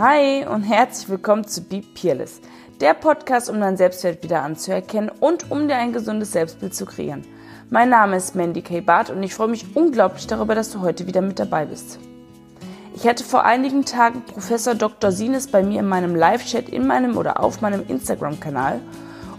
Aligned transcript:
Hi 0.00 0.46
und 0.46 0.62
herzlich 0.62 1.10
willkommen 1.10 1.46
zu 1.46 1.60
Be 1.60 1.82
Peerless, 1.82 2.40
der 2.80 2.94
Podcast, 2.94 3.50
um 3.50 3.60
dein 3.60 3.76
Selbstwert 3.76 4.22
wieder 4.22 4.42
anzuerkennen 4.42 5.10
und 5.20 5.50
um 5.50 5.68
dir 5.68 5.76
ein 5.76 5.92
gesundes 5.92 6.32
Selbstbild 6.32 6.74
zu 6.74 6.86
kreieren. 6.86 7.22
Mein 7.68 7.90
Name 7.90 8.16
ist 8.16 8.34
Mandy 8.34 8.62
K. 8.62 8.80
Barth 8.80 9.10
und 9.10 9.22
ich 9.22 9.34
freue 9.34 9.48
mich 9.48 9.76
unglaublich 9.76 10.26
darüber, 10.26 10.54
dass 10.54 10.72
du 10.72 10.80
heute 10.80 11.06
wieder 11.06 11.20
mit 11.20 11.38
dabei 11.38 11.66
bist. 11.66 11.98
Ich 12.94 13.06
hatte 13.06 13.24
vor 13.24 13.44
einigen 13.44 13.84
Tagen 13.84 14.22
Professor 14.22 14.74
Dr. 14.74 15.12
Sines 15.12 15.48
bei 15.48 15.62
mir 15.62 15.80
in 15.80 15.88
meinem 15.88 16.14
Live-Chat 16.14 16.70
in 16.70 16.86
meinem 16.86 17.18
oder 17.18 17.38
auf 17.38 17.60
meinem 17.60 17.84
Instagram-Kanal. 17.86 18.80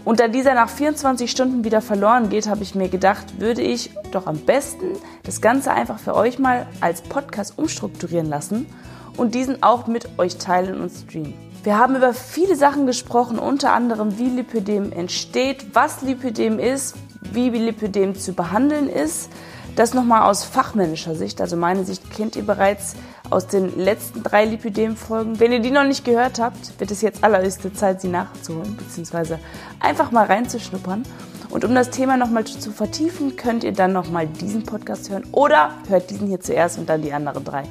Und 0.04 0.20
da 0.20 0.28
dieser 0.28 0.54
nach 0.54 0.68
24 0.70 1.28
Stunden 1.28 1.64
wieder 1.64 1.80
verloren 1.80 2.28
geht, 2.28 2.48
habe 2.48 2.62
ich 2.62 2.76
mir 2.76 2.88
gedacht, 2.88 3.40
würde 3.40 3.62
ich 3.62 3.90
doch 4.12 4.28
am 4.28 4.38
besten 4.38 4.92
das 5.24 5.40
Ganze 5.40 5.72
einfach 5.72 5.98
für 5.98 6.14
euch 6.14 6.38
mal 6.38 6.68
als 6.80 7.02
Podcast 7.02 7.58
umstrukturieren 7.58 8.28
lassen 8.28 8.68
und 9.16 9.34
diesen 9.34 9.62
auch 9.62 9.86
mit 9.86 10.08
euch 10.18 10.36
teilen 10.36 10.80
und 10.80 10.90
streamen. 10.90 11.34
Wir 11.64 11.78
haben 11.78 11.94
über 11.94 12.12
viele 12.12 12.56
Sachen 12.56 12.86
gesprochen, 12.86 13.38
unter 13.38 13.72
anderem 13.72 14.18
wie 14.18 14.28
Lipödem 14.28 14.90
entsteht, 14.90 15.74
was 15.74 16.02
Lipödem 16.02 16.58
ist, 16.58 16.96
wie 17.20 17.50
Lipödem 17.50 18.16
zu 18.16 18.32
behandeln 18.32 18.88
ist. 18.88 19.30
Das 19.76 19.94
nochmal 19.94 20.22
aus 20.28 20.44
fachmännischer 20.44 21.14
Sicht, 21.14 21.40
also 21.40 21.56
meine 21.56 21.84
Sicht 21.84 22.10
kennt 22.10 22.36
ihr 22.36 22.44
bereits 22.44 22.94
aus 23.30 23.46
den 23.46 23.78
letzten 23.78 24.22
drei 24.22 24.44
Lipödem-Folgen. 24.44 25.40
Wenn 25.40 25.52
ihr 25.52 25.60
die 25.60 25.70
noch 25.70 25.84
nicht 25.84 26.04
gehört 26.04 26.40
habt, 26.40 26.78
wird 26.78 26.90
es 26.90 27.00
jetzt 27.00 27.24
allerhöchste 27.24 27.72
Zeit, 27.72 28.00
sie 28.00 28.08
nachzuholen, 28.08 28.76
beziehungsweise 28.76 29.38
einfach 29.80 30.10
mal 30.10 30.26
reinzuschnuppern. 30.26 31.04
Und 31.48 31.64
um 31.64 31.74
das 31.74 31.90
Thema 31.90 32.16
nochmal 32.16 32.44
zu 32.44 32.70
vertiefen, 32.70 33.36
könnt 33.36 33.62
ihr 33.62 33.72
dann 33.72 33.92
nochmal 33.92 34.26
diesen 34.26 34.64
Podcast 34.64 35.10
hören 35.10 35.24
oder 35.32 35.70
hört 35.88 36.10
diesen 36.10 36.26
hier 36.26 36.40
zuerst 36.40 36.78
und 36.78 36.88
dann 36.88 37.02
die 37.02 37.12
anderen 37.12 37.44
drei. 37.44 37.64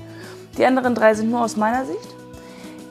Die 0.57 0.65
anderen 0.65 0.95
drei 0.95 1.13
sind 1.13 1.29
nur 1.31 1.43
aus 1.43 1.55
meiner 1.55 1.85
Sicht. 1.85 2.15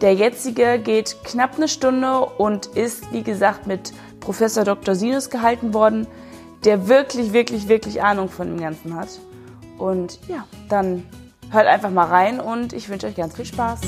Der 0.01 0.15
jetzige 0.15 0.79
geht 0.79 1.17
knapp 1.25 1.57
eine 1.57 1.69
Stunde 1.69 2.21
und 2.21 2.67
ist, 2.67 3.13
wie 3.13 3.23
gesagt, 3.23 3.67
mit 3.67 3.93
Professor 4.21 4.65
Dr. 4.65 4.95
Sinus 4.95 5.29
gehalten 5.29 5.75
worden, 5.75 6.07
der 6.65 6.89
wirklich, 6.89 7.35
wirklich, 7.35 7.69
wirklich 7.69 8.03
Ahnung 8.03 8.31
von 8.31 8.49
dem 8.49 8.61
Ganzen 8.61 8.97
hat. 8.97 9.09
Und 9.77 10.19
ja, 10.27 10.47
dann 10.71 11.07
hört 11.51 11.67
einfach 11.67 11.91
mal 11.91 12.07
rein 12.07 12.41
und 12.41 12.73
ich 12.73 12.89
wünsche 12.89 13.07
euch 13.07 13.17
ganz 13.17 13.37
viel 13.37 13.45
Spaß. 13.45 13.81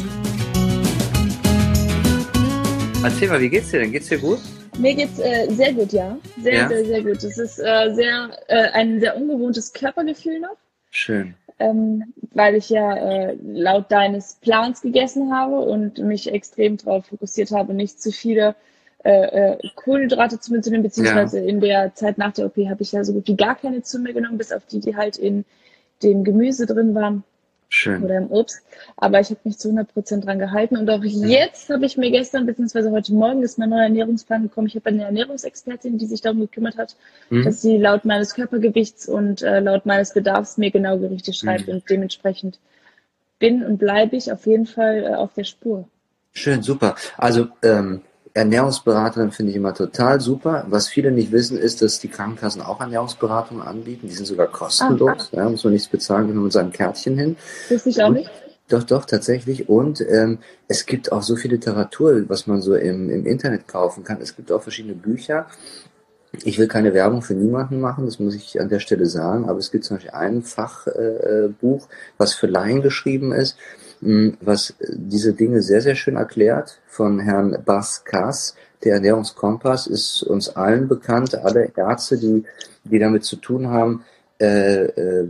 Erzähl 3.02 3.28
mal, 3.28 3.40
wie 3.40 3.48
geht's 3.48 3.70
dir 3.70 3.80
denn? 3.80 3.92
Geht's 3.92 4.08
dir 4.08 4.18
gut? 4.18 4.38
Mir 4.78 4.94
geht's 4.94 5.18
äh, 5.18 5.50
sehr 5.50 5.72
gut, 5.72 5.92
ja. 5.92 6.16
Sehr, 6.42 6.54
ja? 6.54 6.68
sehr, 6.68 6.84
sehr 6.84 7.02
gut. 7.02 7.24
Es 7.24 7.38
ist 7.38 7.58
äh, 7.58 7.94
sehr, 7.94 8.30
äh, 8.48 8.68
ein 8.72 9.00
sehr 9.00 9.16
ungewohntes 9.16 9.72
Körpergefühl 9.72 10.40
noch. 10.40 10.56
Schön 10.90 11.34
ähm, 11.62 12.12
weil 12.32 12.54
ich 12.56 12.70
ja 12.70 12.94
äh, 12.94 13.36
laut 13.42 13.90
deines 13.90 14.34
Plans 14.40 14.80
gegessen 14.80 15.34
habe 15.34 15.60
und 15.60 15.98
mich 15.98 16.32
extrem 16.32 16.76
darauf 16.76 17.06
fokussiert 17.06 17.50
habe, 17.50 17.74
nicht 17.74 18.00
zu 18.00 18.10
viele 18.10 18.54
äh, 19.04 19.52
äh, 19.54 19.58
Kohlenhydrate 19.74 20.38
zu 20.38 20.52
mir 20.52 20.60
zu 20.60 20.70
nehmen, 20.70 20.82
beziehungsweise 20.82 21.40
ja. 21.40 21.46
in 21.46 21.60
der 21.60 21.94
Zeit 21.94 22.18
nach 22.18 22.32
der 22.32 22.46
OP 22.46 22.56
habe 22.68 22.82
ich 22.82 22.92
ja 22.92 23.04
so 23.04 23.12
gut 23.12 23.28
wie 23.28 23.36
gar 23.36 23.56
keine 23.56 23.82
zu 23.82 23.98
mir 23.98 24.12
genommen, 24.12 24.38
bis 24.38 24.52
auf 24.52 24.64
die, 24.66 24.80
die 24.80 24.96
halt 24.96 25.16
in 25.16 25.44
dem 26.02 26.24
Gemüse 26.24 26.66
drin 26.66 26.94
waren. 26.94 27.24
Schön. 27.74 28.02
oder 28.02 28.18
im 28.18 28.30
Obst. 28.30 28.62
Aber 28.96 29.20
ich 29.20 29.30
habe 29.30 29.40
mich 29.44 29.58
zu 29.58 29.68
100 29.68 29.92
Prozent 29.92 30.26
dran 30.26 30.38
gehalten. 30.38 30.76
Und 30.76 30.90
auch 30.90 31.02
jetzt 31.02 31.70
habe 31.70 31.86
ich 31.86 31.96
mir 31.96 32.10
gestern, 32.10 32.44
beziehungsweise 32.44 32.90
heute 32.90 33.14
Morgen 33.14 33.42
ist 33.42 33.58
mein 33.58 33.70
neuer 33.70 33.84
Ernährungsplan 33.84 34.42
gekommen. 34.42 34.66
Ich 34.66 34.76
habe 34.76 34.90
eine 34.90 35.04
Ernährungsexpertin, 35.04 35.96
die 35.96 36.06
sich 36.06 36.20
darum 36.20 36.40
gekümmert 36.40 36.76
hat, 36.76 36.96
mhm. 37.30 37.44
dass 37.44 37.62
sie 37.62 37.78
laut 37.78 38.04
meines 38.04 38.34
Körpergewichts 38.34 39.08
und 39.08 39.40
äh, 39.42 39.60
laut 39.60 39.86
meines 39.86 40.12
Bedarfs 40.12 40.58
mir 40.58 40.70
genau 40.70 40.98
Gerichte 40.98 41.32
schreibt. 41.32 41.66
Mhm. 41.66 41.74
Und 41.74 41.90
dementsprechend 41.90 42.58
bin 43.38 43.64
und 43.64 43.78
bleibe 43.78 44.16
ich 44.16 44.30
auf 44.30 44.46
jeden 44.46 44.66
Fall 44.66 45.04
äh, 45.04 45.14
auf 45.14 45.32
der 45.32 45.44
Spur. 45.44 45.88
Schön, 46.32 46.62
super. 46.62 46.94
Also 47.16 47.48
ähm, 47.62 48.02
Ernährungsberaterin 48.34 49.30
finde 49.30 49.50
ich 49.50 49.56
immer 49.56 49.74
total 49.74 50.20
super. 50.20 50.64
Was 50.68 50.88
viele 50.88 51.10
nicht 51.10 51.32
wissen, 51.32 51.58
ist, 51.58 51.82
dass 51.82 52.00
die 52.00 52.08
Krankenkassen 52.08 52.62
auch 52.62 52.80
Ernährungsberatungen 52.80 53.62
anbieten. 53.62 54.08
Die 54.08 54.14
sind 54.14 54.26
sogar 54.26 54.46
kostenlos. 54.46 55.30
Ah, 55.32 55.36
ja, 55.36 55.48
muss 55.50 55.64
man 55.64 55.74
nichts 55.74 55.88
bezahlen, 55.88 56.26
gehen 56.26 56.36
wir 56.36 56.42
mit 56.42 56.52
seinem 56.52 56.72
Kärtchen 56.72 57.18
hin. 57.18 57.36
Das 57.68 57.84
ich 57.84 58.02
auch 58.02 58.10
nicht. 58.10 58.30
Doch, 58.68 58.84
doch, 58.84 59.04
tatsächlich. 59.04 59.68
Und 59.68 60.00
ähm, 60.00 60.38
es 60.66 60.86
gibt 60.86 61.12
auch 61.12 61.22
so 61.22 61.36
viel 61.36 61.50
Literatur, 61.50 62.24
was 62.28 62.46
man 62.46 62.62
so 62.62 62.74
im, 62.74 63.10
im 63.10 63.26
Internet 63.26 63.68
kaufen 63.68 64.02
kann. 64.02 64.18
Es 64.22 64.34
gibt 64.34 64.50
auch 64.50 64.62
verschiedene 64.62 64.94
Bücher. 64.94 65.46
Ich 66.44 66.58
will 66.58 66.68
keine 66.68 66.94
Werbung 66.94 67.20
für 67.20 67.34
niemanden 67.34 67.78
machen, 67.78 68.06
das 68.06 68.18
muss 68.18 68.34
ich 68.34 68.58
an 68.58 68.70
der 68.70 68.78
Stelle 68.78 69.04
sagen, 69.04 69.50
aber 69.50 69.58
es 69.58 69.70
gibt 69.70 69.84
zum 69.84 69.98
Beispiel 69.98 70.12
ein 70.12 70.40
Fachbuch, 70.40 71.84
äh, 71.84 71.94
was 72.16 72.32
für 72.32 72.46
Laien 72.46 72.80
geschrieben 72.80 73.32
ist 73.32 73.58
was 74.02 74.74
diese 74.80 75.32
Dinge 75.32 75.62
sehr, 75.62 75.80
sehr 75.80 75.94
schön 75.94 76.16
erklärt 76.16 76.80
von 76.86 77.20
Herrn 77.20 77.56
Bas 77.64 78.04
Kass. 78.04 78.56
Der 78.82 78.94
Ernährungskompass 78.94 79.86
ist 79.86 80.24
uns 80.24 80.48
allen 80.56 80.88
bekannt. 80.88 81.36
Alle 81.36 81.70
Ärzte, 81.76 82.18
die, 82.18 82.44
die 82.84 82.98
damit 82.98 83.24
zu 83.24 83.36
tun 83.36 83.68
haben, 83.68 84.04
äh, 84.42 84.86
äh, 84.86 85.28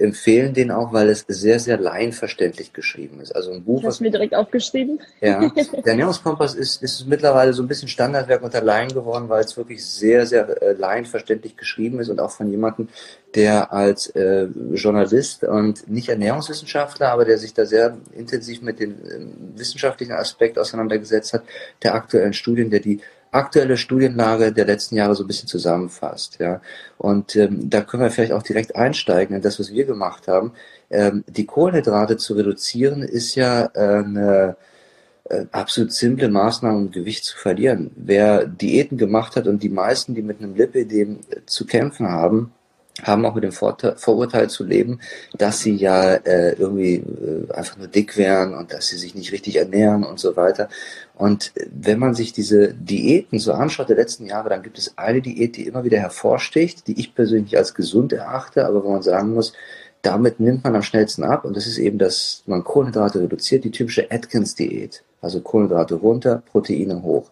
empfehlen 0.00 0.52
den 0.52 0.72
auch, 0.72 0.92
weil 0.92 1.08
es 1.10 1.24
sehr, 1.28 1.60
sehr 1.60 1.78
laienverständlich 1.78 2.72
geschrieben 2.72 3.20
ist. 3.20 3.30
Also 3.36 3.52
ein 3.52 3.62
Buch. 3.62 3.84
Hast 3.84 4.00
du 4.00 4.04
mir 4.04 4.10
direkt 4.10 4.34
aufgeschrieben? 4.34 4.98
Ja. 5.20 5.48
Der 5.72 5.86
Ernährungskompass 5.86 6.56
ist, 6.56 6.82
ist 6.82 7.06
mittlerweile 7.06 7.52
so 7.52 7.62
ein 7.62 7.68
bisschen 7.68 7.86
Standardwerk 7.86 8.42
unter 8.42 8.60
Laien 8.60 8.88
geworden, 8.88 9.28
weil 9.28 9.44
es 9.44 9.56
wirklich 9.56 9.86
sehr, 9.86 10.26
sehr 10.26 10.60
äh, 10.60 10.72
laienverständlich 10.72 11.56
geschrieben 11.56 12.00
ist 12.00 12.08
und 12.08 12.20
auch 12.20 12.32
von 12.32 12.50
jemandem, 12.50 12.88
der 13.36 13.72
als 13.72 14.08
äh, 14.08 14.48
Journalist 14.72 15.44
und 15.44 15.88
nicht 15.88 16.08
Ernährungswissenschaftler, 16.08 17.12
aber 17.12 17.24
der 17.24 17.38
sich 17.38 17.54
da 17.54 17.64
sehr 17.64 17.96
intensiv 18.12 18.60
mit 18.60 18.80
dem 18.80 18.90
äh, 18.90 19.56
wissenschaftlichen 19.56 20.14
Aspekt 20.14 20.58
auseinandergesetzt 20.58 21.32
hat, 21.32 21.44
der 21.84 21.94
aktuellen 21.94 22.32
Studien, 22.32 22.70
der 22.70 22.80
die 22.80 23.00
aktuelle 23.32 23.76
Studienlage 23.76 24.52
der 24.52 24.66
letzten 24.66 24.94
Jahre 24.94 25.14
so 25.14 25.24
ein 25.24 25.26
bisschen 25.26 25.48
zusammenfasst. 25.48 26.38
Ja. 26.38 26.60
Und 26.98 27.34
ähm, 27.34 27.68
da 27.68 27.80
können 27.80 28.02
wir 28.02 28.10
vielleicht 28.10 28.32
auch 28.32 28.42
direkt 28.42 28.76
einsteigen 28.76 29.34
in 29.34 29.42
das, 29.42 29.58
was 29.58 29.72
wir 29.72 29.84
gemacht 29.84 30.28
haben. 30.28 30.52
Ähm, 30.90 31.24
die 31.26 31.46
Kohlenhydrate 31.46 32.18
zu 32.18 32.34
reduzieren 32.34 33.02
ist 33.02 33.34
ja 33.34 33.70
äh, 33.74 34.04
eine 34.04 34.56
äh, 35.24 35.46
absolut 35.50 35.92
simple 35.92 36.28
Maßnahme, 36.28 36.76
um 36.76 36.90
Gewicht 36.90 37.24
zu 37.24 37.36
verlieren. 37.36 37.90
Wer 37.96 38.46
Diäten 38.46 38.98
gemacht 38.98 39.34
hat 39.36 39.46
und 39.46 39.62
die 39.62 39.70
meisten, 39.70 40.14
die 40.14 40.22
mit 40.22 40.40
einem 40.40 40.54
Lipidem 40.54 41.20
zu 41.46 41.66
kämpfen 41.66 42.08
haben, 42.08 42.52
haben 43.02 43.24
auch 43.24 43.34
mit 43.34 43.44
dem 43.44 43.52
Vorurteil 43.52 44.50
zu 44.50 44.64
leben, 44.64 45.00
dass 45.36 45.60
sie 45.60 45.74
ja 45.74 46.14
äh, 46.14 46.52
irgendwie 46.52 46.96
äh, 46.96 47.50
einfach 47.52 47.78
nur 47.78 47.86
dick 47.86 48.18
wären 48.18 48.54
und 48.54 48.72
dass 48.72 48.88
sie 48.88 48.98
sich 48.98 49.14
nicht 49.14 49.32
richtig 49.32 49.56
ernähren 49.56 50.04
und 50.04 50.20
so 50.20 50.36
weiter. 50.36 50.68
Und 51.14 51.52
wenn 51.70 51.98
man 51.98 52.14
sich 52.14 52.32
diese 52.32 52.74
Diäten 52.74 53.38
so 53.38 53.52
anschaut 53.52 53.88
der 53.88 53.96
letzten 53.96 54.26
Jahre, 54.26 54.50
dann 54.50 54.62
gibt 54.62 54.78
es 54.78 54.98
eine 54.98 55.22
Diät, 55.22 55.56
die 55.56 55.66
immer 55.66 55.84
wieder 55.84 55.98
hervorsticht, 55.98 56.86
die 56.86 57.00
ich 57.00 57.14
persönlich 57.14 57.56
als 57.56 57.74
gesund 57.74 58.12
erachte, 58.12 58.66
aber 58.66 58.84
wo 58.84 58.90
man 58.90 59.02
sagen 59.02 59.32
muss, 59.32 59.54
damit 60.02 60.40
nimmt 60.40 60.64
man 60.64 60.74
am 60.74 60.82
schnellsten 60.82 61.22
ab 61.22 61.44
und 61.44 61.56
das 61.56 61.66
ist 61.66 61.78
eben, 61.78 61.96
dass 61.96 62.42
man 62.46 62.64
Kohlenhydrate 62.64 63.20
reduziert, 63.20 63.64
die 63.64 63.70
typische 63.70 64.10
Atkins-Diät. 64.10 65.02
Also 65.20 65.40
Kohlenhydrate 65.40 65.94
runter, 65.94 66.42
Proteine 66.50 67.02
hoch. 67.02 67.30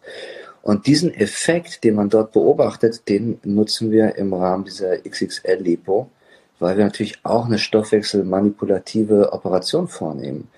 Und 0.62 0.86
diesen 0.86 1.12
Effekt, 1.14 1.84
den 1.84 1.94
man 1.94 2.10
dort 2.10 2.32
beobachtet, 2.32 3.08
den 3.08 3.40
nutzen 3.44 3.90
wir 3.90 4.16
im 4.16 4.34
Rahmen 4.34 4.64
dieser 4.64 4.98
XXL-Lipo, 4.98 6.10
weil 6.58 6.76
wir 6.76 6.84
natürlich 6.84 7.18
auch 7.22 7.46
eine 7.46 7.58
stoffwechselmanipulative 7.58 9.32
Operation 9.32 9.88
vornehmen. 9.88 10.48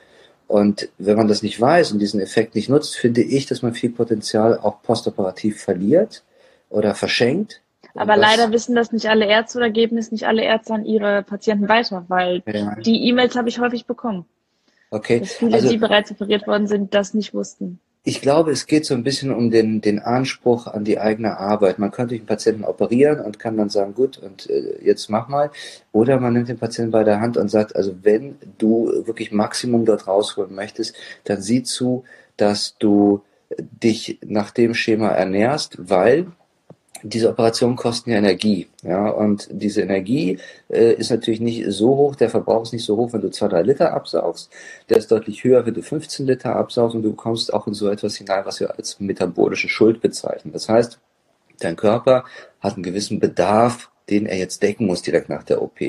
Und 0.48 0.88
wenn 0.98 1.16
man 1.16 1.28
das 1.28 1.42
nicht 1.42 1.60
weiß 1.60 1.92
und 1.92 1.98
diesen 2.00 2.20
Effekt 2.20 2.54
nicht 2.54 2.68
nutzt, 2.68 2.96
finde 2.96 3.22
ich, 3.22 3.46
dass 3.46 3.62
man 3.62 3.74
viel 3.74 3.90
Potenzial 3.90 4.58
auch 4.58 4.82
postoperativ 4.82 5.62
verliert 5.62 6.24
oder 6.68 6.94
verschenkt. 6.94 7.62
Aber 7.94 8.16
leider 8.16 8.52
wissen 8.52 8.74
das 8.74 8.92
nicht 8.92 9.08
alle 9.08 9.26
Ärzte 9.26 9.58
oder 9.58 9.70
geben 9.70 9.96
es 9.98 10.12
nicht 10.12 10.26
alle 10.26 10.42
Ärzte 10.42 10.74
an 10.74 10.84
ihre 10.84 11.22
Patienten 11.22 11.68
weiter, 11.68 12.04
weil 12.08 12.42
ja. 12.46 12.74
die 12.76 13.08
E-Mails 13.08 13.36
habe 13.36 13.48
ich 13.48 13.60
häufig 13.60 13.86
bekommen. 13.86 14.26
Okay. 14.90 15.20
Dass 15.20 15.32
viele, 15.32 15.54
also, 15.54 15.70
die 15.70 15.78
bereits 15.78 16.10
operiert 16.10 16.46
worden 16.46 16.66
sind, 16.66 16.92
das 16.92 17.14
nicht 17.14 17.32
wussten. 17.32 17.80
Ich 18.04 18.20
glaube, 18.20 18.50
es 18.50 18.66
geht 18.66 18.84
so 18.84 18.94
ein 18.94 19.04
bisschen 19.04 19.32
um 19.32 19.50
den, 19.52 19.80
den 19.80 20.00
Anspruch 20.00 20.66
an 20.66 20.84
die 20.84 20.98
eigene 20.98 21.38
Arbeit. 21.38 21.78
Man 21.78 21.92
könnte 21.92 22.16
den 22.16 22.26
Patienten 22.26 22.64
operieren 22.64 23.20
und 23.20 23.38
kann 23.38 23.56
dann 23.56 23.68
sagen, 23.68 23.94
gut, 23.94 24.18
und 24.18 24.50
äh, 24.50 24.82
jetzt 24.82 25.08
mach 25.08 25.28
mal. 25.28 25.52
Oder 25.92 26.18
man 26.18 26.32
nimmt 26.32 26.48
den 26.48 26.58
Patienten 26.58 26.90
bei 26.90 27.04
der 27.04 27.20
Hand 27.20 27.36
und 27.36 27.48
sagt, 27.48 27.76
also 27.76 27.94
wenn 28.02 28.38
du 28.58 29.06
wirklich 29.06 29.30
Maximum 29.30 29.84
dort 29.84 30.08
rausholen 30.08 30.52
möchtest, 30.52 30.96
dann 31.24 31.40
sieh 31.40 31.62
zu, 31.62 32.02
dass 32.36 32.76
du 32.78 33.22
dich 33.58 34.18
nach 34.24 34.50
dem 34.50 34.74
Schema 34.74 35.08
ernährst, 35.10 35.76
weil 35.78 36.26
diese 37.02 37.28
Operationen 37.28 37.76
kosten 37.76 38.10
ja 38.10 38.18
Energie. 38.18 38.68
Ja, 38.82 39.08
und 39.08 39.48
diese 39.50 39.82
Energie 39.82 40.38
äh, 40.68 40.92
ist 40.94 41.10
natürlich 41.10 41.40
nicht 41.40 41.64
so 41.68 41.88
hoch, 41.96 42.16
der 42.16 42.30
Verbrauch 42.30 42.62
ist 42.62 42.72
nicht 42.72 42.84
so 42.84 42.96
hoch, 42.96 43.12
wenn 43.12 43.20
du 43.20 43.30
zwei, 43.30 43.48
drei 43.48 43.62
Liter 43.62 43.92
absaugst. 43.92 44.50
Der 44.88 44.98
ist 44.98 45.10
deutlich 45.10 45.44
höher, 45.44 45.66
wenn 45.66 45.74
du 45.74 45.82
15 45.82 46.26
Liter 46.26 46.56
absaugst 46.56 46.94
und 46.94 47.02
du 47.02 47.12
kommst 47.14 47.52
auch 47.52 47.66
in 47.66 47.74
so 47.74 47.88
etwas 47.88 48.16
hinein, 48.16 48.44
was 48.44 48.60
wir 48.60 48.76
als 48.76 49.00
metabolische 49.00 49.68
Schuld 49.68 50.00
bezeichnen. 50.00 50.52
Das 50.52 50.68
heißt, 50.68 50.98
dein 51.60 51.76
Körper 51.76 52.24
hat 52.60 52.74
einen 52.74 52.82
gewissen 52.82 53.18
Bedarf, 53.20 53.90
den 54.10 54.26
er 54.26 54.36
jetzt 54.36 54.62
decken 54.62 54.86
muss 54.86 55.02
direkt 55.02 55.28
nach 55.28 55.42
der 55.42 55.62
OP. 55.62 55.80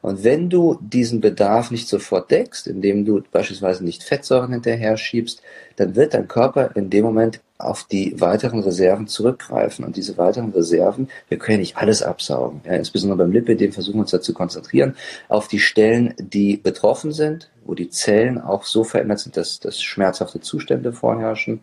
Und 0.00 0.24
wenn 0.24 0.50
du 0.50 0.78
diesen 0.80 1.20
Bedarf 1.20 1.70
nicht 1.70 1.88
sofort 1.88 2.30
deckst, 2.30 2.66
indem 2.66 3.04
du 3.04 3.22
beispielsweise 3.30 3.84
nicht 3.84 4.02
Fettsäuren 4.02 4.52
hinterher 4.52 4.96
schiebst, 4.96 5.42
dann 5.76 5.94
wird 5.94 6.14
dein 6.14 6.26
Körper 6.26 6.74
in 6.74 6.90
dem 6.90 7.04
Moment 7.04 7.40
auf 7.62 7.84
die 7.84 8.20
weiteren 8.20 8.60
Reserven 8.60 9.06
zurückgreifen. 9.06 9.84
Und 9.84 9.96
diese 9.96 10.18
weiteren 10.18 10.50
Reserven, 10.50 11.08
wir 11.28 11.38
können 11.38 11.60
nicht 11.60 11.76
alles 11.76 12.02
absaugen. 12.02 12.60
Ja, 12.64 12.72
insbesondere 12.72 13.18
beim 13.18 13.32
Lipidem 13.32 13.72
versuchen 13.72 13.96
wir 13.96 14.02
uns 14.02 14.10
dazu 14.10 14.34
konzentrieren, 14.34 14.96
auf 15.28 15.48
die 15.48 15.58
Stellen, 15.58 16.14
die 16.18 16.56
betroffen 16.56 17.12
sind, 17.12 17.50
wo 17.64 17.74
die 17.74 17.90
Zellen 17.90 18.40
auch 18.40 18.64
so 18.64 18.84
verändert 18.84 19.20
sind, 19.20 19.36
dass, 19.36 19.60
dass 19.60 19.80
schmerzhafte 19.80 20.40
Zustände 20.40 20.92
vorherrschen. 20.92 21.60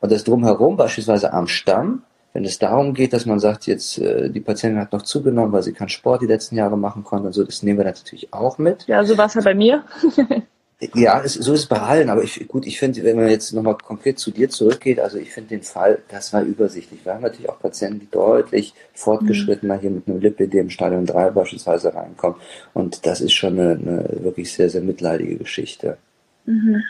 Und 0.00 0.12
das 0.12 0.24
drumherum, 0.24 0.76
beispielsweise 0.76 1.32
am 1.32 1.46
Stamm, 1.46 2.02
wenn 2.32 2.44
es 2.44 2.58
darum 2.58 2.94
geht, 2.94 3.12
dass 3.12 3.26
man 3.26 3.40
sagt, 3.40 3.66
jetzt 3.66 3.98
äh, 3.98 4.30
die 4.30 4.40
Patientin 4.40 4.80
hat 4.80 4.92
noch 4.92 5.02
zugenommen, 5.02 5.52
weil 5.52 5.62
sie 5.62 5.72
keinen 5.72 5.88
Sport 5.88 6.22
die 6.22 6.26
letzten 6.26 6.56
Jahre 6.56 6.78
machen 6.78 7.02
konnte 7.02 7.26
und 7.26 7.32
so, 7.32 7.42
das 7.42 7.62
nehmen 7.62 7.78
wir 7.78 7.84
natürlich 7.84 8.32
auch 8.32 8.58
mit. 8.58 8.86
Ja, 8.86 9.02
so 9.04 9.18
war 9.18 9.26
es 9.26 9.34
ja 9.34 9.40
bei 9.40 9.54
mir. 9.54 9.84
ja, 10.94 11.20
es, 11.22 11.34
so 11.34 11.52
ist 11.52 11.60
es 11.60 11.66
bei 11.66 11.78
allen, 11.78 12.08
aber 12.08 12.22
ich, 12.22 12.46
gut, 12.48 12.66
ich 12.66 12.78
finde, 12.78 13.02
wenn 13.04 13.16
man 13.16 13.28
jetzt 13.28 13.52
nochmal 13.52 13.76
konkret 13.76 14.18
zu 14.18 14.30
dir 14.30 14.48
zurückgeht, 14.48 14.98
also 14.98 15.18
ich 15.18 15.30
finde 15.30 15.50
den 15.50 15.62
Fall, 15.62 15.98
das 16.08 16.32
war 16.32 16.42
übersichtlich. 16.42 17.04
Wir 17.04 17.14
haben 17.14 17.22
natürlich 17.22 17.48
auch 17.48 17.60
Patienten, 17.60 18.00
die 18.00 18.10
deutlich 18.10 18.74
fortgeschrittener 18.94 19.78
hier 19.78 19.90
mit 19.90 20.08
einem 20.08 20.20
Lipidem 20.20 20.70
Stadion 20.70 21.06
3 21.06 21.30
beispielsweise 21.30 21.94
reinkommen 21.94 22.40
und 22.72 23.04
das 23.06 23.20
ist 23.20 23.32
schon 23.32 23.58
eine, 23.58 23.72
eine 23.72 24.22
wirklich 24.22 24.52
sehr, 24.52 24.70
sehr 24.70 24.80
mitleidige 24.80 25.36
Geschichte. 25.36 25.98
Mhm. 26.46 26.82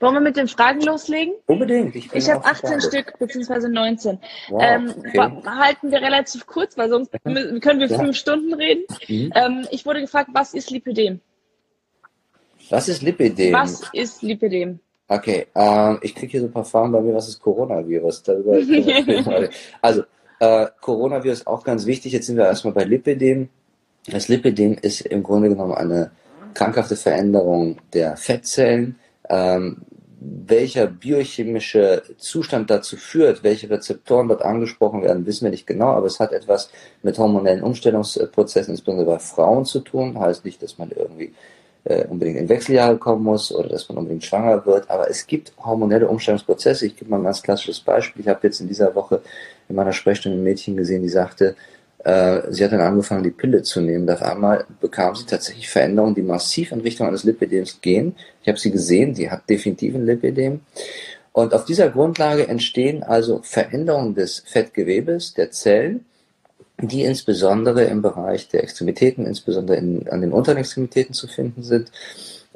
Wollen 0.00 0.14
wir 0.14 0.20
mit 0.20 0.36
den 0.36 0.48
Fragen 0.48 0.80
loslegen? 0.80 1.34
Unbedingt. 1.46 1.94
Ich, 1.94 2.12
ich 2.12 2.30
habe 2.30 2.44
18 2.44 2.80
Stück, 2.80 3.18
beziehungsweise 3.18 3.68
19. 3.68 4.18
Wow, 4.48 4.62
ähm, 4.62 4.94
okay. 4.98 5.18
Halten 5.44 5.90
wir 5.90 6.00
relativ 6.00 6.46
kurz, 6.46 6.76
weil 6.78 6.88
sonst 6.88 7.12
können 7.22 7.80
wir 7.80 7.86
ja. 7.86 7.98
fünf 7.98 8.16
Stunden 8.16 8.54
reden. 8.54 8.84
Mhm. 9.08 9.32
Ähm, 9.34 9.66
ich 9.70 9.84
wurde 9.84 10.00
gefragt, 10.00 10.30
was 10.32 10.54
ist 10.54 10.70
Lipidem? 10.70 11.20
Was 12.70 12.88
ist 12.88 13.02
Lipidem? 13.02 13.52
Was 13.52 13.82
ist 13.92 14.22
Lipidem? 14.22 14.80
Okay, 15.08 15.46
ähm, 15.54 15.98
ich 16.02 16.14
kriege 16.14 16.32
hier 16.32 16.40
so 16.40 16.46
ein 16.46 16.52
paar 16.52 16.64
Fragen 16.64 16.92
bei 16.92 17.00
mir, 17.00 17.14
was 17.14 17.28
ist 17.28 17.40
Coronavirus? 17.40 18.22
Darüber 18.24 18.58
also, 19.80 20.02
äh, 20.40 20.66
Coronavirus 20.80 21.46
auch 21.46 21.62
ganz 21.62 21.86
wichtig. 21.86 22.12
Jetzt 22.12 22.26
sind 22.26 22.36
wir 22.36 22.46
erstmal 22.46 22.74
bei 22.74 22.84
Lipidem. 22.84 23.48
Das 24.08 24.28
Lipidem 24.28 24.76
ist 24.82 25.02
im 25.02 25.22
Grunde 25.22 25.48
genommen 25.48 25.74
eine 25.74 26.10
krankhafte 26.54 26.96
Veränderung 26.96 27.78
der 27.92 28.16
Fettzellen 28.16 28.98
ähm, 29.28 29.82
welcher 30.18 30.86
biochemische 30.86 32.02
Zustand 32.18 32.70
dazu 32.70 32.96
führt, 32.96 33.44
welche 33.44 33.70
Rezeptoren 33.70 34.28
dort 34.28 34.42
angesprochen 34.42 35.02
werden, 35.02 35.26
wissen 35.26 35.44
wir 35.44 35.50
nicht 35.50 35.66
genau, 35.66 35.88
aber 35.88 36.06
es 36.06 36.18
hat 36.18 36.32
etwas 36.32 36.70
mit 37.02 37.18
hormonellen 37.18 37.62
Umstellungsprozessen, 37.62 38.72
insbesondere 38.72 39.06
bei 39.06 39.18
Frauen 39.18 39.64
zu 39.64 39.80
tun. 39.80 40.18
Heißt 40.18 40.44
nicht, 40.44 40.62
dass 40.62 40.78
man 40.78 40.90
irgendwie 40.90 41.32
äh, 41.86 42.04
unbedingt 42.08 42.38
in 42.38 42.48
Wechseljahre 42.48 42.96
kommen 42.96 43.22
muss 43.22 43.54
oder 43.54 43.68
dass 43.68 43.88
man 43.88 43.98
unbedingt 43.98 44.24
schwanger 44.24 44.66
wird, 44.66 44.90
aber 44.90 45.08
es 45.08 45.26
gibt 45.26 45.52
hormonelle 45.64 46.08
Umstellungsprozesse. 46.08 46.86
Ich 46.86 46.96
gebe 46.96 47.10
mal 47.10 47.18
ein 47.18 47.24
ganz 47.24 47.42
klassisches 47.42 47.80
Beispiel. 47.80 48.22
Ich 48.22 48.28
habe 48.28 48.40
jetzt 48.42 48.60
in 48.60 48.66
dieser 48.66 48.94
Woche 48.94 49.22
in 49.68 49.76
meiner 49.76 49.92
Sprechstunde 49.92 50.36
ein 50.36 50.42
Mädchen 50.42 50.76
gesehen, 50.76 51.02
die 51.02 51.08
sagte, 51.08 51.54
äh, 52.04 52.42
sie 52.50 52.64
hat 52.64 52.72
dann 52.72 52.80
angefangen, 52.80 53.22
die 53.22 53.30
Pille 53.30 53.62
zu 53.62 53.80
nehmen. 53.80 54.10
auf 54.10 54.22
einmal 54.22 54.64
bekam 54.80 55.14
sie 55.14 55.26
tatsächlich 55.26 55.68
Veränderungen, 55.68 56.16
die 56.16 56.22
massiv 56.22 56.72
in 56.72 56.80
Richtung 56.80 57.06
eines 57.06 57.22
Lipidems 57.22 57.80
gehen. 57.80 58.16
Ich 58.42 58.48
habe 58.48 58.58
sie 58.58 58.72
gesehen, 58.72 59.14
die 59.14 59.30
hat 59.30 59.48
definitiv 59.48 59.94
ein 59.94 60.06
Lipidem. 60.06 60.60
Und 61.32 61.54
auf 61.54 61.64
dieser 61.66 61.90
Grundlage 61.90 62.48
entstehen 62.48 63.02
also 63.04 63.40
Veränderungen 63.42 64.14
des 64.14 64.42
Fettgewebes, 64.46 65.34
der 65.34 65.50
Zellen, 65.52 66.04
die 66.78 67.04
insbesondere 67.04 67.84
im 67.84 68.02
Bereich 68.02 68.48
der 68.48 68.62
Extremitäten, 68.62 69.26
insbesondere 69.26 69.76
in, 69.76 70.08
an 70.08 70.20
den 70.20 70.32
unteren 70.32 70.58
Extremitäten 70.58 71.14
zu 71.14 71.26
finden 71.26 71.62
sind. 71.62 71.90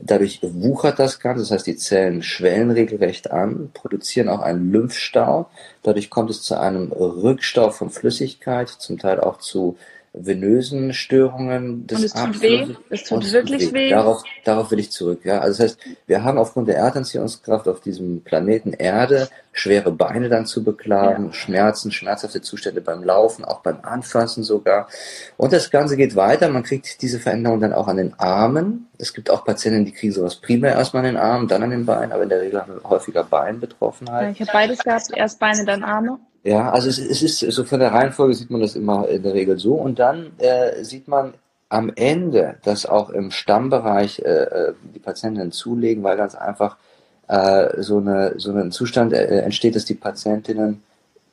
Dadurch 0.03 0.41
wuchert 0.43 0.99
das 0.99 1.21
Ganze, 1.21 1.43
das 1.43 1.51
heißt, 1.51 1.67
die 1.67 1.77
Zellen 1.77 2.23
schwellen 2.23 2.71
regelrecht 2.71 3.31
an, 3.31 3.71
produzieren 3.75 4.29
auch 4.29 4.41
einen 4.41 4.73
Lymphstau. 4.73 5.51
Dadurch 5.83 6.09
kommt 6.09 6.31
es 6.31 6.43
zu 6.43 6.59
einem 6.59 6.91
Rückstau 6.93 7.71
von 7.71 7.91
Flüssigkeit, 7.91 8.69
zum 8.69 8.99
Teil 8.99 9.21
auch 9.21 9.39
zu 9.39 9.77
venösen 10.13 10.93
Störungen 10.93 11.87
des 11.87 11.99
Und 11.99 12.05
es 12.05 12.13
tut 12.15 12.43
weh, 12.43 12.67
es 12.91 13.05
tut 13.05 13.25
es 13.25 13.33
wirklich 13.33 13.67
tut 13.67 13.75
weh. 13.75 13.87
weh. 13.87 13.91
Darauf, 13.91 14.25
darauf 14.45 14.71
will 14.73 14.81
ich 14.81 14.91
zurück. 14.91 15.21
Ja, 15.25 15.39
also 15.39 15.63
das 15.63 15.73
heißt, 15.73 15.81
wir 16.07 16.25
haben 16.25 16.37
aufgrund 16.37 16.69
der 16.69 16.77
Erdanziehungskraft 16.77 17.69
auf 17.69 17.81
diesem 17.81 18.23
Planeten 18.23 18.73
Erde 18.73 19.29
schwere 19.53 19.93
Beine 19.93 20.29
dann 20.29 20.47
zu 20.47 20.65
beklagen, 20.65 21.27
ja. 21.27 21.33
Schmerzen, 21.33 21.93
schmerzhafte 21.93 22.41
Zustände 22.43 22.81
beim 22.81 23.05
Laufen, 23.05 23.45
auch 23.45 23.61
beim 23.61 23.79
Anfassen 23.83 24.43
sogar. 24.43 24.89
Und 25.37 25.53
das 25.53 25.71
Ganze 25.71 25.97
geht 25.97 26.17
weiter. 26.17 26.49
Man 26.49 26.65
kriegt 26.65 27.03
diese 27.03 27.21
Veränderung 27.21 27.61
dann 27.61 27.73
auch 27.73 27.87
an 27.87 27.97
den 27.97 28.19
Armen. 28.19 28.89
Es 28.99 29.13
gibt 29.13 29.31
auch 29.31 29.45
Patienten, 29.45 29.85
die 29.85 29.93
kriegen 29.93 30.13
sowas 30.13 30.37
primär 30.37 30.73
erstmal 30.73 31.05
an 31.05 31.15
den 31.15 31.23
Armen, 31.23 31.47
dann 31.47 31.63
an 31.63 31.71
den 31.71 31.87
Beinen, 31.87 32.13
aber 32.13 32.25
in 32.25 32.29
der 32.29 32.41
Regel 32.41 32.61
haben 32.61 32.75
wir 32.75 32.89
häufiger 32.89 33.25
Beinbetroffenheit. 33.25 34.23
Ja, 34.23 34.31
ich 34.31 34.41
habe 34.41 34.51
beides 34.53 34.79
gehabt, 34.81 35.11
erst 35.15 35.39
Beine, 35.39 35.65
dann 35.65 35.85
Arme. 35.85 36.19
Ja, 36.43 36.71
also 36.71 36.89
es, 36.89 36.99
es 36.99 37.23
ist 37.23 37.39
so 37.39 37.65
von 37.65 37.81
der 37.81 37.93
Reihenfolge 37.93 38.35
sieht 38.35 38.51
man 38.51 38.61
das 38.61 38.77
immer 38.77 39.09
in 39.09 39.23
der 39.23 39.35
Regel 39.35 39.59
so 39.59 39.75
und 39.75 39.99
dann 39.99 40.33
äh, 40.39 40.83
sieht 40.83 41.07
man 41.07 41.35
am 41.69 41.93
Ende, 41.95 42.57
dass 42.65 42.87
auch 42.87 43.11
im 43.11 43.31
Stammbereich 43.31 44.21
äh, 44.21 44.23
äh 44.23 44.75
die 44.95 44.99
Patientinnen 44.99 45.53
zulegen, 45.53 46.03
weil 46.03 46.17
ganz 46.17 46.35
einfach 46.35 46.77
äh, 47.29 47.83
so, 47.83 47.99
eine, 47.99 48.35
so 48.39 48.53
ein 48.53 48.73
Zustand 48.73 49.13
äh, 49.13 49.41
entsteht, 49.41 49.77
dass 49.77 49.85
die 49.85 49.95
Patientinnen 49.95 50.83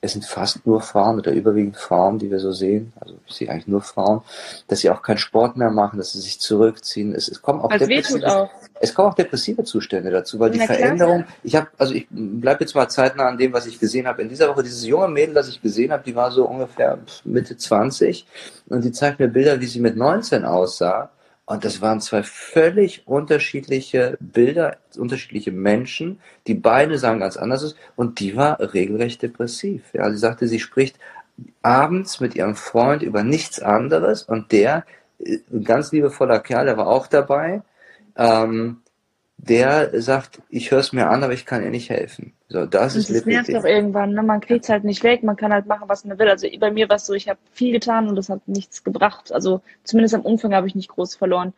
es 0.02 0.14
sind 0.14 0.26
fast 0.26 0.66
nur 0.66 0.82
Frauen 0.82 1.18
oder 1.18 1.32
überwiegend 1.32 1.78
Frauen, 1.78 2.20
die 2.20 2.30
wir 2.30 2.40
so 2.40 2.52
sehen, 2.52 2.94
also 3.00 3.16
ich 3.26 3.36
sehe 3.36 3.50
eigentlich 3.50 3.68
nur 3.68 3.82
Frauen, 3.82 4.22
dass 4.68 4.80
sie 4.80 4.90
auch 4.90 5.02
keinen 5.02 5.18
Sport 5.18 5.58
mehr 5.58 5.72
machen, 5.72 5.98
dass 5.98 6.14
sie 6.14 6.20
sich 6.20 6.40
zurückziehen. 6.40 7.16
Es, 7.16 7.28
es 7.28 7.42
kommen 7.42 7.62
auch, 7.62 7.70
depressive, 7.70 8.26
auch. 8.28 8.50
Es 8.80 8.94
kommen 8.94 9.10
auch 9.10 9.16
depressive 9.16 9.64
Zustände 9.64 10.12
dazu, 10.12 10.40
weil 10.40 10.52
die 10.52 10.60
Veränderung, 10.60 11.26
ich 11.44 11.56
habe, 11.56 11.68
also 11.78 11.94
ich 11.94 12.08
bleibe 12.10 12.64
jetzt 12.64 12.76
mal 12.76 12.88
zeitnah 12.90 13.28
an 13.28 13.38
dem, 13.38 13.54
was 13.54 13.66
ich 13.66 13.80
gesehen 13.80 14.08
habe. 14.08 14.22
In 14.22 14.30
dieser 14.30 14.50
Woche, 14.50 14.64
dieses 14.64 14.86
junge 14.86 15.08
Mädel, 15.08 15.34
das 15.34 15.50
ich 15.50 15.62
gesehen 15.62 15.92
habe, 15.92 16.04
die 16.04 16.16
war 16.16 16.32
so 16.32 16.46
ungefähr 16.48 17.00
Mitte 17.24 17.58
20 17.58 18.26
und 18.68 18.84
die 18.84 18.92
zeigt 18.92 19.20
mir 19.20 19.28
Bilder, 19.28 19.60
wie 19.60 19.66
sie 19.66 19.80
mit 19.80 19.96
19 19.96 20.46
aussah. 20.46 21.10
Und 21.50 21.64
das 21.64 21.80
waren 21.80 22.02
zwei 22.02 22.24
völlig 22.24 23.08
unterschiedliche 23.08 24.18
Bilder, 24.20 24.78
unterschiedliche 24.98 25.54
Menschen. 25.54 26.20
Die 26.46 26.56
beide 26.56 26.98
sahen 26.98 27.22
ganz 27.22 27.38
anders 27.38 27.64
aus 27.64 27.76
und 27.96 28.20
die 28.20 28.36
war 28.36 28.60
regelrecht 28.74 29.22
depressiv. 29.22 29.84
Ja, 29.94 30.12
sie 30.12 30.18
sagte, 30.18 30.48
sie 30.48 30.60
spricht 30.60 30.98
abends 31.62 32.20
mit 32.20 32.36
ihrem 32.36 32.56
Freund 32.56 33.02
über 33.02 33.24
nichts 33.24 33.62
anderes 33.62 34.24
und 34.24 34.52
der, 34.52 34.86
äh, 35.20 35.38
ein 35.52 35.64
ganz 35.64 35.92
liebevoller 35.92 36.40
Kerl, 36.40 36.66
der 36.66 36.78
war 36.78 36.88
auch 36.88 37.08
dabei, 37.08 37.62
ähm, 38.18 38.82
der 39.38 40.02
sagt, 40.02 40.42
ich 40.50 40.72
höre 40.72 40.80
es 40.80 40.94
mir 40.94 41.10
an, 41.10 41.24
aber 41.24 41.34
ich 41.34 41.46
kann 41.46 41.64
ihr 41.64 41.70
nicht 41.70 41.90
helfen. 41.90 42.34
So, 42.50 42.66
das 42.66 42.96
und 42.96 43.02
ist 43.02 43.14
das 43.14 43.26
nervt 43.26 43.54
doch 43.54 43.66
irgendwann. 43.66 44.14
Ne? 44.14 44.24
Man 44.24 44.42
kriegt 44.42 44.64
es 44.64 44.70
halt 44.70 44.84
nicht 44.84 45.04
weg, 45.04 45.24
man 45.24 45.36
kann 45.36 45.54
halt 45.54 45.68
machen, 45.68 45.88
was 45.88 46.06
man 46.06 46.18
will. 46.18 46.28
Also 46.28 46.48
bei 46.60 46.72
mir 46.72 46.90
war 46.90 46.96
es 46.96 47.06
so, 47.06 47.14
ich 47.14 47.30
habe 47.30 47.40
viel 47.52 47.72
getan 47.72 48.08
und 48.08 48.16
das 48.16 48.30
hat 48.30 48.48
nichts 48.48 48.84
gebracht. 48.84 49.32
Also 49.32 49.62
zumindest 49.84 50.16
am 50.16 50.22
Umfang 50.22 50.56
habe 50.56 50.68
ich 50.68 50.76
nicht 50.76 50.90
groß 50.90 51.16
verloren. 51.16 51.54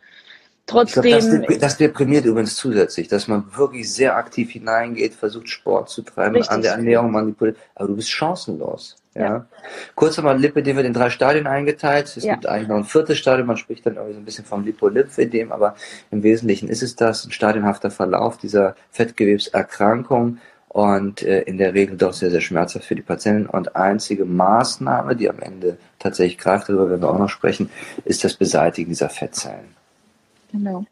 Trotzdem. 0.65 1.01
Glaub, 1.01 1.47
das, 1.47 1.57
das, 1.57 1.77
deprimiert 1.77 2.25
übrigens 2.25 2.55
zusätzlich, 2.55 3.07
dass 3.07 3.27
man 3.27 3.45
wirklich 3.55 3.91
sehr 3.91 4.17
aktiv 4.17 4.51
hineingeht, 4.51 5.15
versucht 5.15 5.49
Sport 5.49 5.89
zu 5.89 6.03
treiben, 6.03 6.35
Richtig. 6.35 6.51
an 6.51 6.61
der 6.61 6.73
Ernährung 6.73 7.11
manipuliert, 7.11 7.57
aber 7.73 7.87
du 7.87 7.95
bist 7.95 8.11
chancenlos. 8.11 8.98
Ja. 9.15 9.21
ja. 9.21 9.45
Kurz 9.95 10.17
nochmal 10.17 10.39
Lipidem 10.39 10.77
wird 10.77 10.85
in 10.85 10.93
drei 10.93 11.09
Stadien 11.09 11.47
eingeteilt. 11.47 12.05
Es 12.15 12.23
ja. 12.23 12.33
gibt 12.33 12.45
eigentlich 12.45 12.67
noch 12.67 12.77
ein 12.77 12.83
viertes 12.83 13.17
Stadium, 13.17 13.47
man 13.47 13.57
spricht 13.57 13.85
dann 13.85 13.95
irgendwie 13.95 14.13
so 14.13 14.19
ein 14.19 14.25
bisschen 14.25 14.45
vom 14.45 14.63
Lipolymphedem, 14.63 15.51
aber 15.51 15.75
im 16.11 16.23
Wesentlichen 16.23 16.69
ist 16.69 16.83
es 16.83 16.95
das, 16.95 17.25
ein 17.25 17.31
stadienhafter 17.31 17.91
Verlauf 17.91 18.37
dieser 18.37 18.75
Fettgewebserkrankung 18.91 20.39
und 20.69 21.23
äh, 21.23 21.41
in 21.41 21.57
der 21.57 21.73
Regel 21.73 21.97
doch 21.97 22.13
sehr, 22.13 22.29
sehr 22.29 22.41
schmerzhaft 22.41 22.85
für 22.85 22.95
die 22.95 23.01
Patienten. 23.01 23.47
Und 23.47 23.75
einzige 23.75 24.25
Maßnahme, 24.25 25.15
die 25.15 25.29
am 25.29 25.39
Ende 25.39 25.77
tatsächlich 25.97 26.37
greift, 26.37 26.69
darüber 26.69 26.89
werden 26.89 27.01
wir 27.01 27.09
auch 27.09 27.17
noch 27.17 27.29
sprechen, 27.29 27.71
ist 28.05 28.23
das 28.23 28.35
Beseitigen 28.35 28.89
dieser 28.89 29.09
Fettzellen. 29.09 29.75
Genau. 30.51 30.85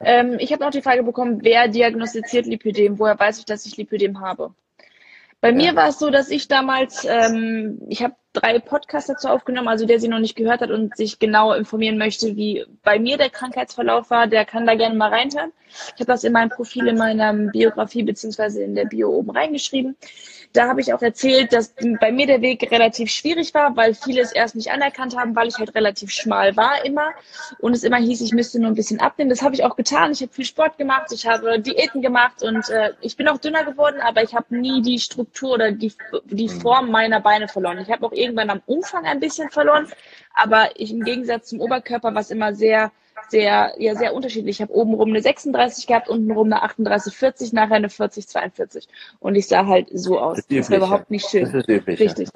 Ähm, 0.00 0.36
ich 0.38 0.52
habe 0.52 0.62
noch 0.62 0.70
die 0.70 0.82
Frage 0.82 1.02
bekommen, 1.02 1.38
wer 1.42 1.68
diagnostiziert 1.68 2.44
Lipidem? 2.44 2.98
Woher 2.98 3.18
weiß 3.18 3.38
ich, 3.38 3.46
dass 3.46 3.64
ich 3.64 3.78
Lipidem 3.78 4.20
habe? 4.20 4.52
Bei 5.40 5.50
ja. 5.50 5.54
mir 5.54 5.76
war 5.76 5.88
es 5.88 5.98
so, 5.98 6.10
dass 6.10 6.30
ich 6.30 6.48
damals, 6.48 7.04
ähm, 7.04 7.80
ich 7.88 8.02
habe 8.02 8.14
drei 8.32 8.58
Podcasts 8.58 9.08
dazu 9.08 9.28
aufgenommen, 9.28 9.68
also 9.68 9.86
der 9.86 10.00
sie 10.00 10.08
noch 10.08 10.18
nicht 10.18 10.36
gehört 10.36 10.60
hat 10.60 10.70
und 10.70 10.96
sich 10.96 11.18
genau 11.18 11.52
informieren 11.52 11.98
möchte, 11.98 12.36
wie 12.36 12.64
bei 12.82 12.98
mir 12.98 13.16
der 13.16 13.30
Krankheitsverlauf 13.30 14.10
war, 14.10 14.26
der 14.26 14.44
kann 14.44 14.66
da 14.66 14.74
gerne 14.74 14.96
mal 14.96 15.10
reinhören. 15.10 15.52
Ich 15.94 16.00
habe 16.00 16.06
das 16.06 16.24
in 16.24 16.32
meinem 16.32 16.50
Profil 16.50 16.86
in 16.86 16.96
meiner 16.96 17.32
Biografie 17.32 18.02
beziehungsweise 18.02 18.62
in 18.62 18.74
der 18.74 18.86
Bio 18.86 19.10
oben 19.10 19.30
reingeschrieben. 19.30 19.96
Da 20.52 20.68
habe 20.68 20.80
ich 20.80 20.92
auch 20.92 21.02
erzählt, 21.02 21.52
dass 21.52 21.74
bei 22.00 22.12
mir 22.12 22.26
der 22.26 22.40
Weg 22.40 22.70
relativ 22.70 23.10
schwierig 23.10 23.54
war, 23.54 23.76
weil 23.76 23.94
viele 23.94 24.20
es 24.20 24.32
erst 24.32 24.56
nicht 24.56 24.70
anerkannt 24.70 25.16
haben, 25.16 25.34
weil 25.36 25.48
ich 25.48 25.58
halt 25.58 25.74
relativ 25.74 26.10
schmal 26.10 26.56
war 26.56 26.84
immer 26.84 27.10
und 27.60 27.74
es 27.74 27.84
immer 27.84 27.98
hieß, 27.98 28.20
ich 28.20 28.32
müsste 28.32 28.58
nur 28.58 28.70
ein 28.70 28.74
bisschen 28.74 29.00
abnehmen. 29.00 29.30
Das 29.30 29.42
habe 29.42 29.54
ich 29.54 29.64
auch 29.64 29.76
getan. 29.76 30.12
Ich 30.12 30.22
habe 30.22 30.32
viel 30.32 30.44
Sport 30.44 30.78
gemacht, 30.78 31.12
ich 31.12 31.26
habe 31.26 31.60
Diäten 31.60 32.02
gemacht 32.02 32.42
und 32.42 32.68
äh, 32.70 32.92
ich 33.00 33.16
bin 33.16 33.28
auch 33.28 33.38
dünner 33.38 33.64
geworden, 33.64 34.00
aber 34.00 34.22
ich 34.22 34.34
habe 34.34 34.56
nie 34.56 34.82
die 34.82 34.98
Struktur 34.98 35.54
oder 35.54 35.72
die, 35.72 35.92
die 36.24 36.48
mhm. 36.48 36.60
Form 36.60 36.90
meiner 36.90 37.20
Beine 37.20 37.48
verloren. 37.48 37.78
Ich 37.78 37.90
habe 37.90 38.06
auch 38.06 38.12
irgendwann 38.12 38.50
am 38.50 38.62
Umfang 38.66 39.04
ein 39.04 39.20
bisschen 39.20 39.50
verloren, 39.50 39.88
aber 40.34 40.68
ich 40.76 40.90
im 40.90 41.04
Gegensatz 41.04 41.48
zum 41.48 41.60
Oberkörper, 41.60 42.14
was 42.14 42.30
immer 42.30 42.54
sehr 42.54 42.92
sehr, 43.28 43.74
ja, 43.78 43.94
sehr 43.94 44.14
unterschiedlich. 44.14 44.56
Ich 44.56 44.62
habe 44.62 44.74
obenrum 44.74 45.10
eine 45.10 45.20
36 45.20 45.86
gehabt, 45.86 46.08
untenrum 46.08 46.52
eine 46.52 46.62
38, 46.62 47.14
40, 47.14 47.52
nachher 47.52 47.76
eine 47.76 47.88
40, 47.88 48.28
42. 48.28 48.88
Und 49.18 49.34
ich 49.34 49.46
sah 49.46 49.66
halt 49.66 49.88
so 49.92 50.18
aus. 50.18 50.36
Das, 50.36 50.46
das 50.48 50.70
war 50.70 50.78
überhaupt 50.78 51.10
nicht 51.10 51.28
schön. 51.28 51.44
Das 51.44 51.54
ist 51.54 51.68
üblich, 51.68 52.00
Richtig. 52.00 52.28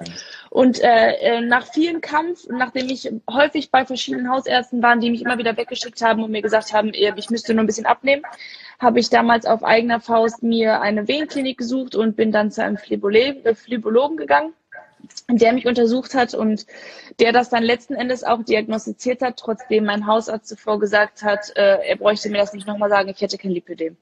Und 0.49 0.81
äh, 0.81 1.13
äh, 1.15 1.41
nach 1.41 1.65
vielen 1.65 2.01
Kampf, 2.01 2.47
nachdem 2.49 2.89
ich 2.89 3.11
häufig 3.29 3.71
bei 3.71 3.85
verschiedenen 3.85 4.29
Hausärzten 4.29 4.81
war, 4.81 4.97
die 4.97 5.09
mich 5.09 5.21
immer 5.21 5.37
wieder 5.37 5.55
weggeschickt 5.57 6.01
haben 6.01 6.23
und 6.23 6.31
mir 6.31 6.41
gesagt 6.41 6.73
haben, 6.73 6.91
ich 6.93 7.29
müsste 7.29 7.53
nur 7.53 7.63
ein 7.63 7.67
bisschen 7.67 7.85
abnehmen, 7.85 8.23
habe 8.79 8.99
ich 8.99 9.09
damals 9.09 9.45
auf 9.45 9.63
eigener 9.63 9.99
Faust 9.99 10.43
mir 10.43 10.81
eine 10.81 11.07
Wehenklinik 11.07 11.57
gesucht 11.57 11.95
und 11.95 12.15
bin 12.15 12.31
dann 12.31 12.51
zu 12.51 12.63
einem 12.63 12.77
Phlebologen 12.77 14.17
gegangen 14.17 14.53
der 15.29 15.53
mich 15.53 15.65
untersucht 15.65 16.13
hat 16.13 16.33
und 16.33 16.65
der 17.19 17.31
das 17.31 17.49
dann 17.49 17.63
letzten 17.63 17.95
Endes 17.95 18.23
auch 18.23 18.43
diagnostiziert 18.43 19.21
hat, 19.21 19.37
trotzdem 19.37 19.85
mein 19.85 20.07
Hausarzt 20.07 20.47
zuvor 20.47 20.79
gesagt 20.79 21.23
hat, 21.23 21.55
äh, 21.55 21.87
er 21.87 21.95
bräuchte 21.95 22.29
mir 22.29 22.37
das 22.37 22.53
nicht 22.53 22.67
nochmal 22.67 22.89
sagen, 22.89 23.09
ich 23.09 23.21
hätte 23.21 23.37
kein 23.37 23.51
Lipödem. 23.51 23.97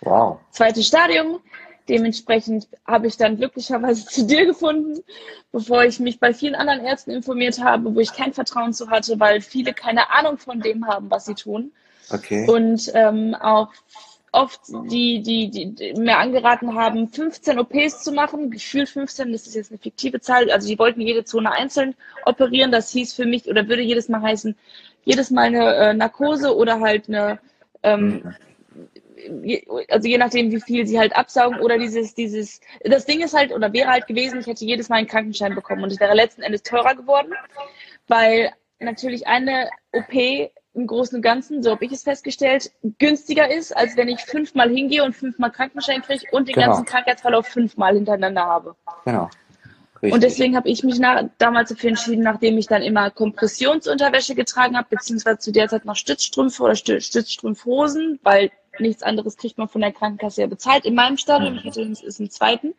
Wow. 0.00 0.38
Zweites 0.50 0.86
Stadium. 0.86 1.40
Dementsprechend 1.88 2.66
habe 2.86 3.06
ich 3.06 3.16
dann 3.16 3.36
glücklicherweise 3.36 4.06
zu 4.10 4.26
dir 4.26 4.46
gefunden, 4.46 5.02
bevor 5.52 5.84
ich 5.84 6.00
mich 6.00 6.18
bei 6.18 6.32
vielen 6.32 6.54
anderen 6.54 6.84
Ärzten 6.84 7.10
informiert 7.10 7.62
habe, 7.62 7.94
wo 7.94 8.00
ich 8.00 8.12
kein 8.12 8.32
Vertrauen 8.32 8.72
zu 8.72 8.90
hatte, 8.90 9.20
weil 9.20 9.40
viele 9.40 9.74
keine 9.74 10.10
Ahnung 10.10 10.38
von 10.38 10.60
dem 10.60 10.86
haben, 10.86 11.10
was 11.10 11.26
sie 11.26 11.34
tun. 11.34 11.72
Okay. 12.10 12.46
Und 12.48 12.90
ähm, 12.94 13.34
auch 13.34 13.68
oft 14.34 14.60
die, 14.90 15.22
die, 15.22 15.48
die 15.48 15.94
mir 15.94 16.18
angeraten 16.18 16.74
haben, 16.74 17.08
15 17.08 17.58
OPs 17.58 18.02
zu 18.02 18.12
machen. 18.12 18.50
Gefühlt 18.50 18.88
15, 18.88 19.32
das 19.32 19.46
ist 19.46 19.54
jetzt 19.54 19.70
eine 19.70 19.78
fiktive 19.78 20.20
Zahl. 20.20 20.50
Also 20.50 20.68
die 20.68 20.78
wollten 20.78 21.00
jede 21.00 21.24
Zone 21.24 21.52
einzeln 21.52 21.94
operieren. 22.26 22.72
Das 22.72 22.90
hieß 22.90 23.14
für 23.14 23.26
mich 23.26 23.48
oder 23.48 23.68
würde 23.68 23.82
jedes 23.82 24.08
Mal 24.08 24.22
heißen, 24.22 24.56
jedes 25.04 25.30
Mal 25.30 25.46
eine 25.46 25.74
äh, 25.74 25.94
Narkose 25.94 26.56
oder 26.56 26.80
halt 26.80 27.08
eine, 27.08 27.38
ähm, 27.82 28.34
also 29.88 30.08
je 30.08 30.18
nachdem, 30.18 30.50
wie 30.50 30.60
viel 30.60 30.86
sie 30.86 30.98
halt 30.98 31.14
absaugen 31.16 31.60
oder 31.60 31.78
dieses, 31.78 32.14
dieses, 32.14 32.60
das 32.82 33.06
Ding 33.06 33.22
ist 33.22 33.34
halt 33.34 33.52
oder 33.52 33.72
wäre 33.72 33.90
halt 33.90 34.06
gewesen, 34.06 34.40
ich 34.40 34.46
hätte 34.46 34.64
jedes 34.64 34.88
Mal 34.88 34.96
einen 34.96 35.06
Krankenschein 35.06 35.54
bekommen 35.54 35.84
und 35.84 35.92
es 35.92 36.00
wäre 36.00 36.14
letzten 36.14 36.42
Endes 36.42 36.62
teurer 36.62 36.94
geworden, 36.94 37.32
weil 38.08 38.52
natürlich 38.80 39.26
eine 39.26 39.70
OP 39.92 40.12
im 40.74 40.86
Großen 40.86 41.16
und 41.16 41.22
Ganzen, 41.22 41.62
so 41.62 41.70
habe 41.70 41.84
ich 41.84 41.92
es 41.92 42.02
festgestellt, 42.02 42.70
günstiger 42.98 43.52
ist, 43.52 43.76
als 43.76 43.96
wenn 43.96 44.08
ich 44.08 44.20
fünfmal 44.20 44.68
hingehe 44.68 45.04
und 45.04 45.14
fünfmal 45.14 45.50
Krankenschein 45.50 46.02
kriege 46.02 46.26
und 46.32 46.48
den 46.48 46.54
genau. 46.54 46.68
ganzen 46.68 46.84
Krankheitsverlauf 46.84 47.46
fünfmal 47.46 47.94
hintereinander 47.94 48.44
habe. 48.44 48.74
Genau. 49.04 49.30
Richtig. 50.02 50.12
Und 50.12 50.22
deswegen 50.22 50.56
habe 50.56 50.68
ich 50.68 50.82
mich 50.82 50.98
nach, 50.98 51.24
damals 51.38 51.70
dafür 51.70 51.90
entschieden, 51.90 52.22
nachdem 52.22 52.58
ich 52.58 52.66
dann 52.66 52.82
immer 52.82 53.10
Kompressionsunterwäsche 53.10 54.34
getragen 54.34 54.76
habe, 54.76 54.88
beziehungsweise 54.90 55.38
zu 55.38 55.52
der 55.52 55.68
Zeit 55.68 55.86
noch 55.86 55.96
Stützstrümpfe 55.96 56.62
oder 56.62 56.74
Stützstrumpfhosen, 56.74 58.20
weil 58.22 58.50
nichts 58.78 59.02
anderes 59.02 59.36
kriegt 59.36 59.56
man 59.56 59.68
von 59.68 59.80
der 59.80 59.92
Krankenkasse 59.92 60.42
ja 60.42 60.46
bezahlt. 60.46 60.84
In 60.84 60.94
meinem 60.94 61.16
Stadion, 61.16 61.54
mhm. 61.54 61.58
ich 61.60 61.64
hatte 61.66 61.82
es 61.82 62.20
im 62.20 62.28
zweiten 62.28 62.74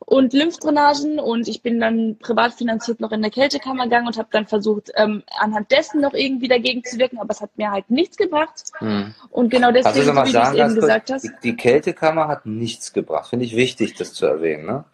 und 0.00 0.32
Lymphdrainagen 0.32 1.18
und 1.18 1.48
ich 1.48 1.62
bin 1.62 1.80
dann 1.80 2.16
privat 2.18 2.54
finanziert 2.54 3.00
noch 3.00 3.12
in 3.12 3.22
der 3.22 3.30
Kältekammer 3.30 3.84
gegangen 3.84 4.06
und 4.06 4.16
habe 4.16 4.28
dann 4.30 4.46
versucht, 4.46 4.90
ähm, 4.96 5.22
anhand 5.38 5.70
dessen 5.70 6.00
noch 6.00 6.14
irgendwie 6.14 6.48
dagegen 6.48 6.82
zu 6.84 6.98
wirken, 6.98 7.18
aber 7.18 7.30
es 7.30 7.40
hat 7.40 7.50
mir 7.56 7.70
halt 7.70 7.90
nichts 7.90 8.16
gebracht. 8.16 8.72
Hm. 8.78 9.14
Und 9.30 9.50
genau 9.50 9.72
deswegen, 9.72 10.16
wie 10.16 10.32
du 10.32 10.38
es 10.38 10.54
eben 10.54 10.74
gesagt 10.74 11.10
hast. 11.10 11.24
Die, 11.24 11.30
die 11.42 11.56
Kältekammer 11.56 12.28
hat 12.28 12.46
nichts 12.46 12.92
gebracht. 12.92 13.30
Finde 13.30 13.44
ich 13.44 13.56
wichtig, 13.56 13.94
das 13.94 14.12
zu 14.12 14.26
erwähnen. 14.26 14.66
Ne? 14.66 14.84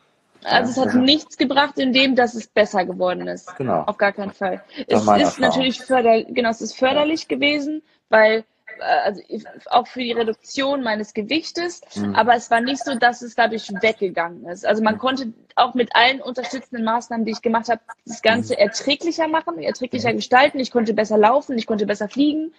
Also 0.45 0.73
es 0.73 0.87
hat 0.87 0.95
ja. 0.95 1.01
nichts 1.01 1.37
gebracht 1.37 1.79
in 1.79 1.93
dem, 1.93 2.17
dass 2.17 2.35
es 2.35 2.47
besser 2.47 2.85
geworden 2.85 3.27
ist. 3.29 3.57
Genau. 3.57 3.83
Auf 3.87 3.97
gar 3.97 4.13
keinen 4.13 4.33
Fall. 4.33 4.63
Es 4.73 5.03
ist 5.03 5.09
Erfahrung. 5.09 5.33
natürlich 5.39 5.81
förderlich, 5.81 6.27
genau, 6.31 6.51
es 6.51 6.61
ist 6.61 6.77
förderlich 6.77 7.23
ja. 7.23 7.37
gewesen, 7.37 7.83
weil 8.09 8.45
also 8.81 9.23
auch 9.67 9.87
für 9.87 10.01
die 10.01 10.13
Reduktion 10.13 10.83
meines 10.83 11.15
Gewichtes, 11.15 11.81
mhm. 11.95 12.15
aber 12.15 12.35
es 12.35 12.51
war 12.51 12.61
nicht 12.61 12.85
so, 12.85 12.95
dass 12.95 13.23
es 13.23 13.35
dadurch 13.35 13.71
weggegangen 13.81 14.47
ist. 14.47 14.67
Also 14.67 14.83
man 14.83 14.99
konnte 14.99 15.33
auch 15.55 15.75
mit 15.75 15.95
allen 15.95 16.21
unterstützenden 16.21 16.85
Maßnahmen, 16.85 17.25
die 17.25 17.33
ich 17.33 17.43
gemacht 17.43 17.69
habe, 17.69 17.81
das 18.07 18.23
Ganze 18.23 18.55
mhm. 18.55 18.61
erträglicher 18.61 19.29
machen, 19.29 19.59
erträglicher 19.59 20.13
gestalten. 20.13 20.59
Ich 20.59 20.71
konnte 20.71 20.95
besser 20.95 21.19
laufen, 21.19 21.57
ich 21.59 21.67
konnte 21.67 21.87
besser 21.87 22.09
fliegen. 22.09 22.53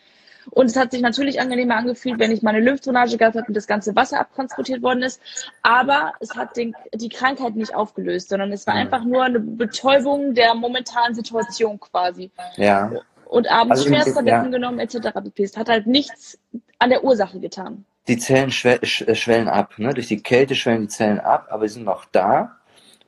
Und 0.51 0.67
es 0.67 0.75
hat 0.75 0.91
sich 0.91 1.01
natürlich 1.01 1.41
angenehmer 1.41 1.75
angefühlt, 1.75 2.19
wenn 2.19 2.31
ich 2.31 2.43
meine 2.43 2.59
Lymphdrainage 2.59 3.17
gehabt 3.17 3.35
habe 3.35 3.47
und 3.47 3.57
das 3.57 3.65
ganze 3.65 3.95
Wasser 3.95 4.19
abtransportiert 4.19 4.83
worden 4.83 5.01
ist. 5.01 5.19
Aber 5.63 6.13
es 6.19 6.35
hat 6.35 6.55
den, 6.55 6.75
die 6.93 7.09
Krankheit 7.09 7.55
nicht 7.55 7.73
aufgelöst, 7.73 8.29
sondern 8.29 8.51
es 8.51 8.67
war 8.67 8.75
mhm. 8.75 8.81
einfach 8.81 9.03
nur 9.03 9.23
eine 9.23 9.39
Betäubung 9.39 10.35
der 10.35 10.53
momentanen 10.53 11.15
Situation 11.15 11.79
quasi. 11.79 12.29
Ja 12.57 12.91
und 13.25 13.49
abends 13.49 13.79
also 13.79 13.89
Schwersttabletten 13.89 14.45
ja. 14.45 14.49
genommen 14.49 14.79
etc. 14.79 15.09
Es 15.37 15.57
hat 15.57 15.69
halt 15.69 15.87
nichts 15.87 16.37
an 16.79 16.89
der 16.89 17.03
Ursache 17.03 17.39
getan. 17.39 17.85
Die 18.07 18.17
Zellen 18.17 18.51
schwe 18.51 18.81
äh, 18.81 19.15
schwellen 19.15 19.47
ab, 19.47 19.77
ne? 19.77 19.93
durch 19.93 20.07
die 20.07 20.21
Kälte 20.21 20.55
schwellen 20.55 20.83
die 20.83 20.87
Zellen 20.87 21.19
ab, 21.19 21.47
aber 21.49 21.67
sie 21.67 21.75
sind 21.75 21.85
noch 21.85 22.05
da 22.05 22.57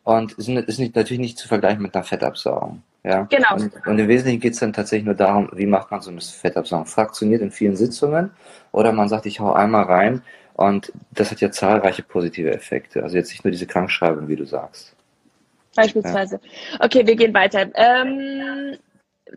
und 0.04 0.36
sind, 0.38 0.58
ist 0.58 0.80
nicht, 0.80 0.96
natürlich 0.96 1.20
nicht 1.20 1.38
zu 1.38 1.48
vergleichen 1.48 1.82
mit 1.82 1.94
einer 1.94 2.04
Fettabsaugung. 2.04 2.82
Ja? 3.04 3.24
Genau. 3.24 3.56
Und, 3.56 3.72
und 3.86 4.00
im 4.00 4.08
Wesentlichen 4.08 4.40
geht 4.40 4.54
es 4.54 4.60
dann 4.60 4.74
tatsächlich 4.74 5.06
nur 5.06 5.16
darum, 5.16 5.50
wie 5.54 5.66
macht 5.66 5.92
man 5.92 6.02
so 6.02 6.10
eine 6.10 6.22
Fettabsaugung? 6.22 6.86
Fraktioniert 6.86 7.42
in 7.42 7.52
vielen 7.52 7.76
Sitzungen 7.76 8.32
oder 8.72 8.92
man 8.92 9.10
sagt, 9.10 9.26
ich 9.26 9.40
hau 9.40 9.54
einmal 9.54 9.84
rein 9.84 10.24
und 10.54 10.92
das 11.12 11.30
hat 11.32 11.40
ja 11.40 11.52
zahlreiche 11.52 12.04
positive 12.04 12.52
Effekte. 12.52 13.04
Also 13.04 13.18
jetzt 13.18 13.30
nicht 13.30 13.44
nur 13.44 13.52
diese 13.52 13.68
Krankschreibung, 13.68 14.28
wie 14.28 14.36
du 14.36 14.46
sagst. 14.46 14.96
Beispielsweise. 15.76 16.40
Ja. 16.42 16.86
Okay, 16.86 17.06
wir 17.06 17.16
gehen 17.16 17.34
weiter. 17.34 17.70
Ähm, 17.76 18.78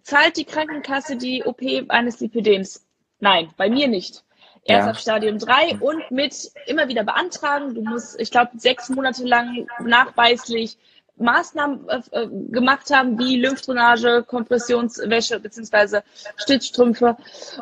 zahlt 0.02 0.36
die 0.36 0.44
Krankenkasse 0.44 1.16
die 1.16 1.44
OP 1.44 1.60
eines 1.88 2.20
Lipödems? 2.20 2.86
Nein, 3.18 3.50
bei 3.56 3.68
mir 3.68 3.88
nicht. 3.88 4.24
Erst 4.64 4.86
ja. 4.86 4.90
ab 4.90 4.96
Stadium 4.98 5.38
3 5.38 5.78
und 5.80 6.10
mit 6.10 6.52
immer 6.66 6.88
wieder 6.88 7.04
beantragen. 7.04 7.74
Du 7.74 7.82
musst, 7.82 8.20
ich 8.20 8.30
glaube, 8.30 8.50
sechs 8.56 8.88
Monate 8.90 9.24
lang 9.24 9.66
nachweislich 9.82 10.76
Maßnahmen 11.16 11.88
äh, 11.88 12.00
äh, 12.12 12.28
gemacht 12.50 12.90
haben, 12.90 13.18
wie 13.18 13.36
Lymphdrainage, 13.36 14.24
Kompressionswäsche 14.26 15.38
bzw. 15.38 16.00
Stützstrümpfe. 16.36 17.16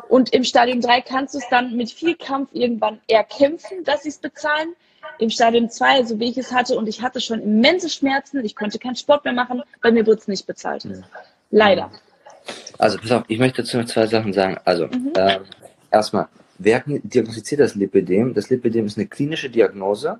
Und 0.07 0.33
im 0.33 0.43
Stadium 0.43 0.81
3 0.81 1.01
kannst 1.01 1.35
du 1.35 1.39
es 1.39 1.49
dann 1.49 1.75
mit 1.75 1.91
viel 1.91 2.15
Kampf 2.15 2.49
irgendwann 2.53 3.01
erkämpfen, 3.07 3.83
dass 3.83 4.03
sie 4.03 4.09
es 4.09 4.17
bezahlen. 4.17 4.75
Im 5.17 5.29
Stadium 5.29 5.69
2, 5.69 6.03
so 6.05 6.19
wie 6.19 6.29
ich 6.29 6.37
es 6.37 6.53
hatte, 6.53 6.77
und 6.77 6.87
ich 6.87 7.01
hatte 7.01 7.19
schon 7.19 7.41
immense 7.41 7.89
Schmerzen, 7.89 8.43
ich 8.43 8.55
konnte 8.55 8.79
keinen 8.79 8.95
Sport 8.95 9.25
mehr 9.25 9.33
machen, 9.33 9.63
bei 9.81 9.91
mir 9.91 10.05
wurde 10.05 10.19
es 10.19 10.27
nicht 10.27 10.47
bezahlt. 10.47 10.85
Ja. 10.85 10.91
Leider. 11.51 11.91
Also, 12.77 12.97
pass 12.97 13.11
auf, 13.11 13.23
ich 13.27 13.39
möchte 13.39 13.61
dazu 13.61 13.77
noch 13.77 13.85
zwei 13.85 14.07
Sachen 14.07 14.33
sagen. 14.33 14.57
Also, 14.65 14.87
mhm. 14.87 15.11
äh, 15.15 15.39
erstmal, 15.91 16.27
wer 16.57 16.83
diagnostiziert 16.85 17.61
das 17.61 17.75
Lipidem? 17.75 18.33
Das 18.33 18.49
Lipidem 18.49 18.85
ist 18.85 18.97
eine 18.97 19.07
klinische 19.07 19.49
Diagnose. 19.49 20.19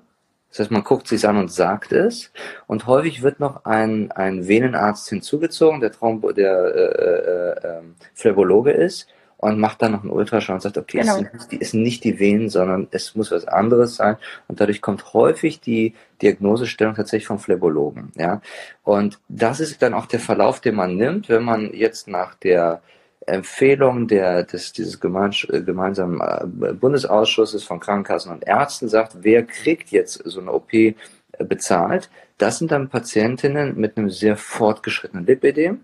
Das 0.50 0.58
heißt, 0.58 0.70
man 0.70 0.82
guckt 0.82 1.06
sich 1.06 1.26
an 1.28 1.36
und 1.36 1.52
sagt 1.52 1.92
es. 1.92 2.32
Und 2.66 2.86
häufig 2.86 3.22
wird 3.22 3.38
noch 3.38 3.64
ein, 3.64 4.10
ein 4.10 4.48
Venenarzt 4.48 5.08
hinzugezogen, 5.08 5.80
der, 5.80 5.92
Traum 5.92 6.20
der 6.34 6.74
äh, 6.74 6.80
äh, 6.80 7.78
äh, 7.78 7.82
Phlebologe 8.14 8.72
ist 8.72 9.06
und 9.40 9.58
macht 9.58 9.80
dann 9.80 9.92
noch 9.92 10.02
einen 10.02 10.12
Ultraschall 10.12 10.56
und 10.56 10.60
sagt, 10.60 10.76
okay, 10.76 11.00
genau. 11.00 11.12
es, 11.12 11.18
sind 11.18 11.32
nicht 11.32 11.52
die, 11.52 11.60
es 11.62 11.70
sind 11.70 11.82
nicht 11.82 12.04
die 12.04 12.20
Venen, 12.20 12.50
sondern 12.50 12.88
es 12.90 13.14
muss 13.14 13.30
was 13.30 13.46
anderes 13.46 13.96
sein. 13.96 14.16
Und 14.48 14.60
dadurch 14.60 14.82
kommt 14.82 15.14
häufig 15.14 15.60
die 15.60 15.94
Diagnosestellung 16.20 16.94
tatsächlich 16.94 17.26
vom 17.26 17.38
Phlebologen. 17.38 18.12
Ja? 18.16 18.42
Und 18.84 19.18
das 19.28 19.60
ist 19.60 19.80
dann 19.80 19.94
auch 19.94 20.04
der 20.04 20.20
Verlauf, 20.20 20.60
den 20.60 20.74
man 20.74 20.96
nimmt, 20.96 21.30
wenn 21.30 21.42
man 21.42 21.72
jetzt 21.72 22.06
nach 22.06 22.34
der 22.34 22.82
Empfehlung 23.24 24.08
der, 24.08 24.44
des, 24.44 24.72
dieses 24.72 25.00
gemeinsamen 25.00 26.20
äh, 26.20 26.74
Bundesausschusses 26.74 27.64
von 27.64 27.80
Krankenkassen 27.80 28.32
und 28.32 28.46
Ärzten 28.46 28.90
sagt, 28.90 29.18
wer 29.22 29.42
kriegt 29.44 29.90
jetzt 29.90 30.22
so 30.24 30.40
eine 30.40 30.52
OP 30.52 30.72
äh, 30.74 30.94
bezahlt. 31.38 32.10
Das 32.36 32.58
sind 32.58 32.70
dann 32.72 32.90
Patientinnen 32.90 33.78
mit 33.78 33.96
einem 33.96 34.10
sehr 34.10 34.36
fortgeschrittenen 34.36 35.24
Lipidem 35.24 35.80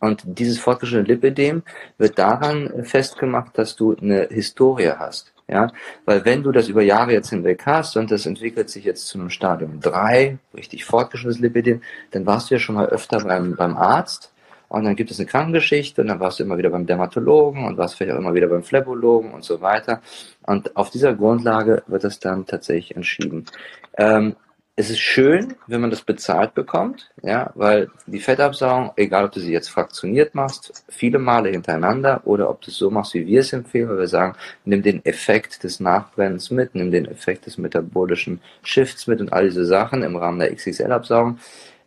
und 0.00 0.22
dieses 0.26 0.58
fortgeschrittene 0.58 1.08
Lipidem 1.08 1.62
wird 1.98 2.18
daran 2.18 2.84
festgemacht, 2.84 3.56
dass 3.58 3.76
du 3.76 3.96
eine 3.96 4.28
Historie 4.30 4.92
hast. 4.98 5.32
Ja, 5.48 5.72
weil 6.04 6.24
wenn 6.24 6.44
du 6.44 6.52
das 6.52 6.68
über 6.68 6.80
Jahre 6.80 7.12
jetzt 7.12 7.30
hinweg 7.30 7.62
hast 7.66 7.96
und 7.96 8.12
das 8.12 8.24
entwickelt 8.24 8.70
sich 8.70 8.84
jetzt 8.84 9.08
zu 9.08 9.18
einem 9.18 9.30
Stadium 9.30 9.80
3, 9.80 10.38
richtig 10.54 10.84
fortgeschrittenes 10.84 11.40
Lipidem, 11.40 11.82
dann 12.12 12.24
warst 12.24 12.50
du 12.50 12.54
ja 12.54 12.60
schon 12.60 12.76
mal 12.76 12.86
öfter 12.86 13.18
beim, 13.24 13.56
beim 13.56 13.76
Arzt 13.76 14.32
und 14.70 14.84
dann 14.84 14.94
gibt 14.94 15.10
es 15.10 15.18
eine 15.18 15.26
Krankengeschichte 15.26 16.00
und 16.00 16.06
dann 16.06 16.20
warst 16.20 16.38
du 16.38 16.44
immer 16.44 16.56
wieder 16.56 16.70
beim 16.70 16.86
Dermatologen 16.86 17.64
und 17.64 17.76
warst 17.76 17.96
vielleicht 17.96 18.14
auch 18.14 18.20
immer 18.20 18.34
wieder 18.34 18.46
beim 18.46 18.62
Phlebologen 18.62 19.32
und 19.32 19.42
so 19.42 19.60
weiter. 19.60 20.00
Und 20.46 20.76
auf 20.76 20.90
dieser 20.90 21.14
Grundlage 21.14 21.82
wird 21.88 22.04
das 22.04 22.20
dann 22.20 22.46
tatsächlich 22.46 22.94
entschieden. 22.94 23.46
Ähm, 23.98 24.36
es 24.80 24.88
ist 24.88 25.00
schön, 25.00 25.56
wenn 25.66 25.82
man 25.82 25.90
das 25.90 26.00
bezahlt 26.00 26.54
bekommt, 26.54 27.10
ja, 27.22 27.50
weil 27.54 27.90
die 28.06 28.18
Fettabsaugung, 28.18 28.92
egal 28.96 29.26
ob 29.26 29.32
du 29.32 29.40
sie 29.40 29.52
jetzt 29.52 29.68
fraktioniert 29.68 30.34
machst, 30.34 30.84
viele 30.88 31.18
Male 31.18 31.50
hintereinander 31.50 32.22
oder 32.24 32.48
ob 32.48 32.62
du 32.62 32.70
es 32.70 32.78
so 32.78 32.90
machst, 32.90 33.12
wie 33.12 33.26
wir 33.26 33.40
es 33.40 33.52
empfehlen, 33.52 33.90
weil 33.90 33.98
wir 33.98 34.08
sagen, 34.08 34.36
nimm 34.64 34.82
den 34.82 35.04
Effekt 35.04 35.64
des 35.64 35.80
Nachbrennens 35.80 36.50
mit, 36.50 36.74
nimm 36.74 36.90
den 36.90 37.04
Effekt 37.04 37.44
des 37.44 37.58
metabolischen 37.58 38.40
Shifts 38.62 39.06
mit 39.06 39.20
und 39.20 39.34
all 39.34 39.44
diese 39.44 39.66
Sachen 39.66 40.02
im 40.02 40.16
Rahmen 40.16 40.38
der 40.38 40.54
XXL-Absaugung. 40.54 41.38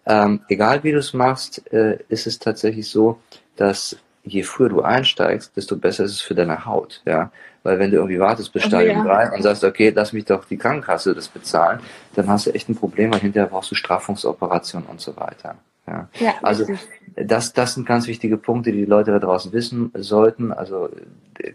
Ähm, 0.06 0.42
egal 0.48 0.84
wie 0.84 0.92
du 0.92 1.00
es 1.00 1.14
machst, 1.14 1.74
äh, 1.74 1.98
ist 2.10 2.28
es 2.28 2.38
tatsächlich 2.38 2.88
so, 2.90 3.20
dass 3.56 3.98
je 4.24 4.44
früher 4.44 4.70
du 4.70 4.82
einsteigst, 4.82 5.56
desto 5.56 5.75
besser 5.75 6.06
ist 6.06 6.12
es 6.12 6.22
für 6.22 6.36
deine 6.36 6.65
Haut, 6.65 7.01
ja. 7.06 7.32
Weil 7.63 7.80
wenn 7.80 7.92
du 7.92 7.98
irgendwie 7.98 8.20
wartest 8.20 8.51
bis 8.51 8.63
Stadium 8.63 9.06
ja. 9.06 9.27
3 9.27 9.36
und 9.36 9.42
sagst, 9.42 9.63
okay, 9.63 9.92
lass 9.96 10.12
mich 10.12 10.25
doch 10.25 10.46
die 10.46 10.58
Krankenkasse 10.58 11.15
das 11.15 11.30
bezahlen, 11.30 11.80
dann 12.15 12.27
hast 12.27 12.46
du 12.46 12.51
echt 12.51 12.68
ein 12.70 12.75
Problem, 12.75 13.13
weil 13.13 13.20
hinterher 13.20 13.50
brauchst 13.50 13.72
du 13.72 13.75
Straffungsoperationen 13.75 14.88
und 14.89 15.00
so 15.00 15.15
weiter. 15.15 15.56
Ja. 15.88 16.10
ja 16.20 16.34
also 16.42 16.65
das, 17.15 17.53
das 17.53 17.75
sind 17.75 17.86
ganz 17.86 18.08
wichtige 18.08 18.38
Punkte, 18.38 18.72
die 18.72 18.80
die 18.80 18.86
Leute 18.86 19.12
da 19.12 19.20
draußen 19.20 19.53
wissen 19.53 19.92
sollten. 19.96 20.51
Also 20.51 20.89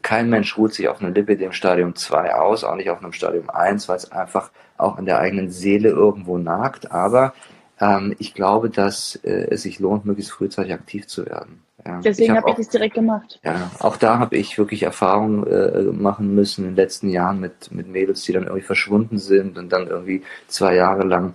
kein 0.02 0.30
Mensch 0.30 0.56
ruht 0.56 0.75
sich 0.75 0.88
auf 0.88 1.00
einem 1.00 1.14
Lipidem 1.14 1.52
Stadium 1.52 1.94
2 1.94 2.34
aus, 2.34 2.64
auch 2.64 2.76
nicht 2.76 2.90
auf 2.90 3.00
einem 3.00 3.12
Stadium 3.12 3.50
1, 3.50 3.88
weil 3.88 3.96
es 3.96 4.10
einfach 4.10 4.50
auch 4.76 4.96
an 4.96 5.06
der 5.06 5.18
eigenen 5.18 5.50
Seele 5.50 5.90
irgendwo 5.90 6.38
nagt. 6.38 6.90
Aber 6.90 7.34
ähm, 7.80 8.14
ich 8.18 8.34
glaube, 8.34 8.70
dass 8.70 9.16
äh, 9.16 9.48
es 9.50 9.62
sich 9.62 9.78
lohnt, 9.78 10.04
möglichst 10.04 10.32
frühzeitig 10.32 10.72
aktiv 10.72 11.06
zu 11.06 11.26
werden. 11.26 11.62
Ja. 11.85 12.00
Deswegen 12.00 12.37
habe 12.37 12.42
hab 12.42 12.58
ich 12.58 12.66
das 12.66 12.68
direkt 12.68 12.94
gemacht. 12.94 13.38
Ja, 13.44 13.70
auch 13.78 13.97
da 13.97 14.18
habe 14.18 14.37
ich 14.37 14.58
wirklich 14.58 14.82
Erfahrungen 14.82 15.47
äh, 15.47 15.82
machen 15.82 16.35
müssen 16.35 16.64
in 16.64 16.70
den 16.70 16.76
letzten 16.76 17.08
Jahren 17.08 17.40
mit, 17.40 17.70
mit 17.70 17.88
Mädels, 17.88 18.23
die 18.23 18.32
dann 18.32 18.44
irgendwie 18.44 18.64
verschwunden 18.64 19.18
sind 19.18 19.56
und 19.58 19.70
dann 19.70 19.87
irgendwie 19.87 20.23
zwei 20.49 20.75
Jahre 20.75 21.04
lang 21.04 21.35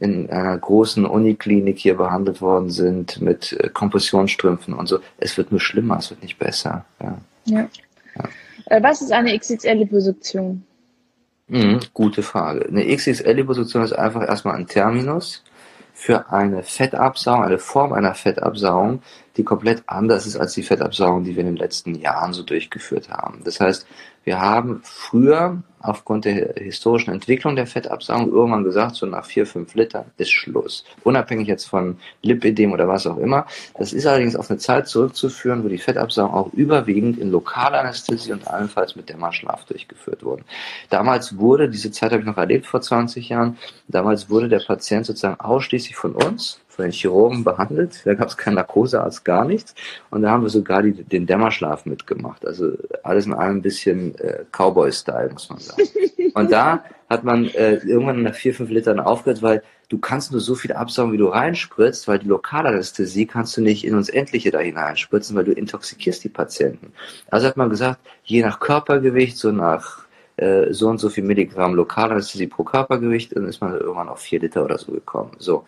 in 0.00 0.30
einer 0.30 0.56
großen 0.56 1.04
Uniklinik 1.04 1.78
hier 1.78 1.96
behandelt 1.96 2.40
worden 2.40 2.70
sind 2.70 3.20
mit 3.20 3.52
äh, 3.52 3.68
Kompressionsstrümpfen 3.68 4.72
und 4.72 4.88
so. 4.88 5.00
Es 5.18 5.36
wird 5.36 5.50
nur 5.50 5.60
schlimmer, 5.60 5.98
es 5.98 6.10
wird 6.10 6.22
nicht 6.22 6.38
besser. 6.38 6.86
Ja. 7.00 7.18
ja. 7.44 7.68
ja. 8.16 8.24
Äh, 8.66 8.82
was 8.82 9.02
ist 9.02 9.12
eine 9.12 9.38
XXL-Liposuktion? 9.38 10.64
Mhm, 11.48 11.80
gute 11.92 12.22
Frage. 12.22 12.66
Eine 12.66 12.86
XXL-Liposuktion 12.86 13.82
ist 13.82 13.92
einfach 13.92 14.26
erstmal 14.26 14.56
ein 14.56 14.66
Terminus 14.66 15.44
für 16.02 16.32
eine 16.32 16.64
Fettabsaugung, 16.64 17.44
eine 17.44 17.60
Form 17.60 17.92
einer 17.92 18.14
Fettabsaugung, 18.14 19.02
die 19.36 19.44
komplett 19.44 19.84
anders 19.86 20.26
ist 20.26 20.36
als 20.36 20.52
die 20.52 20.64
Fettabsaugung, 20.64 21.22
die 21.22 21.36
wir 21.36 21.42
in 21.42 21.46
den 21.46 21.56
letzten 21.56 21.94
Jahren 21.94 22.32
so 22.32 22.42
durchgeführt 22.42 23.08
haben. 23.08 23.42
Das 23.44 23.60
heißt, 23.60 23.86
wir 24.24 24.40
haben 24.40 24.80
früher 24.82 25.62
aufgrund 25.82 26.24
der 26.24 26.54
historischen 26.56 27.12
Entwicklung 27.12 27.56
der 27.56 27.66
Fettabsaugung 27.66 28.32
irgendwann 28.32 28.64
gesagt, 28.64 28.96
so 28.96 29.06
nach 29.06 29.24
vier, 29.24 29.46
fünf 29.46 29.74
Litern 29.74 30.06
ist 30.16 30.30
Schluss. 30.30 30.84
Unabhängig 31.04 31.48
jetzt 31.48 31.66
von 31.66 31.98
Lipidem 32.22 32.72
oder 32.72 32.88
was 32.88 33.06
auch 33.06 33.18
immer. 33.18 33.46
Das 33.78 33.92
ist 33.92 34.06
allerdings 34.06 34.36
auf 34.36 34.50
eine 34.50 34.58
Zeit 34.58 34.88
zurückzuführen, 34.88 35.64
wo 35.64 35.68
die 35.68 35.78
Fettabsaugung 35.78 36.34
auch 36.34 36.52
überwiegend 36.52 37.18
in 37.18 37.30
lokaler 37.30 37.80
Anästhesie 37.80 38.32
und 38.32 38.46
allenfalls 38.48 38.96
mit 38.96 39.08
Dämmerschlaf 39.08 39.64
durchgeführt 39.64 40.24
wurde. 40.24 40.42
Damals 40.90 41.38
wurde, 41.38 41.68
diese 41.68 41.90
Zeit 41.90 42.12
habe 42.12 42.22
ich 42.22 42.26
noch 42.26 42.36
erlebt 42.36 42.66
vor 42.66 42.80
20 42.80 43.28
Jahren, 43.28 43.58
damals 43.88 44.30
wurde 44.30 44.48
der 44.48 44.60
Patient 44.60 45.06
sozusagen 45.06 45.40
ausschließlich 45.40 45.96
von 45.96 46.12
uns 46.12 46.60
von 46.72 46.86
den 46.86 46.92
Chirurgen 46.92 47.44
behandelt. 47.44 48.00
Da 48.04 48.14
gab 48.14 48.28
es 48.28 48.36
keine 48.36 48.56
Narkosearzt, 48.56 49.24
gar 49.24 49.44
nichts. 49.44 49.74
Und 50.10 50.22
da 50.22 50.30
haben 50.30 50.42
wir 50.42 50.48
sogar 50.48 50.82
die, 50.82 50.92
den 50.92 51.26
Dämmerschlaf 51.26 51.84
mitgemacht. 51.84 52.46
Also 52.46 52.72
alles 53.02 53.26
in 53.26 53.34
allem 53.34 53.56
ein 53.58 53.62
bisschen 53.62 54.18
äh, 54.18 54.44
Cowboy-Style, 54.50 55.30
muss 55.32 55.50
man 55.50 55.58
sagen. 55.58 55.71
Und 56.34 56.52
da 56.52 56.84
hat 57.08 57.24
man 57.24 57.46
äh, 57.46 57.74
irgendwann 57.74 58.22
nach 58.22 58.34
vier, 58.34 58.54
fünf 58.54 58.70
Litern 58.70 59.00
aufgehört, 59.00 59.42
weil 59.42 59.62
du 59.88 59.98
kannst 59.98 60.32
nur 60.32 60.40
so 60.40 60.54
viel 60.54 60.72
absaugen, 60.72 61.12
wie 61.12 61.18
du 61.18 61.28
reinspritzt, 61.28 62.08
weil 62.08 62.18
die 62.18 62.28
Lokalanästhesie 62.28 63.26
kannst 63.26 63.56
du 63.56 63.60
nicht 63.60 63.84
in 63.84 63.94
uns 63.94 64.08
Endliche 64.08 64.50
da 64.50 64.60
hineinspritzen, 64.60 65.36
weil 65.36 65.44
du 65.44 65.52
intoxikierst 65.52 66.24
die 66.24 66.30
Patienten. 66.30 66.92
Also 67.30 67.46
hat 67.46 67.56
man 67.56 67.70
gesagt, 67.70 68.00
je 68.24 68.42
nach 68.42 68.60
Körpergewicht, 68.60 69.36
so 69.36 69.52
nach 69.52 70.06
äh, 70.36 70.72
so 70.72 70.88
und 70.88 70.98
so 70.98 71.10
viel 71.10 71.24
Milligramm 71.24 71.74
Lokalanästhesie 71.74 72.46
pro 72.46 72.64
Körpergewicht, 72.64 73.36
dann 73.36 73.46
ist 73.46 73.60
man 73.60 73.74
irgendwann 73.74 74.08
auf 74.08 74.20
vier 74.20 74.40
Liter 74.40 74.64
oder 74.64 74.78
so 74.78 74.92
gekommen. 74.92 75.32
So. 75.38 75.64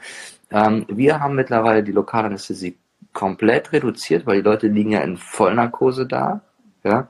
Ähm, 0.51 0.87
wir 0.89 1.21
haben 1.21 1.35
mittlerweile 1.35 1.83
die 1.83 1.93
Lokalanästhesie 1.93 2.77
komplett 3.13 3.73
reduziert, 3.73 4.27
weil 4.27 4.37
die 4.37 4.49
Leute 4.49 4.69
liegen 4.69 4.93
ja 4.93 5.01
in 5.01 5.17
Vollnarkose 5.17 6.07
da. 6.07 6.41
Ja? 6.83 7.09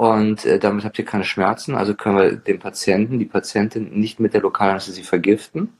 Und 0.00 0.46
äh, 0.46 0.58
damit 0.58 0.86
habt 0.86 0.98
ihr 0.98 1.04
keine 1.04 1.24
Schmerzen, 1.24 1.74
also 1.74 1.92
können 1.92 2.16
wir 2.16 2.32
den 2.32 2.58
Patienten, 2.58 3.18
die 3.18 3.26
Patientin 3.26 3.90
nicht 4.00 4.18
mit 4.18 4.32
der 4.32 4.40
Lokalanästhesie 4.40 5.02
vergiften. 5.02 5.74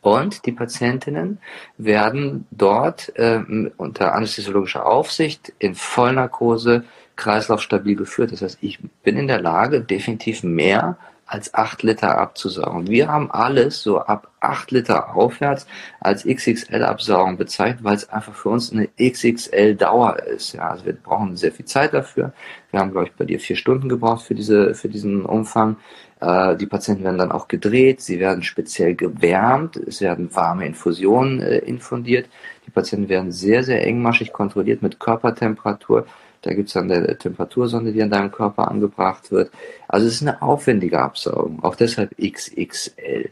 Und 0.00 0.46
die 0.46 0.52
Patientinnen 0.52 1.38
werden 1.76 2.46
dort 2.52 3.12
äh, 3.16 3.40
unter 3.76 4.14
anästhesiologischer 4.14 4.86
Aufsicht 4.86 5.52
in 5.58 5.74
Vollnarkose 5.74 6.84
kreislaufstabil 7.16 7.96
geführt. 7.96 8.30
Das 8.30 8.42
heißt, 8.42 8.58
ich 8.60 8.78
bin 9.02 9.16
in 9.16 9.26
der 9.26 9.40
Lage, 9.40 9.80
definitiv 9.80 10.44
mehr 10.44 10.96
als 11.28 11.52
8 11.52 11.82
Liter 11.82 12.18
abzusaugen. 12.18 12.88
Wir 12.88 13.08
haben 13.08 13.30
alles 13.30 13.82
so 13.82 14.00
ab 14.00 14.30
8 14.40 14.70
Liter 14.70 15.14
aufwärts 15.14 15.66
als 16.00 16.24
XXL-Absaugung 16.24 17.36
bezeichnet, 17.36 17.84
weil 17.84 17.96
es 17.96 18.08
einfach 18.08 18.34
für 18.34 18.48
uns 18.48 18.72
eine 18.72 18.88
XXL-Dauer 18.98 20.20
ist. 20.20 20.54
Ja, 20.54 20.70
also 20.70 20.86
wir 20.86 20.94
brauchen 20.94 21.36
sehr 21.36 21.52
viel 21.52 21.66
Zeit 21.66 21.92
dafür. 21.92 22.32
Wir 22.70 22.80
haben, 22.80 22.92
glaube 22.92 23.08
ich, 23.08 23.12
bei 23.12 23.26
dir 23.26 23.38
vier 23.38 23.56
Stunden 23.56 23.88
gebraucht 23.88 24.24
für 24.24 24.34
diese, 24.34 24.74
für 24.74 24.88
diesen 24.88 25.24
Umfang. 25.26 25.76
Äh, 26.20 26.56
die 26.56 26.66
Patienten 26.66 27.04
werden 27.04 27.18
dann 27.18 27.32
auch 27.32 27.46
gedreht, 27.46 28.00
sie 28.00 28.18
werden 28.20 28.42
speziell 28.42 28.94
gewärmt, 28.94 29.76
es 29.76 30.00
werden 30.00 30.34
warme 30.34 30.66
Infusionen 30.66 31.40
äh, 31.40 31.58
infundiert. 31.58 32.28
Die 32.66 32.70
Patienten 32.70 33.08
werden 33.08 33.32
sehr, 33.32 33.62
sehr 33.64 33.86
engmaschig 33.86 34.32
kontrolliert 34.32 34.82
mit 34.82 34.98
Körpertemperatur. 34.98 36.06
Da 36.42 36.54
gibt 36.54 36.68
es 36.68 36.74
dann 36.74 36.90
eine 36.90 37.18
Temperatursonde, 37.18 37.92
die 37.92 38.02
an 38.02 38.10
deinem 38.10 38.30
Körper 38.30 38.70
angebracht 38.70 39.30
wird. 39.30 39.50
Also 39.88 40.06
es 40.06 40.14
ist 40.14 40.22
eine 40.22 40.40
aufwendige 40.42 41.00
Absaugung, 41.00 41.62
auch 41.62 41.74
deshalb 41.74 42.14
XXL. 42.16 43.30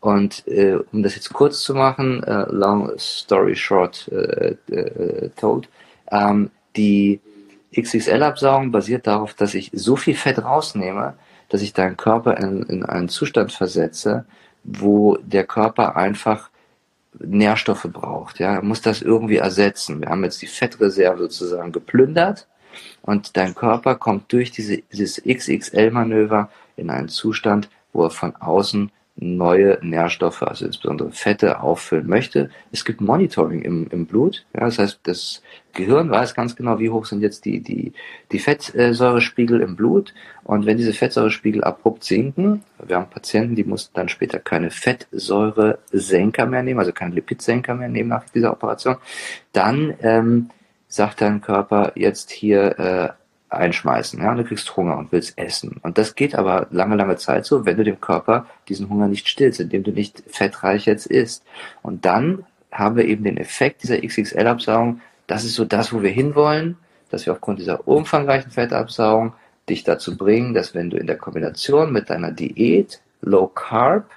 Und 0.00 0.46
äh, 0.46 0.78
um 0.92 1.02
das 1.02 1.16
jetzt 1.16 1.32
kurz 1.32 1.62
zu 1.62 1.74
machen, 1.74 2.22
äh, 2.22 2.46
long 2.50 2.92
story 2.98 3.56
short 3.56 4.08
äh, 4.08 4.54
äh, 4.72 5.30
told, 5.36 5.68
ähm, 6.10 6.50
die 6.76 7.20
XXL-Absaugung 7.74 8.70
basiert 8.70 9.06
darauf, 9.06 9.34
dass 9.34 9.54
ich 9.54 9.70
so 9.74 9.96
viel 9.96 10.14
Fett 10.14 10.42
rausnehme, 10.42 11.14
dass 11.48 11.62
ich 11.62 11.72
deinen 11.72 11.96
Körper 11.96 12.36
in, 12.38 12.62
in 12.64 12.84
einen 12.84 13.08
Zustand 13.08 13.52
versetze, 13.52 14.24
wo 14.64 15.16
der 15.16 15.44
Körper 15.44 15.96
einfach 15.96 16.50
Nährstoffe 17.18 17.88
braucht. 17.92 18.38
Ja, 18.38 18.60
muss 18.62 18.82
das 18.82 19.02
irgendwie 19.02 19.36
ersetzen. 19.36 20.00
Wir 20.00 20.08
haben 20.08 20.24
jetzt 20.24 20.42
die 20.42 20.46
Fettreserve 20.46 21.18
sozusagen 21.22 21.72
geplündert 21.72 22.46
und 23.02 23.36
dein 23.36 23.54
Körper 23.54 23.94
kommt 23.94 24.32
durch 24.32 24.50
diese, 24.50 24.78
dieses 24.92 25.22
XXL-Manöver 25.24 26.50
in 26.76 26.90
einen 26.90 27.08
Zustand, 27.08 27.68
wo 27.92 28.04
er 28.04 28.10
von 28.10 28.36
außen 28.36 28.90
neue 29.16 29.78
Nährstoffe, 29.80 30.42
also 30.42 30.66
insbesondere 30.66 31.10
Fette, 31.10 31.60
auffüllen 31.60 32.06
möchte. 32.06 32.50
Es 32.70 32.84
gibt 32.84 33.00
Monitoring 33.00 33.62
im, 33.62 33.88
im 33.90 34.06
Blut. 34.06 34.44
Ja, 34.52 34.60
das 34.60 34.78
heißt, 34.78 35.00
das 35.04 35.42
Gehirn 35.76 36.10
weiß 36.10 36.34
ganz 36.34 36.56
genau, 36.56 36.78
wie 36.78 36.90
hoch 36.90 37.04
sind 37.04 37.20
jetzt 37.20 37.44
die, 37.44 37.60
die, 37.60 37.92
die 38.32 38.38
Fettsäurespiegel 38.38 39.60
im 39.60 39.76
Blut. 39.76 40.14
Und 40.42 40.66
wenn 40.66 40.76
diese 40.76 40.92
Fettsäurespiegel 40.92 41.62
abrupt 41.62 42.04
sinken, 42.04 42.64
wir 42.84 42.96
haben 42.96 43.10
Patienten, 43.10 43.54
die 43.54 43.64
mussten 43.64 43.94
dann 43.94 44.08
später 44.08 44.38
keine 44.38 44.70
Fettsäuresenker 44.70 46.46
mehr 46.46 46.62
nehmen, 46.62 46.80
also 46.80 46.92
keine 46.92 47.14
Lipidsenker 47.14 47.74
mehr 47.74 47.88
nehmen 47.88 48.08
nach 48.08 48.24
dieser 48.30 48.52
Operation, 48.52 48.96
dann 49.52 49.94
ähm, 50.02 50.50
sagt 50.88 51.20
dein 51.20 51.40
Körper 51.40 51.92
jetzt 51.94 52.30
hier 52.30 52.78
äh, 52.78 53.08
einschmeißen. 53.48 54.20
Ja, 54.20 54.30
und 54.32 54.38
du 54.38 54.44
kriegst 54.44 54.76
Hunger 54.76 54.96
und 54.96 55.12
willst 55.12 55.38
essen. 55.38 55.78
Und 55.82 55.98
das 55.98 56.14
geht 56.14 56.34
aber 56.34 56.66
lange, 56.70 56.96
lange 56.96 57.16
Zeit 57.16 57.44
so, 57.46 57.64
wenn 57.64 57.76
du 57.76 57.84
dem 57.84 58.00
Körper 58.00 58.46
diesen 58.68 58.88
Hunger 58.88 59.08
nicht 59.08 59.28
stillst, 59.28 59.60
indem 59.60 59.84
du 59.84 59.92
nicht 59.92 60.22
fettreich 60.26 60.86
jetzt 60.86 61.06
isst. 61.06 61.44
Und 61.82 62.04
dann 62.04 62.44
haben 62.72 62.96
wir 62.96 63.04
eben 63.04 63.24
den 63.24 63.36
Effekt 63.36 63.82
dieser 63.82 64.00
XXL-Absaugung. 64.00 65.00
Das 65.26 65.44
ist 65.44 65.54
so 65.54 65.64
das, 65.64 65.92
wo 65.92 66.02
wir 66.02 66.10
hinwollen, 66.10 66.76
dass 67.10 67.26
wir 67.26 67.32
aufgrund 67.32 67.58
dieser 67.58 67.86
umfangreichen 67.86 68.50
Fettabsaugung 68.50 69.34
dich 69.68 69.84
dazu 69.84 70.16
bringen, 70.16 70.54
dass 70.54 70.74
wenn 70.74 70.90
du 70.90 70.96
in 70.96 71.06
der 71.06 71.18
Kombination 71.18 71.92
mit 71.92 72.10
deiner 72.10 72.30
Diät, 72.30 73.00
Low 73.20 73.48
Carb, 73.48 74.10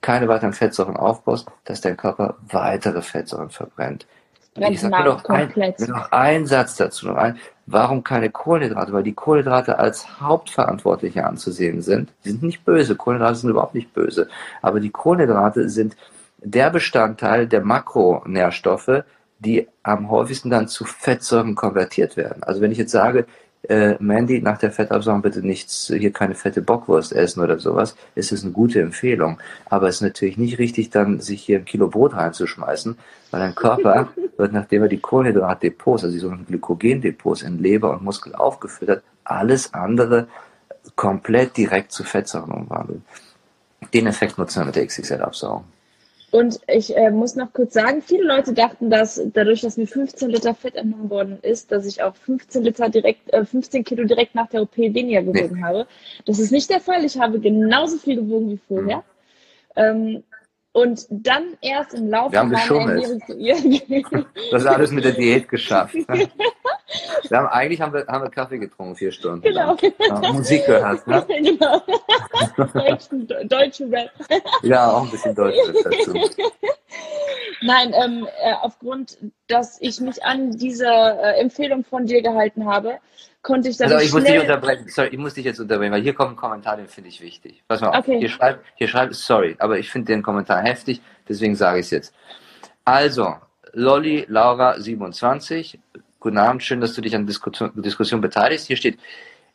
keine 0.00 0.28
weiteren 0.28 0.52
Fettsäuren 0.52 0.96
aufbaust, 0.96 1.48
dass 1.64 1.80
dein 1.80 1.96
Körper 1.96 2.36
weitere 2.48 3.02
Fettsäuren 3.02 3.50
verbrennt. 3.50 4.06
Ich 4.54 4.80
sage 4.80 5.04
noch, 5.04 5.24
ein, 5.24 5.74
noch 5.88 6.12
einen 6.12 6.46
Satz 6.46 6.76
dazu, 6.76 7.06
noch 7.06 7.16
ein. 7.16 7.38
Warum 7.66 8.04
keine 8.04 8.28
Kohlenhydrate? 8.28 8.92
Weil 8.92 9.02
die 9.02 9.14
Kohlenhydrate 9.14 9.78
als 9.78 10.20
Hauptverantwortliche 10.20 11.24
anzusehen 11.24 11.80
sind. 11.80 12.12
Die 12.24 12.30
sind 12.30 12.42
nicht 12.42 12.64
böse. 12.64 12.96
Kohlenhydrate 12.96 13.36
sind 13.36 13.50
überhaupt 13.50 13.74
nicht 13.74 13.94
böse. 13.94 14.28
Aber 14.60 14.80
die 14.80 14.90
Kohlenhydrate 14.90 15.70
sind 15.70 15.96
der 16.38 16.68
Bestandteil 16.68 17.46
der 17.46 17.62
Makronährstoffe, 17.62 19.04
die 19.44 19.68
am 19.82 20.10
häufigsten 20.10 20.50
dann 20.50 20.68
zu 20.68 20.84
Fettsäuren 20.84 21.54
konvertiert 21.54 22.16
werden. 22.16 22.42
Also 22.42 22.60
wenn 22.60 22.72
ich 22.72 22.78
jetzt 22.78 22.92
sage, 22.92 23.26
äh, 23.68 23.94
Mandy, 24.00 24.42
nach 24.42 24.58
der 24.58 24.72
Fettabsaugung 24.72 25.22
bitte 25.22 25.46
nichts, 25.46 25.92
hier 25.96 26.12
keine 26.12 26.34
fette 26.34 26.62
Bockwurst 26.62 27.12
essen 27.12 27.42
oder 27.42 27.58
sowas, 27.58 27.94
ist 28.14 28.32
es 28.32 28.42
eine 28.42 28.52
gute 28.52 28.80
Empfehlung. 28.80 29.38
Aber 29.66 29.88
es 29.88 29.96
ist 29.96 30.00
natürlich 30.02 30.36
nicht 30.36 30.58
richtig, 30.58 30.90
dann 30.90 31.20
sich 31.20 31.42
hier 31.42 31.58
ein 31.58 31.64
Kilo 31.64 31.88
Brot 31.88 32.14
reinzuschmeißen, 32.14 32.98
weil 33.30 33.40
dein 33.40 33.54
Körper 33.54 34.08
wird, 34.36 34.52
nachdem 34.52 34.82
er 34.82 34.88
die 34.88 34.98
Kohlenhydratdepots, 34.98 36.04
also 36.04 36.14
die 36.14 36.20
sogenannten 36.20 36.48
Glykogendepots 36.48 37.42
in 37.42 37.58
Leber 37.58 37.92
und 37.92 38.02
Muskel 38.02 38.34
aufgefüllt 38.34 38.90
hat, 38.90 39.02
alles 39.24 39.72
andere 39.74 40.26
komplett 40.96 41.56
direkt 41.56 41.92
zu 41.92 42.02
Fettsäuren 42.02 42.50
umwandeln. 42.50 43.04
Den 43.94 44.06
Effekt 44.08 44.38
nutzen 44.38 44.60
wir 44.60 44.66
mit 44.66 44.76
der 44.76 44.86
XXL-Absaugung. 44.86 45.64
Und 46.32 46.60
ich 46.66 46.96
äh, 46.96 47.10
muss 47.10 47.36
noch 47.36 47.52
kurz 47.52 47.74
sagen, 47.74 48.00
viele 48.00 48.24
Leute 48.24 48.54
dachten, 48.54 48.88
dass 48.88 49.20
dadurch, 49.34 49.60
dass 49.60 49.76
mir 49.76 49.86
15 49.86 50.30
Liter 50.30 50.54
Fett 50.54 50.76
entnommen 50.76 51.10
worden 51.10 51.38
ist, 51.42 51.70
dass 51.70 51.84
ich 51.84 52.02
auch 52.02 52.16
15 52.16 52.64
Liter 52.64 52.88
direkt, 52.88 53.30
äh, 53.34 53.44
15 53.44 53.84
Kilo 53.84 54.04
direkt 54.04 54.34
nach 54.34 54.48
der 54.48 54.62
OP 54.62 54.78
weniger 54.78 55.20
gewogen 55.22 55.56
nee. 55.56 55.62
habe. 55.62 55.86
Das 56.24 56.38
ist 56.38 56.50
nicht 56.50 56.70
der 56.70 56.80
Fall. 56.80 57.04
Ich 57.04 57.20
habe 57.20 57.38
genauso 57.38 57.98
viel 57.98 58.16
gewogen 58.16 58.48
wie 58.48 58.60
vorher. 58.66 58.96
Mhm. 58.96 59.02
Ähm, 59.76 60.22
und 60.72 61.06
dann 61.10 61.58
erst 61.60 61.92
im 61.92 62.08
Laufe 62.08 62.32
Wir 62.32 62.40
haben 62.40 62.50
geschummelt. 62.50 63.04
das 64.50 64.62
ist 64.62 64.68
alles 64.68 64.90
mit 64.90 65.04
der 65.04 65.12
Diät 65.12 65.50
geschafft. 65.50 65.94
Wir 67.28 67.38
haben, 67.38 67.46
eigentlich 67.48 67.80
haben 67.80 67.92
wir, 67.92 68.06
haben 68.06 68.24
wir 68.24 68.30
Kaffee 68.30 68.58
getrunken, 68.58 68.96
vier 68.96 69.12
Stunden. 69.12 69.42
Genau. 69.42 69.76
Ja, 69.98 70.32
Musik 70.32 70.66
gehört. 70.66 71.06
Ne? 71.06 71.24
Genau. 71.42 71.82
Deutsche 73.44 73.90
Rap. 73.90 74.10
Ja, 74.62 74.90
auch 74.90 75.04
ein 75.04 75.10
bisschen 75.10 75.34
Deutsch 75.34 75.56
dazu. 75.84 76.14
Nein, 77.62 77.94
ähm, 77.94 78.28
äh, 78.42 78.54
aufgrund, 78.60 79.18
dass 79.46 79.80
ich 79.80 80.00
mich 80.00 80.24
an 80.24 80.50
diese 80.52 80.86
äh, 80.86 81.40
Empfehlung 81.40 81.84
von 81.84 82.06
dir 82.06 82.22
gehalten 82.22 82.66
habe, 82.66 82.98
konnte 83.42 83.68
ich 83.68 83.76
dann 83.76 83.92
also, 83.92 84.04
ich 84.04 84.12
muss 84.12 84.24
dich 84.24 84.40
unterbrechen. 84.40 84.88
Sorry, 84.88 85.08
ich 85.08 85.18
muss 85.18 85.34
dich 85.34 85.44
jetzt 85.44 85.60
unterbrechen, 85.60 85.92
weil 85.92 86.02
hier 86.02 86.14
kommt 86.14 86.32
ein 86.32 86.36
Kommentar, 86.36 86.76
den 86.76 86.88
finde 86.88 87.10
ich 87.10 87.20
wichtig. 87.20 87.62
Pass 87.68 87.80
mal 87.80 87.88
auf. 87.88 87.98
Okay. 87.98 88.18
Hier 88.18 88.28
schreibt, 88.28 88.64
hier 88.74 88.88
schreibt, 88.88 89.14
sorry, 89.14 89.56
aber 89.58 89.78
ich 89.78 89.90
finde 89.90 90.12
den 90.12 90.22
Kommentar 90.22 90.62
heftig, 90.62 91.00
deswegen 91.28 91.54
sage 91.54 91.80
ich 91.80 91.86
es 91.86 91.90
jetzt. 91.90 92.14
Also, 92.84 93.36
Lolli 93.72 94.26
Laura 94.28 94.78
27, 94.78 95.78
guten 96.22 96.38
Abend, 96.38 96.62
schön, 96.62 96.80
dass 96.80 96.94
du 96.94 97.02
dich 97.02 97.14
an 97.16 97.26
Diskussion, 97.26 97.72
Diskussion 97.74 98.20
beteiligst. 98.20 98.68
Hier 98.68 98.76
steht, 98.76 98.98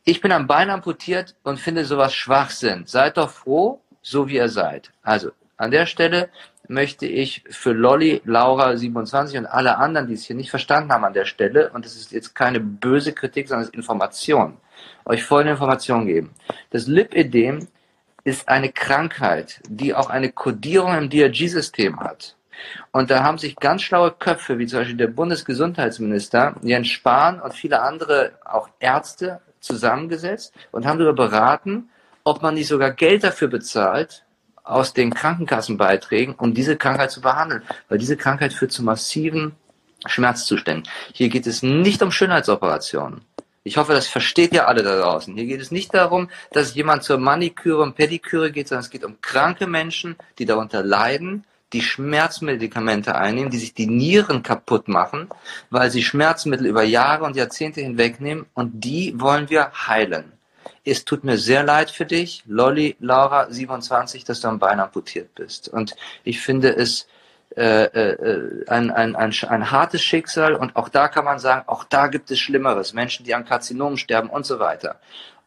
ich 0.04 0.22
bin 0.22 0.32
am 0.32 0.48
Bein 0.48 0.70
amputiert 0.70 1.36
und 1.44 1.60
finde 1.60 1.86
sowas 1.86 2.14
Schwachsinn. 2.14 2.84
Seid 2.86 3.18
doch 3.18 3.30
froh, 3.30 3.82
so 4.02 4.28
wie 4.28 4.36
ihr 4.36 4.50
seid. 4.50 4.92
Also, 5.02 5.32
an 5.56 5.72
der 5.72 5.86
Stelle 5.86 6.30
möchte 6.68 7.06
ich 7.06 7.44
für 7.50 7.72
Lolly, 7.72 8.22
Laura 8.26 8.76
27 8.76 9.38
und 9.40 9.46
alle 9.46 9.78
anderen, 9.78 10.08
die 10.08 10.14
es 10.14 10.26
hier 10.26 10.36
nicht 10.36 10.50
verstanden 10.50 10.92
haben 10.92 11.06
an 11.06 11.14
der 11.14 11.26
Stelle, 11.26 11.72
und 11.72 11.86
das 11.86 11.96
ist 11.96 12.12
jetzt 12.12 12.36
keine 12.36 12.60
böse 12.60 13.14
Kritik, 13.14 13.48
sondern 13.48 13.64
es 13.64 13.70
ist 13.70 13.76
Information, 13.76 14.58
euch 15.06 15.24
folgende 15.24 15.54
Information 15.54 16.06
geben. 16.06 16.32
Das 16.72 16.88
Lipödem 16.88 17.68
ist 18.26 18.50
eine 18.50 18.74
Krankheit, 18.74 19.62
die 19.70 19.96
auch 19.96 20.10
eine 20.10 20.34
Kodierung 20.34 20.96
im 20.96 21.10
DRG-System 21.10 22.02
hat. 22.02 22.37
Und 22.92 23.10
da 23.10 23.24
haben 23.24 23.38
sich 23.38 23.56
ganz 23.56 23.82
schlaue 23.82 24.12
Köpfe, 24.12 24.58
wie 24.58 24.68
zum 24.68 24.80
Beispiel 24.80 24.98
der 24.98 25.08
Bundesgesundheitsminister, 25.08 26.56
Jens 26.62 26.88
Spahn 26.88 27.40
und 27.40 27.54
viele 27.54 27.82
andere, 27.82 28.34
auch 28.46 28.70
Ärzte, 28.80 29.42
zusammengesetzt 29.60 30.54
und 30.72 30.86
haben 30.86 31.00
darüber 31.00 31.28
beraten, 31.30 31.90
ob 32.24 32.42
man 32.42 32.56
nicht 32.56 32.68
sogar 32.68 32.92
Geld 32.92 33.24
dafür 33.24 33.48
bezahlt, 33.48 34.24
aus 34.64 34.94
den 34.94 35.14
Krankenkassenbeiträgen, 35.14 36.36
um 36.36 36.54
diese 36.54 36.76
Krankheit 36.76 37.12
zu 37.12 37.22
behandeln. 37.22 37.64
Weil 37.88 37.98
diese 37.98 38.18
Krankheit 38.18 38.54
führt 38.54 38.72
zu 38.72 38.84
massiven 38.84 39.56
Schmerzzuständen. 40.06 40.92
Hier 41.14 41.30
geht 41.30 41.48
es 41.48 41.64
nicht 41.64 42.02
um 42.04 42.12
Schönheitsoperationen. 42.12 43.22
Ich 43.64 43.78
hoffe, 43.78 43.94
das 43.94 44.08
versteht 44.08 44.54
ihr 44.54 44.68
alle 44.68 44.84
da 44.84 45.00
draußen. 45.00 45.36
Hier 45.36 45.46
geht 45.46 45.62
es 45.62 45.72
nicht 45.72 45.94
darum, 45.94 46.30
dass 46.52 46.76
jemand 46.76 47.04
zur 47.04 47.18
Maniküre 47.18 47.82
und 47.82 47.96
Pediküre 47.96 48.52
geht, 48.52 48.70
sondern 48.70 48.84
es 48.84 48.90
geht 48.90 49.04
um 49.04 49.20
kranke 49.22 49.68
Menschen, 49.68 50.16
die 50.40 50.46
darunter 50.46 50.84
leiden, 50.84 51.44
die 51.74 51.82
Schmerzmedikamente 51.82 53.16
einnehmen, 53.16 53.52
die 53.52 53.58
sich 53.58 53.74
die 53.74 53.88
Nieren 53.88 54.44
kaputt 54.44 54.88
machen, 54.88 55.28
weil 55.70 55.92
sie 55.92 56.04
Schmerzmittel 56.04 56.66
über 56.68 56.84
Jahre 56.84 57.26
und 57.26 57.36
Jahrzehnte 57.36 57.82
hinweg 57.82 58.22
nehmen 58.22 58.46
und 58.54 58.84
die 58.84 59.14
wollen 59.20 59.50
wir 59.50 59.72
heilen 59.88 60.32
es 60.88 61.04
tut 61.06 61.24
mir 61.24 61.38
sehr 61.38 61.64
leid 61.64 61.92
für 61.92 62.06
dich, 62.06 62.44
Lolly 62.48 62.96
Laura 63.00 63.52
27, 63.52 64.24
dass 64.24 64.42
du 64.42 64.48
am 64.48 64.60
Bein 64.60 64.80
amputiert 64.80 65.36
bist. 65.36 65.68
Und 65.68 65.96
ich 66.24 66.40
finde 66.40 66.76
es 66.76 67.08
äh, 67.56 67.84
äh, 67.84 68.66
ein, 68.68 68.92
ein, 68.92 69.16
ein, 69.16 69.34
ein 69.50 69.72
hartes 69.72 70.02
Schicksal 70.02 70.56
und 70.56 70.76
auch 70.76 70.90
da 70.90 71.08
kann 71.08 71.26
man 71.26 71.40
sagen, 71.40 71.68
auch 71.68 71.84
da 71.84 72.08
gibt 72.08 72.32
es 72.32 72.40
Schlimmeres, 72.40 72.94
Menschen, 72.94 73.26
die 73.26 73.34
an 73.34 73.46
Karzinomen 73.46 73.98
sterben 73.98 74.30
und 74.30 74.46
so 74.46 74.60
weiter. 74.60 75.00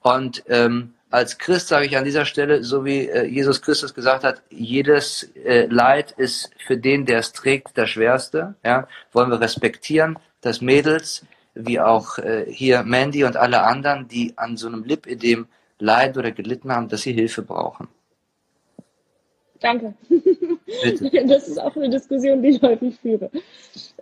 Und 0.02 0.42
ähm, 0.48 0.94
als 1.10 1.38
Christ 1.38 1.68
sage 1.68 1.86
ich 1.86 1.96
an 1.96 2.04
dieser 2.04 2.24
Stelle, 2.24 2.62
so 2.62 2.84
wie 2.84 3.08
äh, 3.08 3.26
Jesus 3.26 3.60
Christus 3.60 3.94
gesagt 3.94 4.24
hat, 4.24 4.42
jedes 4.50 5.24
äh, 5.44 5.66
Leid 5.66 6.12
ist 6.12 6.50
für 6.64 6.76
den, 6.76 7.04
der 7.04 7.18
es 7.18 7.32
trägt, 7.32 7.76
das 7.76 7.90
Schwerste. 7.90 8.54
Ja, 8.64 8.86
wollen 9.12 9.30
wir 9.30 9.40
respektieren, 9.40 10.18
dass 10.40 10.60
Mädels 10.60 11.24
wie 11.54 11.80
auch 11.80 12.18
äh, 12.18 12.46
hier 12.48 12.84
Mandy 12.84 13.24
und 13.24 13.36
alle 13.36 13.62
anderen, 13.62 14.06
die 14.08 14.34
an 14.36 14.56
so 14.56 14.68
einem 14.68 14.84
Lipödem 14.84 15.48
leiden 15.78 16.18
oder 16.18 16.30
gelitten 16.30 16.72
haben, 16.72 16.88
dass 16.88 17.02
sie 17.02 17.12
Hilfe 17.12 17.42
brauchen. 17.42 17.88
Danke. 19.60 19.94
Bitte. 20.08 21.26
Das 21.26 21.48
ist 21.48 21.60
auch 21.60 21.76
eine 21.76 21.90
Diskussion, 21.90 22.42
die 22.42 22.50
ich 22.50 22.62
häufig 22.62 22.98
führe. 23.00 23.30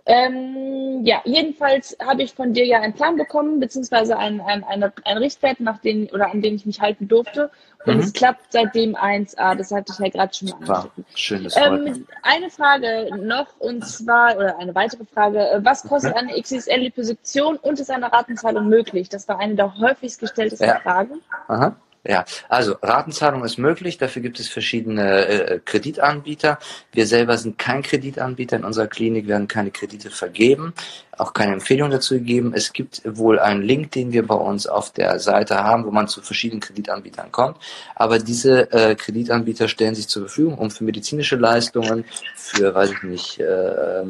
Ähm, 0.05 1.01
ja, 1.03 1.21
jedenfalls 1.25 1.95
habe 2.03 2.23
ich 2.23 2.33
von 2.33 2.53
dir 2.53 2.65
ja 2.65 2.79
einen 2.79 2.93
Plan 2.93 3.17
bekommen, 3.17 3.59
beziehungsweise 3.59 4.17
einen, 4.17 4.41
einen, 4.41 4.63
einen, 4.63 4.91
einen 5.03 5.17
Richtwert, 5.19 5.59
nach 5.59 5.79
den, 5.79 6.09
oder 6.09 6.31
an 6.31 6.41
den 6.41 6.55
ich 6.55 6.65
mich 6.65 6.79
halten 6.79 7.07
durfte. 7.07 7.51
Und 7.85 7.95
mhm. 7.95 8.01
es 8.01 8.13
klappt 8.13 8.51
seitdem 8.51 8.95
1A, 8.95 9.55
das 9.55 9.71
hatte 9.71 9.93
ich 9.93 9.99
ja 9.99 10.09
gerade 10.09 10.33
schon 10.33 10.49
mal 10.49 10.55
angesprochen. 10.55 11.05
Schön, 11.15 11.43
das 11.43 11.55
ähm, 11.57 12.07
Eine 12.23 12.49
Frage 12.49 13.09
noch, 13.21 13.47
und 13.59 13.85
zwar, 13.85 14.37
oder 14.37 14.57
eine 14.57 14.73
weitere 14.75 15.05
Frage, 15.05 15.59
was 15.63 15.83
kostet 15.83 16.15
eine 16.15 16.33
XXL-Liposuktion 16.39 17.57
und 17.57 17.79
ist 17.79 17.91
eine 17.91 18.11
Ratenzahlung 18.11 18.67
möglich? 18.67 19.09
Das 19.09 19.27
war 19.27 19.39
eine 19.39 19.55
der 19.55 19.77
häufigst 19.77 20.19
gestelltesten 20.19 20.67
ja. 20.67 20.79
Fragen. 20.79 21.21
Aha. 21.47 21.75
Ja, 22.05 22.23
also 22.47 22.75
Ratenzahlung 22.81 23.43
ist 23.43 23.57
möglich, 23.57 23.97
dafür 23.97 24.21
gibt 24.21 24.39
es 24.39 24.47
verschiedene 24.47 25.25
äh, 25.25 25.59
Kreditanbieter. 25.63 26.57
Wir 26.93 27.05
selber 27.05 27.37
sind 27.37 27.57
kein 27.57 27.81
Kreditanbieter, 27.81 28.55
in 28.55 28.63
unserer 28.63 28.87
Klinik 28.87 29.27
werden 29.27 29.49
keine 29.49 29.69
Kredite 29.69 30.09
vergeben, 30.09 30.73
auch 31.17 31.33
keine 31.33 31.51
Empfehlung 31.51 31.89
dazu 31.91 32.13
gegeben. 32.13 32.53
Es 32.55 32.71
gibt 32.71 33.01
wohl 33.05 33.37
einen 33.37 33.63
Link, 33.63 33.91
den 33.91 34.13
wir 34.13 34.25
bei 34.25 34.35
uns 34.35 34.65
auf 34.65 34.93
der 34.93 35.19
Seite 35.19 35.61
haben, 35.61 35.85
wo 35.85 35.91
man 35.91 36.07
zu 36.07 36.21
verschiedenen 36.21 36.61
Kreditanbietern 36.61 37.33
kommt. 37.33 37.57
Aber 37.95 38.17
diese 38.17 38.71
äh, 38.71 38.95
Kreditanbieter 38.95 39.67
stellen 39.67 39.95
sich 39.95 40.07
zur 40.07 40.23
Verfügung, 40.23 40.57
um 40.57 40.71
für 40.71 40.85
medizinische 40.85 41.35
Leistungen, 41.35 42.05
für, 42.35 42.73
weiß 42.73 42.91
ich 42.91 43.03
nicht, 43.03 43.39
äh, 43.41 44.05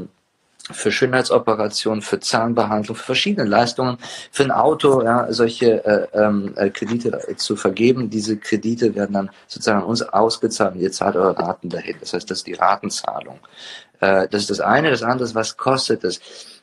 für 0.71 0.91
Schönheitsoperationen, 0.91 2.01
für 2.01 2.19
Zahnbehandlung, 2.19 2.95
für 2.95 3.03
verschiedene 3.03 3.47
Leistungen, 3.47 3.97
für 4.31 4.43
ein 4.43 4.51
Auto, 4.51 5.03
ja, 5.03 5.31
solche 5.31 5.83
äh, 5.85 6.07
ähm, 6.13 6.53
äh, 6.55 6.69
Kredite 6.69 7.35
zu 7.37 7.55
vergeben. 7.55 8.09
Diese 8.09 8.37
Kredite 8.37 8.95
werden 8.95 9.13
dann 9.13 9.29
sozusagen 9.47 9.81
an 9.81 9.87
uns 9.87 10.01
ausgezahlt 10.01 10.75
und 10.75 10.81
ihr 10.81 10.91
zahlt 10.91 11.15
eure 11.15 11.37
Raten 11.37 11.69
dahin. 11.69 11.95
Das 11.99 12.13
heißt, 12.13 12.29
das 12.29 12.39
ist 12.39 12.47
die 12.47 12.53
Ratenzahlung. 12.53 13.39
Äh, 13.99 14.27
das 14.29 14.41
ist 14.41 14.49
das 14.49 14.59
eine. 14.59 14.91
Das 14.91 15.03
andere 15.03 15.25
ist, 15.25 15.35
was 15.35 15.57
kostet 15.57 16.03
es? 16.03 16.19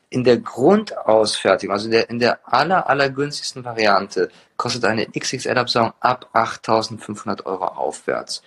In 0.09 0.23
der 0.23 0.37
Grundausfertigung, 0.37 1.75
also 1.75 1.87
in 1.87 1.91
der, 1.91 2.11
in 2.11 2.19
der 2.21 2.39
aller, 2.45 2.89
aller 2.89 3.11
günstigsten 3.11 3.65
Variante, 3.65 4.29
kostet 4.57 4.85
eine 4.85 5.07
XXL-Absaugung 5.07 5.95
ab 5.99 6.31
8.500 6.33 7.45
Euro 7.45 7.65
aufwärts. 7.65 8.43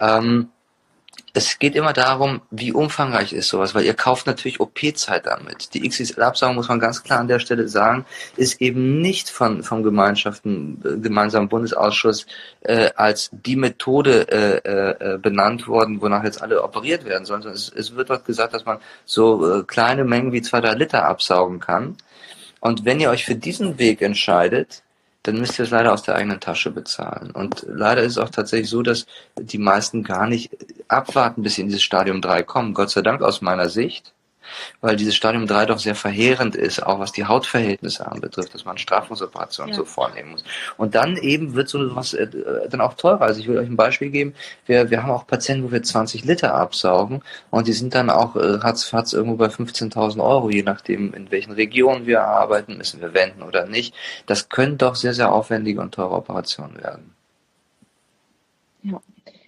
Ähm, 0.00 0.50
es 1.36 1.58
geht 1.58 1.74
immer 1.74 1.92
darum, 1.92 2.42
wie 2.52 2.72
umfangreich 2.72 3.32
ist 3.32 3.48
sowas, 3.48 3.74
weil 3.74 3.84
ihr 3.84 3.94
kauft 3.94 4.26
natürlich 4.26 4.60
OP-Zeit 4.60 5.26
damit. 5.26 5.74
Die 5.74 5.86
XXL-Absaugung, 5.88 6.54
muss 6.54 6.68
man 6.68 6.78
ganz 6.78 7.02
klar 7.02 7.18
an 7.18 7.26
der 7.26 7.40
Stelle 7.40 7.66
sagen, 7.66 8.06
ist 8.36 8.60
eben 8.60 9.00
nicht 9.00 9.30
von, 9.30 9.64
vom 9.64 9.82
Gemeinschaften, 9.82 10.80
äh, 10.84 10.98
gemeinsamen 11.00 11.48
Bundesausschuss 11.48 12.26
äh, 12.60 12.90
als 12.94 13.30
die 13.32 13.56
Methode 13.56 14.28
äh, 14.30 15.14
äh, 15.14 15.18
benannt 15.18 15.66
worden, 15.66 16.00
wonach 16.00 16.22
jetzt 16.22 16.40
alle 16.40 16.62
operiert 16.62 17.04
werden 17.04 17.24
sollen, 17.24 17.42
sondern 17.42 17.58
es, 17.58 17.72
es 17.74 17.96
wird 17.96 18.10
dort 18.10 18.24
gesagt, 18.24 18.54
dass 18.54 18.64
man 18.64 18.78
so 19.04 19.60
äh, 19.60 19.62
kleine 19.64 20.04
Mengen 20.04 20.32
wie 20.32 20.42
zwei, 20.42 20.60
drei 20.60 20.74
Liter 20.74 21.04
absaugen 21.04 21.58
kann. 21.58 21.96
Und 22.60 22.84
wenn 22.84 23.00
ihr 23.00 23.10
euch 23.10 23.24
für 23.24 23.34
diesen 23.34 23.78
Weg 23.80 24.02
entscheidet, 24.02 24.84
dann 25.24 25.38
müsst 25.38 25.58
ihr 25.58 25.64
es 25.64 25.70
leider 25.70 25.92
aus 25.92 26.02
der 26.02 26.14
eigenen 26.14 26.40
Tasche 26.40 26.70
bezahlen. 26.70 27.32
Und 27.32 27.66
leider 27.68 28.02
ist 28.02 28.12
es 28.12 28.18
auch 28.18 28.30
tatsächlich 28.30 28.70
so, 28.70 28.82
dass 28.82 29.06
die 29.38 29.58
meisten 29.58 30.04
gar 30.04 30.26
nicht 30.26 30.50
abwarten, 30.88 31.42
bis 31.42 31.56
sie 31.56 31.62
in 31.62 31.68
dieses 31.68 31.82
Stadium 31.82 32.20
3 32.20 32.42
kommen. 32.44 32.74
Gott 32.74 32.90
sei 32.90 33.02
Dank 33.02 33.22
aus 33.22 33.42
meiner 33.42 33.68
Sicht 33.68 34.13
weil 34.80 34.96
dieses 34.96 35.14
Stadium 35.14 35.46
3 35.46 35.66
doch 35.66 35.78
sehr 35.78 35.94
verheerend 35.94 36.56
ist, 36.56 36.82
auch 36.82 36.98
was 36.98 37.12
die 37.12 37.24
Hautverhältnisse 37.24 38.10
anbetrifft, 38.10 38.54
dass 38.54 38.64
man 38.64 38.78
Strafungsoperationen 38.78 39.72
ja. 39.72 39.76
so 39.76 39.84
vornehmen 39.84 40.32
muss. 40.32 40.44
Und 40.76 40.94
dann 40.94 41.16
eben 41.16 41.54
wird 41.54 41.68
so 41.68 41.94
was 41.94 42.14
äh, 42.14 42.28
dann 42.68 42.80
auch 42.80 42.94
teurer. 42.94 43.22
Also 43.22 43.40
ich 43.40 43.48
will 43.48 43.58
euch 43.58 43.68
ein 43.68 43.76
Beispiel 43.76 44.10
geben. 44.10 44.34
Wir, 44.66 44.90
wir 44.90 45.02
haben 45.02 45.10
auch 45.10 45.26
Patienten, 45.26 45.64
wo 45.64 45.72
wir 45.72 45.82
20 45.82 46.24
Liter 46.24 46.54
absaugen 46.54 47.22
und 47.50 47.66
die 47.66 47.72
sind 47.72 47.94
dann 47.94 48.10
auch 48.10 48.36
äh, 48.36 48.40
ratzfatz 48.40 49.12
irgendwo 49.12 49.36
bei 49.36 49.46
15.000 49.46 50.22
Euro, 50.22 50.50
je 50.50 50.62
nachdem, 50.62 51.14
in 51.14 51.30
welchen 51.30 51.52
Regionen 51.52 52.06
wir 52.06 52.22
arbeiten, 52.22 52.76
müssen 52.76 53.00
wir 53.00 53.14
wenden 53.14 53.42
oder 53.42 53.66
nicht. 53.66 53.94
Das 54.26 54.48
können 54.48 54.78
doch 54.78 54.94
sehr, 54.94 55.14
sehr 55.14 55.32
aufwendige 55.32 55.80
und 55.80 55.94
teure 55.94 56.14
Operationen 56.14 56.82
werden. 56.82 57.14
Ja. 58.82 59.00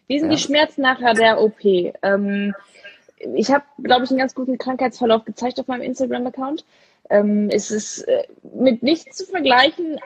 Wie 0.09 0.19
sind 0.19 0.31
ja. 0.31 0.37
die 0.37 0.43
Schmerzen 0.43 0.83
nachher 0.83 1.15
der 1.15 1.41
OP? 1.41 1.65
Ähm, 1.65 2.55
ich 3.17 3.51
habe, 3.51 3.65
glaube 3.79 4.05
ich, 4.05 4.11
einen 4.11 4.19
ganz 4.19 4.35
guten 4.35 4.59
Krankheitsverlauf 4.59 5.25
gezeigt 5.25 5.59
auf 5.61 5.67
meinem 5.67 5.83
Instagram-Account. 5.83 6.65
Ähm, 7.09 7.49
es 7.51 7.71
ist 7.71 8.03
äh, 8.03 8.25
mit 8.55 8.83
nichts 8.83 9.17
zu 9.17 9.25
vergleichen. 9.27 9.99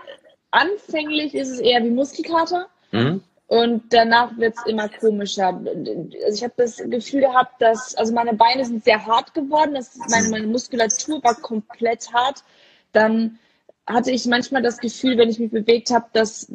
Anfänglich 0.51 1.35
ist 1.35 1.51
es 1.51 1.61
eher 1.61 1.83
wie 1.85 1.90
Muskelkater. 1.90 2.66
Mhm. 2.92 3.23
Und 3.46 3.92
danach 3.92 4.38
wird 4.38 4.55
es 4.57 4.66
immer 4.66 4.88
komischer. 4.88 5.49
Also 5.49 6.37
ich 6.37 6.44
habe 6.44 6.55
das 6.57 6.77
Gefühl 6.77 7.23
gehabt, 7.23 7.61
dass, 7.61 7.96
also 7.96 8.12
meine 8.14 8.35
Beine 8.35 8.64
sind 8.64 8.85
sehr 8.85 9.05
hart 9.05 9.35
geworden, 9.35 9.75
das 9.75 9.99
meine, 10.09 10.29
meine 10.29 10.46
Muskulatur 10.46 11.20
war 11.25 11.35
komplett 11.35 12.12
hart. 12.12 12.44
Dann 12.92 13.40
hatte 13.88 14.12
ich 14.12 14.27
manchmal 14.27 14.62
das 14.62 14.79
Gefühl, 14.79 15.18
wenn 15.18 15.31
ich 15.31 15.40
mich 15.40 15.51
bewegt 15.51 15.90
habe, 15.90 16.07
dass 16.12 16.53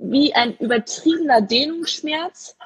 wie 0.00 0.34
ein 0.34 0.56
übertriebener 0.56 1.40
Dehnungsschmerz, 1.40 2.56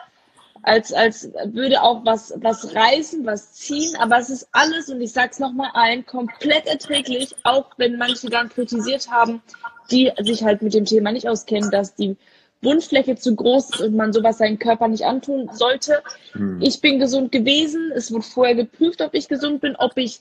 als, 0.62 0.92
als 0.92 1.28
würde 1.46 1.82
auch 1.82 2.04
was, 2.04 2.32
was 2.36 2.74
reißen, 2.74 3.26
was 3.26 3.52
ziehen, 3.52 3.94
aber 3.98 4.18
es 4.18 4.30
ist 4.30 4.48
alles, 4.52 4.88
und 4.88 5.00
ich 5.00 5.12
sag's 5.12 5.38
nochmal 5.38 5.70
ein, 5.74 6.06
komplett 6.06 6.66
erträglich, 6.66 7.34
auch 7.42 7.66
wenn 7.76 7.98
manche 7.98 8.28
dann 8.28 8.48
kritisiert 8.48 9.10
haben, 9.10 9.42
die 9.90 10.12
sich 10.20 10.44
halt 10.44 10.62
mit 10.62 10.74
dem 10.74 10.84
Thema 10.84 11.12
nicht 11.12 11.28
auskennen, 11.28 11.70
dass 11.70 11.94
die 11.94 12.16
Wundfläche 12.62 13.16
zu 13.16 13.34
groß 13.34 13.70
ist 13.70 13.80
und 13.80 13.96
man 13.96 14.12
sowas 14.12 14.38
seinem 14.38 14.58
Körper 14.58 14.88
nicht 14.88 15.04
antun 15.04 15.50
sollte. 15.52 16.02
Hm. 16.32 16.60
Ich 16.62 16.80
bin 16.80 17.00
gesund 17.00 17.32
gewesen. 17.32 17.92
Es 17.94 18.12
wurde 18.12 18.24
vorher 18.24 18.54
geprüft, 18.54 19.02
ob 19.02 19.14
ich 19.14 19.28
gesund 19.28 19.60
bin, 19.60 19.74
ob 19.76 19.96
ich, 19.96 20.20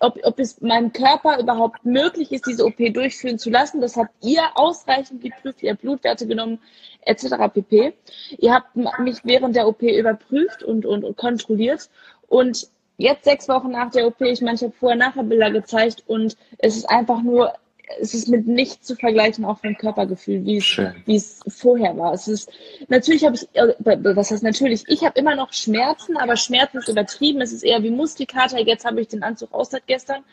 ob, 0.00 0.18
ob 0.22 0.38
es 0.38 0.60
meinem 0.60 0.92
Körper 0.92 1.40
überhaupt 1.40 1.84
möglich 1.84 2.30
ist, 2.30 2.46
diese 2.46 2.64
OP 2.64 2.76
durchführen 2.92 3.38
zu 3.38 3.50
lassen. 3.50 3.80
Das 3.80 3.96
habt 3.96 4.12
ihr 4.24 4.42
ausreichend 4.54 5.22
geprüft. 5.22 5.62
Ihr 5.62 5.72
habt 5.72 5.82
Blutwerte 5.82 6.26
genommen, 6.26 6.60
etc. 7.02 7.34
pp. 7.52 7.94
Ihr 8.38 8.54
habt 8.54 8.76
mich 8.76 9.18
während 9.24 9.56
der 9.56 9.66
OP 9.66 9.82
überprüft 9.82 10.62
und, 10.62 10.86
und, 10.86 11.02
und 11.04 11.16
kontrolliert. 11.16 11.90
Und 12.28 12.68
jetzt 12.96 13.24
sechs 13.24 13.48
Wochen 13.48 13.72
nach 13.72 13.90
der 13.90 14.06
OP, 14.06 14.20
ich 14.20 14.40
meine, 14.40 14.54
ich 14.54 14.62
habe 14.62 14.72
vorher 14.78 14.96
nachher 14.96 15.24
Bilder 15.24 15.50
gezeigt 15.50 16.04
und 16.06 16.36
es 16.58 16.76
ist 16.76 16.88
einfach 16.88 17.22
nur 17.22 17.52
es 18.00 18.14
ist 18.14 18.28
mit 18.28 18.46
nichts 18.46 18.86
zu 18.86 18.96
vergleichen, 18.96 19.44
auch 19.44 19.58
vom 19.58 19.76
Körpergefühl, 19.76 20.44
wie 20.44 20.58
es, 20.58 20.78
wie 21.06 21.16
es 21.16 21.40
vorher 21.48 21.96
war. 21.96 22.12
Es 22.12 22.28
ist, 22.28 22.50
natürlich 22.88 23.24
habe 23.24 23.36
ich, 23.36 23.48
äh, 23.54 23.74
was 23.80 24.30
heißt 24.30 24.42
natürlich, 24.42 24.84
ich 24.88 25.04
habe 25.04 25.18
immer 25.18 25.34
noch 25.34 25.52
Schmerzen, 25.52 26.16
aber 26.16 26.36
Schmerzen 26.36 26.78
ist 26.78 26.88
übertrieben. 26.88 27.40
Es 27.40 27.52
ist 27.52 27.62
eher 27.62 27.82
wie 27.82 27.90
Muskelkater. 27.90 28.60
Jetzt 28.60 28.84
habe 28.84 29.00
ich 29.00 29.08
den 29.08 29.22
Anzug 29.22 29.52
aus 29.52 29.70
seit 29.70 29.86
gestern. 29.86 30.24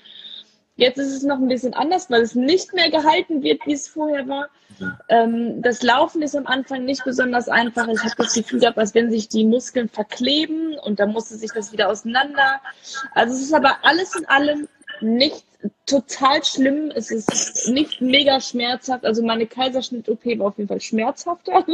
Jetzt 0.79 0.97
ist 0.97 1.13
es 1.13 1.23
noch 1.23 1.39
ein 1.39 1.49
bisschen 1.49 1.73
anders, 1.73 2.09
weil 2.09 2.21
es 2.21 2.35
nicht 2.35 2.73
mehr 2.73 2.89
gehalten 2.89 3.43
wird, 3.43 3.65
wie 3.65 3.73
es 3.73 3.89
vorher 3.89 4.25
war. 4.29 4.47
Mhm. 4.79 5.61
Das 5.61 5.83
Laufen 5.83 6.21
ist 6.21 6.37
am 6.37 6.47
Anfang 6.47 6.85
nicht 6.85 7.03
besonders 7.03 7.49
einfach. 7.49 7.89
Ich 7.89 7.99
habe 7.99 8.15
das 8.17 8.33
Gefühl 8.33 8.61
gehabt, 8.61 8.77
als 8.77 8.95
wenn 8.95 9.11
sich 9.11 9.27
die 9.27 9.43
Muskeln 9.43 9.89
verkleben 9.89 10.77
und 10.79 11.01
dann 11.01 11.11
musste 11.11 11.35
sich 11.35 11.51
das 11.51 11.73
wieder 11.73 11.89
auseinander. 11.89 12.61
Also 13.13 13.33
es 13.33 13.41
ist 13.41 13.53
aber 13.53 13.79
alles 13.83 14.15
in 14.15 14.25
allem 14.27 14.69
nicht 15.01 15.43
total 15.85 16.43
schlimm. 16.43 16.91
Es 16.95 17.11
ist 17.11 17.69
nicht 17.69 18.01
mega 18.01 18.39
schmerzhaft. 18.39 19.05
Also 19.05 19.23
meine 19.23 19.45
Kaiserschnitt-OP 19.45 20.25
war 20.39 20.47
auf 20.47 20.57
jeden 20.57 20.67
Fall 20.67 20.81
schmerzhafter, 20.81 21.65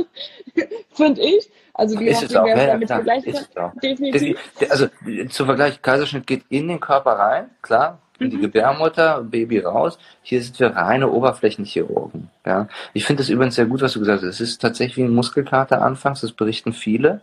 finde 0.93 1.21
ich. 1.21 1.49
Also 1.73 1.97
die 1.97 2.07
ist 2.07 2.23
es 2.23 2.35
auch, 2.35 2.47
ja, 2.47 2.67
damit 2.67 2.87
vergleichbar. 2.87 3.73
Definitiv. 3.83 4.39
Also 4.69 4.87
zum 5.29 5.45
Vergleich, 5.45 5.81
Kaiserschnitt 5.81 6.25
geht 6.25 6.43
in 6.49 6.67
den 6.69 6.79
Körper 6.79 7.11
rein, 7.11 7.49
klar, 7.61 7.99
in 8.17 8.29
die 8.29 8.37
mhm. 8.37 8.43
Gebärmutter, 8.43 9.21
Baby 9.21 9.59
raus. 9.59 9.99
Hier 10.21 10.41
sind 10.41 10.59
wir 10.59 10.69
reine 10.69 11.09
Oberflächenchirurgen. 11.09 12.29
Ja. 12.45 12.69
Ich 12.93 13.05
finde 13.05 13.23
es 13.23 13.29
übrigens 13.29 13.55
sehr 13.55 13.65
gut, 13.65 13.81
was 13.81 13.93
du 13.93 13.99
gesagt 13.99 14.21
hast. 14.21 14.29
Es 14.29 14.41
ist 14.41 14.61
tatsächlich 14.61 14.97
wie 14.97 15.03
ein 15.03 15.13
Muskelkater 15.13 15.81
anfangs, 15.81 16.21
das 16.21 16.31
berichten 16.31 16.71
viele. 16.73 17.21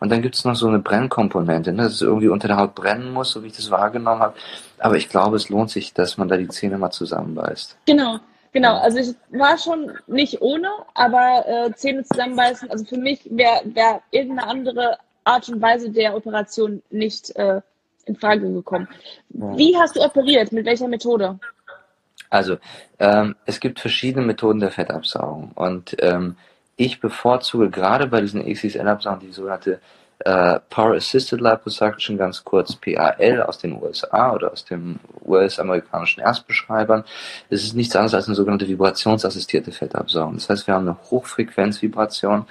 Und 0.00 0.10
dann 0.10 0.22
gibt 0.22 0.34
es 0.34 0.44
noch 0.44 0.54
so 0.54 0.68
eine 0.68 0.80
Brennkomponente, 0.80 1.72
ne, 1.72 1.84
dass 1.84 1.94
es 1.94 2.02
irgendwie 2.02 2.28
unter 2.28 2.48
der 2.48 2.56
Haut 2.56 2.74
brennen 2.74 3.12
muss, 3.12 3.30
so 3.30 3.42
wie 3.42 3.46
ich 3.46 3.56
das 3.56 3.70
wahrgenommen 3.70 4.20
habe. 4.20 4.34
Aber 4.78 4.96
ich 4.96 5.08
glaube, 5.08 5.36
es 5.36 5.48
lohnt 5.48 5.70
sich, 5.70 5.94
dass 5.94 6.16
man 6.18 6.28
da 6.28 6.36
die 6.36 6.48
Zähne 6.48 6.78
mal 6.78 6.90
zusammenbeißt. 6.90 7.76
Genau, 7.86 8.18
genau. 8.52 8.76
Also 8.78 8.98
ich 8.98 9.14
war 9.38 9.58
schon 9.58 9.92
nicht 10.06 10.40
ohne, 10.42 10.68
aber 10.94 11.44
äh, 11.46 11.72
Zähne 11.74 12.04
zusammenbeißen, 12.04 12.70
also 12.70 12.84
für 12.84 12.98
mich 12.98 13.20
wäre 13.30 13.62
wär 13.64 14.00
irgendeine 14.10 14.48
andere 14.48 14.98
Art 15.24 15.48
und 15.48 15.60
Weise 15.62 15.90
der 15.90 16.14
Operation 16.14 16.82
nicht 16.90 17.34
äh, 17.36 17.60
in 18.06 18.16
Frage 18.16 18.52
gekommen. 18.52 18.88
Wie 19.30 19.76
hast 19.76 19.96
du 19.96 20.00
operiert? 20.00 20.52
Mit 20.52 20.66
welcher 20.66 20.88
Methode? 20.88 21.38
Also, 22.30 22.56
ähm, 22.98 23.36
es 23.46 23.60
gibt 23.60 23.80
verschiedene 23.80 24.26
Methoden 24.26 24.60
der 24.60 24.70
Fettabsaugung 24.70 25.52
und 25.54 25.96
ähm, 26.00 26.36
ich 26.76 27.00
bevorzuge 27.00 27.70
gerade 27.70 28.08
bei 28.08 28.20
diesen 28.20 28.42
ACSL-Absagen 28.42 29.20
die 29.20 29.32
sogenannte 29.32 29.80
äh, 30.24 30.58
Power 30.70 30.94
Assisted 30.94 31.40
Liposuction, 31.40 32.16
ganz 32.16 32.42
kurz 32.44 32.74
PAL 32.76 33.42
aus 33.42 33.58
den 33.58 33.80
USA 33.80 34.32
oder 34.32 34.52
aus 34.52 34.64
dem 34.64 34.98
US-amerikanischen 35.24 36.20
Erstbeschreibern. 36.20 37.04
Es 37.50 37.62
ist 37.62 37.74
nichts 37.74 37.94
anderes 37.94 38.14
als 38.14 38.26
eine 38.26 38.34
sogenannte 38.34 38.66
vibrationsassistierte 38.66 39.70
Fettabsaugung. 39.70 40.34
Das 40.34 40.48
heißt, 40.48 40.66
wir 40.66 40.74
haben 40.74 40.88
eine 40.88 40.96
Hochfrequenzvibration, 41.10 42.46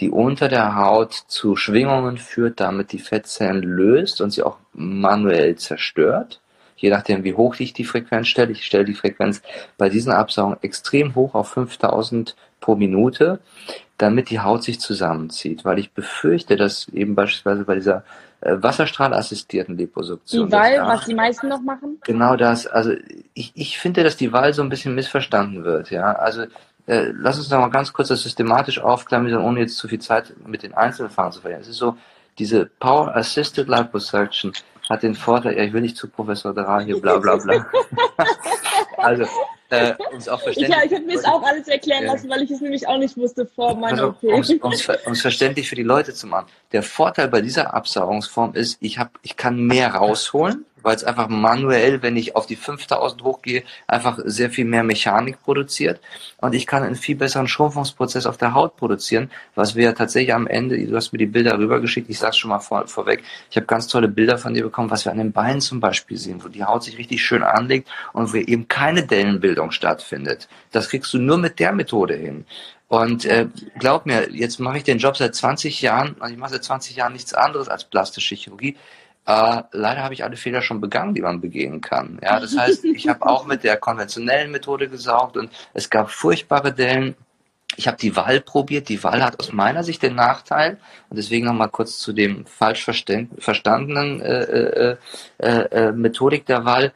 die 0.00 0.10
unter 0.10 0.48
der 0.48 0.76
Haut 0.76 1.12
zu 1.12 1.54
Schwingungen 1.54 2.16
führt, 2.16 2.60
damit 2.60 2.92
die 2.92 2.98
Fettzellen 2.98 3.62
löst 3.62 4.20
und 4.20 4.30
sie 4.30 4.42
auch 4.42 4.56
manuell 4.72 5.56
zerstört 5.56 6.40
je 6.80 6.90
nachdem, 6.90 7.24
wie 7.24 7.34
hoch 7.34 7.56
ich 7.58 7.72
die 7.72 7.84
Frequenz 7.84 8.28
stelle. 8.28 8.52
Ich 8.52 8.64
stelle 8.64 8.84
die 8.84 8.94
Frequenz 8.94 9.42
bei 9.76 9.88
diesen 9.88 10.12
Absaugungen 10.12 10.58
extrem 10.62 11.16
hoch 11.16 11.34
auf 11.34 11.48
5000 11.48 12.36
pro 12.60 12.76
Minute, 12.76 13.40
damit 13.98 14.30
die 14.30 14.40
Haut 14.40 14.62
sich 14.62 14.80
zusammenzieht, 14.80 15.64
weil 15.64 15.78
ich 15.78 15.92
befürchte, 15.92 16.56
dass 16.56 16.88
eben 16.88 17.14
beispielsweise 17.14 17.64
bei 17.64 17.74
dieser 17.74 18.04
äh, 18.40 18.56
wasserstrahlassistierten 18.60 19.76
Liposuktion. 19.76 20.46
Die 20.46 20.52
Wahl, 20.52 20.78
was 20.82 21.04
die 21.06 21.14
meisten 21.14 21.48
noch 21.48 21.60
machen? 21.60 21.98
Genau 22.04 22.36
das. 22.36 22.66
Also 22.66 22.92
ich, 23.34 23.52
ich 23.54 23.78
finde, 23.78 24.04
dass 24.04 24.16
die 24.16 24.32
Wahl 24.32 24.54
so 24.54 24.62
ein 24.62 24.68
bisschen 24.68 24.94
missverstanden 24.94 25.64
wird. 25.64 25.90
Ja, 25.90 26.12
also 26.12 26.42
äh, 26.86 27.12
lass 27.14 27.38
uns 27.38 27.50
noch 27.50 27.58
mal 27.58 27.68
ganz 27.68 27.92
kurz 27.92 28.08
das 28.08 28.22
systematisch 28.22 28.80
aufklären, 28.80 29.34
ohne 29.36 29.60
jetzt 29.60 29.76
zu 29.76 29.88
viel 29.88 29.98
Zeit 29.98 30.34
mit 30.46 30.62
den 30.62 30.74
einzelnen 30.74 31.10
Fragen 31.10 31.32
zu 31.32 31.40
verlieren. 31.40 31.62
Es 31.62 31.68
ist 31.68 31.78
so, 31.78 31.96
diese 32.38 32.66
Power 32.66 33.14
Assisted 33.16 33.68
Liposuction 33.68 34.52
hat 34.88 35.02
den 35.02 35.14
Vorteil, 35.14 35.56
ja, 35.56 35.64
ich 35.64 35.72
will 35.72 35.82
nicht 35.82 35.96
zu 35.96 36.08
Professor 36.08 36.54
Dara 36.54 36.80
hier, 36.80 37.00
bla 37.00 37.18
bla 37.18 37.36
bla. 37.36 37.66
also, 38.96 39.24
äh, 39.70 39.94
uns 40.12 40.28
auch 40.28 40.40
verständlich. 40.40 40.76
Ja, 40.78 40.84
ich 40.84 40.92
habe 40.94 41.04
mir 41.04 41.16
es 41.16 41.24
auch 41.24 41.42
alles 41.42 41.68
erklären 41.68 42.04
ja. 42.04 42.12
lassen, 42.12 42.28
weil 42.30 42.42
ich 42.42 42.50
es 42.50 42.60
nämlich 42.60 42.86
auch 42.86 42.98
nicht 42.98 43.16
wusste 43.16 43.46
vor 43.46 43.76
meiner 43.76 44.14
also, 44.20 44.54
OP. 44.54 44.64
Um 44.64 44.72
es 44.72 45.20
verständlich 45.20 45.68
für 45.68 45.76
die 45.76 45.82
Leute 45.82 46.14
zu 46.14 46.26
machen. 46.26 46.46
Der 46.72 46.82
Vorteil 46.82 47.28
bei 47.28 47.40
dieser 47.40 47.74
Absaugungsform 47.74 48.54
ist, 48.54 48.78
ich, 48.80 48.98
hab, 48.98 49.18
ich 49.22 49.36
kann 49.36 49.60
mehr 49.60 49.94
rausholen 49.94 50.64
weil 50.82 50.96
es 50.96 51.04
einfach 51.04 51.28
manuell, 51.28 52.02
wenn 52.02 52.16
ich 52.16 52.36
auf 52.36 52.46
die 52.46 52.56
5000 52.56 53.22
hochgehe, 53.22 53.62
einfach 53.86 54.18
sehr 54.24 54.50
viel 54.50 54.64
mehr 54.64 54.82
Mechanik 54.82 55.42
produziert 55.42 56.00
und 56.38 56.54
ich 56.54 56.66
kann 56.66 56.82
einen 56.82 56.94
viel 56.94 57.16
besseren 57.16 57.48
Schrumpfungsprozess 57.48 58.26
auf 58.26 58.36
der 58.36 58.54
Haut 58.54 58.76
produzieren, 58.76 59.30
was 59.54 59.74
wir 59.74 59.84
ja 59.84 59.92
tatsächlich 59.92 60.34
am 60.34 60.46
Ende, 60.46 60.78
du 60.84 60.96
hast 60.96 61.12
mir 61.12 61.18
die 61.18 61.26
Bilder 61.26 61.58
rübergeschickt, 61.58 62.08
ich 62.08 62.18
sag's 62.18 62.36
schon 62.36 62.50
mal 62.50 62.60
vor, 62.60 62.86
vorweg, 62.86 63.22
ich 63.50 63.56
habe 63.56 63.66
ganz 63.66 63.86
tolle 63.88 64.08
Bilder 64.08 64.38
von 64.38 64.54
dir 64.54 64.62
bekommen, 64.62 64.90
was 64.90 65.04
wir 65.04 65.12
an 65.12 65.18
den 65.18 65.32
Beinen 65.32 65.60
zum 65.60 65.80
Beispiel 65.80 66.16
sehen, 66.16 66.42
wo 66.44 66.48
die 66.48 66.64
Haut 66.64 66.84
sich 66.84 66.98
richtig 66.98 67.22
schön 67.22 67.42
anlegt 67.42 67.88
und 68.12 68.32
wo 68.32 68.36
eben 68.36 68.68
keine 68.68 69.02
Dellenbildung 69.02 69.70
stattfindet. 69.70 70.48
Das 70.72 70.88
kriegst 70.88 71.12
du 71.12 71.18
nur 71.18 71.38
mit 71.38 71.58
der 71.58 71.72
Methode 71.72 72.14
hin. 72.14 72.44
Und 72.88 73.26
äh, 73.26 73.48
glaub 73.78 74.06
mir, 74.06 74.30
jetzt 74.32 74.58
mache 74.60 74.78
ich 74.78 74.84
den 74.84 74.96
Job 74.98 75.16
seit 75.16 75.34
20 75.34 75.82
Jahren, 75.82 76.16
also 76.20 76.32
ich 76.32 76.40
mache 76.40 76.52
seit 76.52 76.64
20 76.64 76.96
Jahren 76.96 77.12
nichts 77.12 77.34
anderes 77.34 77.68
als 77.68 77.84
plastische 77.84 78.34
Chirurgie. 78.34 78.76
Äh, 79.28 79.62
leider 79.72 80.02
habe 80.02 80.14
ich 80.14 80.24
alle 80.24 80.36
Fehler 80.36 80.62
schon 80.62 80.80
begangen, 80.80 81.14
die 81.14 81.20
man 81.20 81.42
begehen 81.42 81.82
kann. 81.82 82.18
Ja, 82.22 82.40
das 82.40 82.56
heißt, 82.56 82.82
ich 82.86 83.08
habe 83.08 83.26
auch 83.26 83.44
mit 83.44 83.62
der 83.62 83.76
konventionellen 83.76 84.50
Methode 84.50 84.88
gesaugt 84.88 85.36
und 85.36 85.50
es 85.74 85.90
gab 85.90 86.10
furchtbare 86.10 86.72
Dellen. 86.72 87.14
Ich 87.76 87.86
habe 87.86 87.98
die 87.98 88.16
Wahl 88.16 88.40
probiert. 88.40 88.88
Die 88.88 89.04
Wahl 89.04 89.22
hat 89.22 89.38
aus 89.38 89.52
meiner 89.52 89.84
Sicht 89.84 90.02
den 90.02 90.14
Nachteil 90.14 90.78
und 91.10 91.18
deswegen 91.18 91.44
noch 91.44 91.52
mal 91.52 91.68
kurz 91.68 91.98
zu 91.98 92.14
dem 92.14 92.46
falsch 92.46 92.84
verstandenen 92.84 94.22
äh, 94.22 94.42
äh, 94.44 94.96
äh, 95.36 95.46
äh, 95.46 95.92
Methodik 95.92 96.46
der 96.46 96.64
Wahl. 96.64 96.92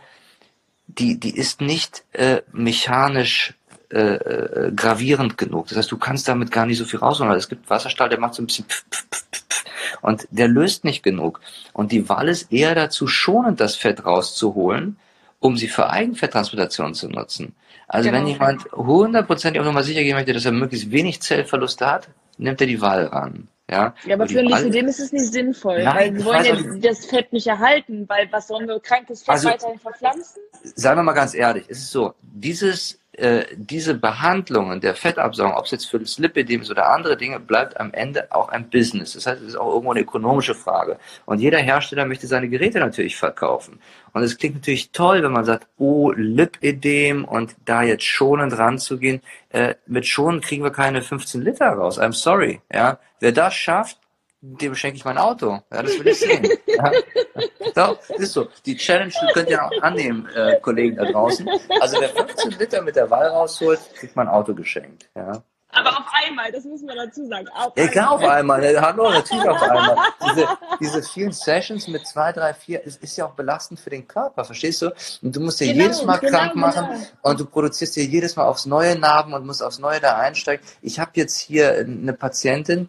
Die, 0.87 1.21
die 1.21 1.37
ist 1.37 1.61
nicht 1.61 2.03
äh, 2.13 2.41
mechanisch 2.51 3.53
äh, 3.91 4.73
gravierend 4.75 5.37
genug. 5.37 5.69
Das 5.69 5.77
heißt, 5.77 5.93
du 5.93 5.99
kannst 5.99 6.29
damit 6.29 6.51
gar 6.51 6.65
nicht 6.65 6.79
so 6.79 6.87
viel 6.87 7.01
rausholen. 7.01 7.31
Es 7.35 7.51
gibt 7.51 7.69
Wasserstahl, 7.69 8.09
der 8.09 8.19
macht 8.19 8.35
so 8.35 8.43
ein 8.43 8.47
bisschen 8.47 8.65
pf, 8.65 8.85
pf, 8.91 9.05
pf, 9.11 9.22
und 10.01 10.27
der 10.31 10.49
löst 10.49 10.85
nicht 10.85 11.03
genug. 11.03 11.41
Und 11.73 11.93
die 11.93 12.09
Wahl 12.09 12.29
ist 12.29 12.53
eher 12.53 12.75
dazu 12.75 13.07
schonend, 13.07 13.61
das 13.61 13.77
Fett 13.77 14.05
rauszuholen, 14.05 14.97
um 15.41 15.57
sie 15.57 15.69
für 15.69 15.91
Eigenfetttransplantation 15.91 16.95
zu 16.95 17.09
nutzen. 17.09 17.55
Also 17.89 18.09
genau. 18.09 18.21
wenn 18.21 18.29
jemand 18.29 18.65
hundertprozentig 18.73 19.61
auch 19.61 19.67
nochmal 19.67 19.85
sicher 19.85 20.03
gehen 20.03 20.17
möchte, 20.17 20.33
dass 20.33 20.45
er 20.45 20.53
möglichst 20.53 20.91
wenig 20.91 21.21
Zellverluste 21.21 21.87
hat, 21.87 22.09
nimmt 22.39 22.61
er 22.61 22.67
die 22.67 22.81
Wahl 22.81 23.07
ran. 23.07 23.49
Ja, 23.71 23.95
ja 24.05 24.15
aber 24.15 24.29
für 24.29 24.41
ein 24.41 24.47
Lipidem 24.47 24.89
ist 24.89 25.01
es 25.01 25.13
nicht 25.13 25.33
sinnvoll, 25.33 25.83
Nein, 25.83 25.97
weil 25.97 26.15
wir 26.17 26.25
wollen 26.25 26.81
ja 26.81 26.91
das 26.91 27.07
Fett 27.07 27.33
nicht 27.33 27.47
erhalten, 27.47 28.09
weil 28.09 28.31
was 28.31 28.49
sollen 28.49 28.69
wir 28.69 28.81
krankes 28.81 29.23
Fett 29.23 29.35
also, 29.35 29.49
weiterhin 29.49 29.79
verpflanzen? 29.79 30.43
Sagen 30.75 30.99
wir 30.99 31.03
mal 31.05 31.13
ganz 31.13 31.35
ehrlich, 31.35 31.65
es 31.69 31.79
ist 31.79 31.91
so, 31.91 32.15
dieses 32.23 32.99
äh, 33.15 33.45
diese 33.57 33.95
Behandlungen 33.95 34.81
der 34.81 34.95
Fettabsaugung, 34.95 35.55
ob 35.55 35.67
es 35.67 35.71
jetzt 35.73 35.91
für 35.91 35.99
das 35.99 36.19
Lipidem 36.19 36.63
ist 36.63 36.71
oder 36.71 36.89
andere 36.89 37.17
Dinge, 37.17 37.41
bleibt 37.41 37.79
am 37.79 37.93
Ende 37.93 38.33
auch 38.35 38.49
ein 38.49 38.71
Business. 38.71 39.13
Das 39.13 39.27
heißt, 39.27 39.43
es 39.43 39.49
ist 39.49 39.57
auch 39.57 39.69
irgendwo 39.69 39.91
eine 39.91 40.01
ökonomische 40.01 40.55
Frage. 40.55 40.99
Und 41.27 41.39
jeder 41.39 41.59
Hersteller 41.59 42.07
möchte 42.07 42.27
seine 42.27 42.49
Geräte 42.49 42.79
natürlich 42.79 43.17
verkaufen. 43.17 43.81
Und 44.15 44.23
es 44.23 44.39
klingt 44.39 44.55
natürlich 44.55 44.93
toll, 44.93 45.23
wenn 45.23 45.33
man 45.33 45.45
sagt, 45.45 45.67
oh, 45.77 46.13
Lipidem 46.13 47.25
und 47.25 47.55
da 47.67 47.83
jetzt 47.83 48.05
schonend 48.05 48.57
ranzugehen. 48.57 49.21
Äh, 49.51 49.75
mit 49.87 50.07
schonen 50.07 50.41
kriegen 50.41 50.65
wir 50.65 50.73
keine 50.73 51.03
15 51.03 51.43
Liter 51.43 51.69
raus. 51.69 52.01
I'm 52.01 52.15
sorry. 52.15 52.61
Ja, 52.73 52.99
wer 53.21 53.33
das 53.33 53.55
schafft, 53.55 53.99
dem 54.43 54.75
schenke 54.75 54.97
ich 54.97 55.05
mein 55.05 55.19
Auto. 55.19 55.61
Ja, 55.73 55.83
das 55.83 55.99
will 55.99 56.09
ich 56.09 56.19
sehen. 56.19 56.49
Ja. 56.67 56.93
So, 57.75 58.15
ist 58.17 58.33
so. 58.33 58.49
Die 58.67 58.77
Challenge 58.77 59.13
könnt 59.33 59.49
ihr 59.49 59.65
auch 59.65 59.83
annehmen, 59.83 60.29
äh, 60.35 60.59
Kollegen 60.61 60.97
da 60.97 61.11
draußen. 61.11 61.49
Also 61.81 62.01
wer 62.01 62.09
15 62.09 62.51
Liter 62.59 62.83
mit 62.83 62.97
der 62.97 63.09
Wahl 63.09 63.29
rausholt, 63.29 63.81
kriegt 63.95 64.17
mein 64.17 64.29
Auto 64.29 64.53
geschenkt. 64.53 65.09
Ja. 65.15 65.43
Aber 65.75 65.91
auf 65.91 66.05
einmal, 66.13 66.53
das 66.53 66.65
muss 66.65 66.83
man 66.83 66.97
dazu 66.97 67.27
sagen. 67.27 67.49
Auf 67.55 67.73
Egal 67.77 68.09
auf 68.09 68.23
einmal. 68.23 68.61
Hallo, 68.79 69.11
natürlich 69.11 69.49
auf 69.49 69.63
einmal. 69.63 69.97
Diese, 70.29 70.49
diese 70.81 71.03
vielen 71.03 71.33
Sessions 71.33 71.89
mit 71.89 72.07
zwei, 72.07 72.33
drei, 72.33 72.53
vier, 72.53 72.83
es 72.85 72.97
ist 72.97 73.17
ja 73.17 73.25
auch 73.27 73.33
belastend 73.33 73.81
für 73.81 73.89
den 73.89 74.07
Körper, 74.07 74.45
verstehst 74.45 74.83
du? 74.83 74.93
Und 75.23 75.35
du 75.35 75.41
musst 75.41 75.61
dir 75.61 75.69
genau, 75.69 75.85
jedes 75.85 76.05
Mal 76.05 76.19
genau, 76.19 76.39
krank 76.39 76.57
machen 76.57 76.87
genau. 76.87 77.07
und 77.23 77.41
du 77.41 77.47
produzierst 77.47 77.97
dir 77.97 78.05
jedes 78.05 78.37
Mal 78.37 78.45
aufs 78.45 78.67
neue 78.67 78.99
Narben 78.99 79.33
und 79.33 79.47
musst 79.47 79.63
aufs 79.63 79.79
neue 79.79 80.01
da 80.01 80.19
einsteigen. 80.19 80.67
Ich 80.83 81.01
habe 81.01 81.13
jetzt 81.15 81.39
hier 81.39 81.79
eine 81.79 82.13
Patientin, 82.13 82.89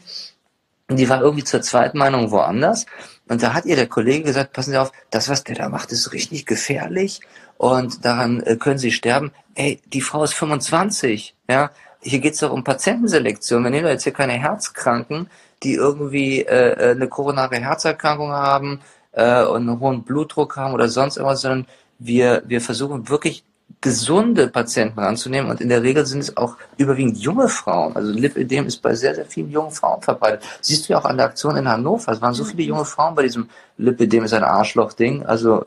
die 0.97 1.09
war 1.09 1.21
irgendwie 1.21 1.43
zur 1.43 1.61
zweiten 1.61 1.97
Meinung 1.97 2.31
woanders. 2.31 2.85
Und 3.27 3.41
da 3.41 3.53
hat 3.53 3.65
ihr 3.65 3.75
der 3.75 3.87
Kollege 3.87 4.25
gesagt, 4.25 4.53
passen 4.53 4.71
Sie 4.71 4.77
auf, 4.77 4.91
das, 5.09 5.29
was 5.29 5.43
der 5.43 5.55
da 5.55 5.69
macht, 5.69 5.91
ist 5.91 6.11
richtig 6.11 6.45
gefährlich 6.45 7.21
und 7.57 8.03
daran 8.03 8.41
äh, 8.41 8.57
können 8.57 8.77
Sie 8.77 8.91
sterben. 8.91 9.31
Ey, 9.55 9.81
die 9.85 10.01
Frau 10.01 10.23
ist 10.23 10.33
25, 10.33 11.35
ja. 11.49 11.71
Hier 12.05 12.19
geht's 12.19 12.39
doch 12.39 12.51
um 12.51 12.65
Patientenselektion. 12.65 13.63
Wir 13.63 13.71
nehmen 13.71 13.87
jetzt 13.87 14.03
hier 14.03 14.11
keine 14.11 14.33
Herzkranken, 14.33 15.29
die 15.63 15.75
irgendwie 15.75 16.41
äh, 16.41 16.71
äh, 16.71 16.91
eine 16.91 17.07
koronare 17.07 17.55
Herzerkrankung 17.55 18.31
haben 18.31 18.81
äh, 19.13 19.43
und 19.43 19.69
einen 19.69 19.79
hohen 19.79 20.03
Blutdruck 20.03 20.57
haben 20.57 20.73
oder 20.73 20.89
sonst 20.89 21.15
irgendwas, 21.15 21.41
sondern 21.41 21.65
wir, 21.99 22.43
wir 22.45 22.59
versuchen 22.59 23.07
wirklich 23.07 23.45
gesunde 23.83 24.47
Patienten 24.47 24.99
anzunehmen 25.01 25.51
und 25.51 25.59
in 25.59 25.67
der 25.67 25.83
Regel 25.83 26.05
sind 26.05 26.19
es 26.19 26.37
auch 26.37 26.55
überwiegend 26.77 27.17
junge 27.17 27.49
Frauen. 27.49 27.93
Also 27.95 28.13
Lipödem 28.13 28.65
ist 28.65 28.81
bei 28.81 28.95
sehr, 28.95 29.13
sehr 29.13 29.25
vielen 29.25 29.51
jungen 29.51 29.71
Frauen 29.71 30.01
verbreitet. 30.01 30.43
Siehst 30.61 30.87
du 30.87 30.93
ja 30.93 30.99
auch 30.99 31.05
an 31.05 31.17
der 31.17 31.25
Aktion 31.25 31.57
in 31.57 31.67
Hannover, 31.67 32.13
es 32.13 32.21
waren 32.21 32.33
so 32.33 32.45
viele 32.45 32.63
junge 32.63 32.85
Frauen 32.85 33.13
bei 33.13 33.23
diesem 33.23 33.49
Lipödem 33.77 34.23
ist 34.23 34.33
ein 34.33 34.43
Arschloch-Ding. 34.43 35.25
Also 35.25 35.63
äh, 35.63 35.65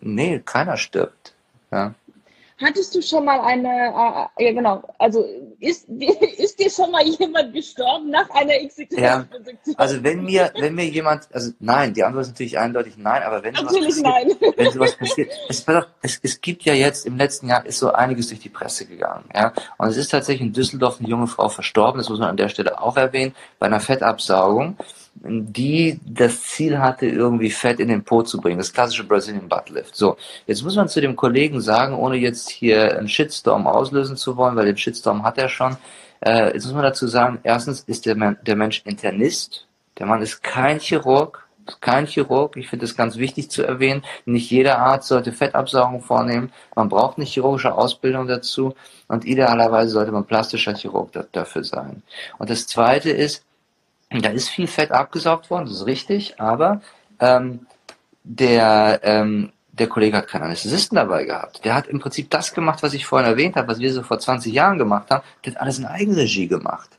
nee, 0.00 0.40
keiner 0.42 0.78
stirbt. 0.78 1.34
Ja. 1.70 1.94
Hattest 2.60 2.94
du 2.94 3.02
schon 3.02 3.24
mal 3.24 3.40
eine, 3.40 3.68
äh, 4.38 4.44
ja 4.44 4.52
genau, 4.52 4.82
also 4.98 5.24
ist, 5.58 5.88
ist 6.38 6.58
dir 6.58 6.70
schon 6.70 6.92
mal 6.92 7.04
jemand 7.04 7.52
gestorben 7.52 8.10
nach 8.10 8.30
einer 8.30 8.54
XXL-Produktion? 8.64 9.02
Ja, 9.02 9.74
also 9.76 10.02
wenn 10.04 10.22
mir, 10.22 10.52
wenn 10.56 10.74
mir 10.76 10.86
jemand, 10.86 11.26
also 11.32 11.50
nein, 11.58 11.94
die 11.94 12.04
Antwort 12.04 12.26
ist 12.26 12.30
natürlich 12.30 12.58
eindeutig 12.58 12.94
nein, 12.96 13.22
aber 13.24 13.42
wenn 13.42 13.54
natürlich 13.54 13.96
sowas 13.96 14.02
passiert, 14.04 14.40
nein. 14.40 14.52
wenn 14.56 14.70
sowas 14.70 14.96
passiert, 14.96 15.32
es, 15.48 15.66
es, 16.02 16.20
es 16.22 16.40
gibt 16.40 16.62
ja 16.62 16.74
jetzt 16.74 17.06
im 17.06 17.16
letzten 17.16 17.48
Jahr 17.48 17.66
ist 17.66 17.78
so 17.78 17.92
einiges 17.92 18.28
durch 18.28 18.40
die 18.40 18.50
Presse 18.50 18.86
gegangen, 18.86 19.24
ja, 19.34 19.52
und 19.78 19.88
es 19.88 19.96
ist 19.96 20.10
tatsächlich 20.10 20.46
in 20.46 20.52
Düsseldorf 20.52 21.00
eine 21.00 21.08
junge 21.08 21.26
Frau 21.26 21.48
verstorben, 21.48 21.98
das 21.98 22.08
muss 22.08 22.20
man 22.20 22.28
an 22.28 22.36
der 22.36 22.48
Stelle 22.48 22.80
auch 22.80 22.96
erwähnen, 22.96 23.34
bei 23.58 23.66
einer 23.66 23.80
Fettabsaugung 23.80 24.76
die 25.22 26.00
das 26.04 26.42
Ziel 26.42 26.78
hatte, 26.78 27.06
irgendwie 27.06 27.50
Fett 27.50 27.80
in 27.80 27.88
den 27.88 28.04
Po 28.04 28.22
zu 28.22 28.40
bringen. 28.40 28.58
Das 28.58 28.72
klassische 28.72 29.04
Brazilian 29.04 29.48
Butt 29.48 29.70
Lift. 29.70 29.96
So, 29.96 30.16
jetzt 30.46 30.62
muss 30.62 30.76
man 30.76 30.88
zu 30.88 31.00
dem 31.00 31.16
Kollegen 31.16 31.60
sagen, 31.60 31.94
ohne 31.94 32.16
jetzt 32.16 32.50
hier 32.50 32.98
einen 32.98 33.08
Shitstorm 33.08 33.66
auslösen 33.66 34.16
zu 34.16 34.36
wollen, 34.36 34.56
weil 34.56 34.66
den 34.66 34.76
Shitstorm 34.76 35.22
hat 35.22 35.38
er 35.38 35.48
schon. 35.48 35.76
Äh, 36.20 36.52
jetzt 36.54 36.64
muss 36.64 36.74
man 36.74 36.82
dazu 36.82 37.06
sagen, 37.06 37.38
erstens 37.42 37.80
ist 37.80 38.06
der, 38.06 38.14
der 38.14 38.56
Mensch 38.56 38.82
Internist. 38.84 39.66
Der 39.98 40.06
Mann 40.06 40.22
ist 40.22 40.42
kein 40.42 40.80
Chirurg, 40.80 41.46
kein 41.80 42.06
Chirurg. 42.06 42.56
Ich 42.56 42.68
finde 42.68 42.84
es 42.84 42.96
ganz 42.96 43.16
wichtig 43.16 43.50
zu 43.50 43.62
erwähnen. 43.62 44.02
Nicht 44.26 44.50
jeder 44.50 44.78
Arzt 44.78 45.08
sollte 45.08 45.32
Fettabsaugung 45.32 46.02
vornehmen. 46.02 46.52
Man 46.74 46.88
braucht 46.88 47.16
eine 47.16 47.26
chirurgische 47.26 47.74
Ausbildung 47.74 48.26
dazu. 48.26 48.74
Und 49.08 49.24
idealerweise 49.24 49.90
sollte 49.90 50.12
man 50.12 50.24
plastischer 50.24 50.74
Chirurg 50.74 51.10
dafür 51.32 51.64
sein. 51.64 52.02
Und 52.38 52.50
das 52.50 52.66
Zweite 52.66 53.10
ist, 53.10 53.44
da 54.22 54.30
ist 54.30 54.48
viel 54.48 54.66
Fett 54.66 54.90
abgesaugt 54.90 55.50
worden, 55.50 55.66
das 55.66 55.76
ist 55.76 55.86
richtig, 55.86 56.40
aber 56.40 56.80
ähm, 57.20 57.66
der, 58.22 59.00
ähm, 59.02 59.52
der 59.72 59.88
Kollege 59.88 60.16
hat 60.16 60.28
keinen 60.28 60.44
Anästhesisten 60.44 60.96
dabei 60.96 61.24
gehabt. 61.24 61.64
Der 61.64 61.74
hat 61.74 61.86
im 61.86 62.00
Prinzip 62.00 62.30
das 62.30 62.54
gemacht, 62.54 62.82
was 62.82 62.94
ich 62.94 63.06
vorhin 63.06 63.28
erwähnt 63.28 63.56
habe, 63.56 63.68
was 63.68 63.78
wir 63.78 63.92
so 63.92 64.02
vor 64.02 64.18
20 64.18 64.52
Jahren 64.52 64.78
gemacht 64.78 65.10
haben. 65.10 65.24
Der 65.44 65.54
hat 65.54 65.60
alles 65.60 65.78
in 65.78 65.86
Eigenregie 65.86 66.48
gemacht. 66.48 66.90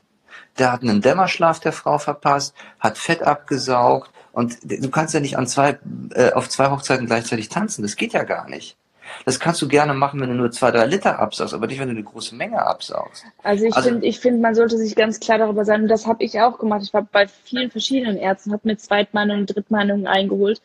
Der 0.58 0.72
hat 0.72 0.82
einen 0.82 1.00
Dämmerschlaf 1.00 1.60
der 1.60 1.72
Frau 1.72 1.98
verpasst, 1.98 2.54
hat 2.80 2.98
Fett 2.98 3.22
abgesaugt 3.22 4.10
und 4.32 4.58
du 4.62 4.90
kannst 4.90 5.14
ja 5.14 5.20
nicht 5.20 5.38
an 5.38 5.46
zwei, 5.46 5.78
äh, 6.14 6.32
auf 6.32 6.48
zwei 6.48 6.70
Hochzeiten 6.70 7.06
gleichzeitig 7.06 7.48
tanzen. 7.48 7.82
Das 7.82 7.96
geht 7.96 8.12
ja 8.12 8.24
gar 8.24 8.48
nicht. 8.48 8.76
Das 9.24 9.40
kannst 9.40 9.60
du 9.62 9.68
gerne 9.68 9.94
machen, 9.94 10.20
wenn 10.20 10.28
du 10.28 10.34
nur 10.34 10.50
zwei, 10.50 10.70
drei 10.70 10.86
Liter 10.86 11.18
absaugst, 11.18 11.54
aber 11.54 11.66
nicht, 11.66 11.78
wenn 11.80 11.88
du 11.88 11.94
eine 11.94 12.02
große 12.02 12.34
Menge 12.34 12.64
absaugst. 12.64 13.24
Also 13.42 13.64
ich 13.64 13.74
also, 13.74 13.88
finde, 13.88 14.06
ich 14.06 14.20
finde, 14.20 14.40
man 14.40 14.54
sollte 14.54 14.78
sich 14.78 14.94
ganz 14.94 15.20
klar 15.20 15.38
darüber 15.38 15.64
sein, 15.64 15.82
und 15.82 15.88
das 15.88 16.06
habe 16.06 16.24
ich 16.24 16.40
auch 16.40 16.58
gemacht. 16.58 16.82
Ich 16.82 16.94
war 16.94 17.02
bei 17.02 17.26
vielen 17.26 17.70
verschiedenen 17.70 18.16
Ärzten, 18.16 18.52
habe 18.52 18.68
mir 18.68 18.76
Zweitmeinungen, 18.76 19.46
Drittmeinungen 19.46 20.06
eingeholt 20.06 20.60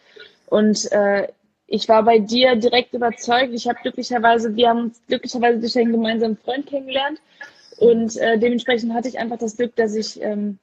und 0.47 0.91
äh, 0.91 1.27
ich 1.67 1.87
war 1.87 2.03
bei 2.03 2.19
dir 2.19 2.57
direkt 2.57 2.93
überzeugt. 2.93 3.53
Ich 3.53 3.67
habe 3.67 3.79
glücklicherweise, 3.81 4.55
wir 4.55 4.69
haben 4.69 4.83
uns 4.83 5.01
glücklicherweise 5.07 5.59
durch 5.59 5.77
einen 5.77 5.93
gemeinsamen 5.93 6.37
Freund 6.37 6.67
kennengelernt 6.67 7.21
und 7.77 8.17
äh, 8.17 8.37
dementsprechend 8.37 8.93
hatte 8.93 9.07
ich 9.07 9.17
einfach 9.17 9.37
das 9.37 9.55
Glück, 9.55 9.75
dass 9.77 9.95
ich 9.95 10.21
ähm, 10.21 10.59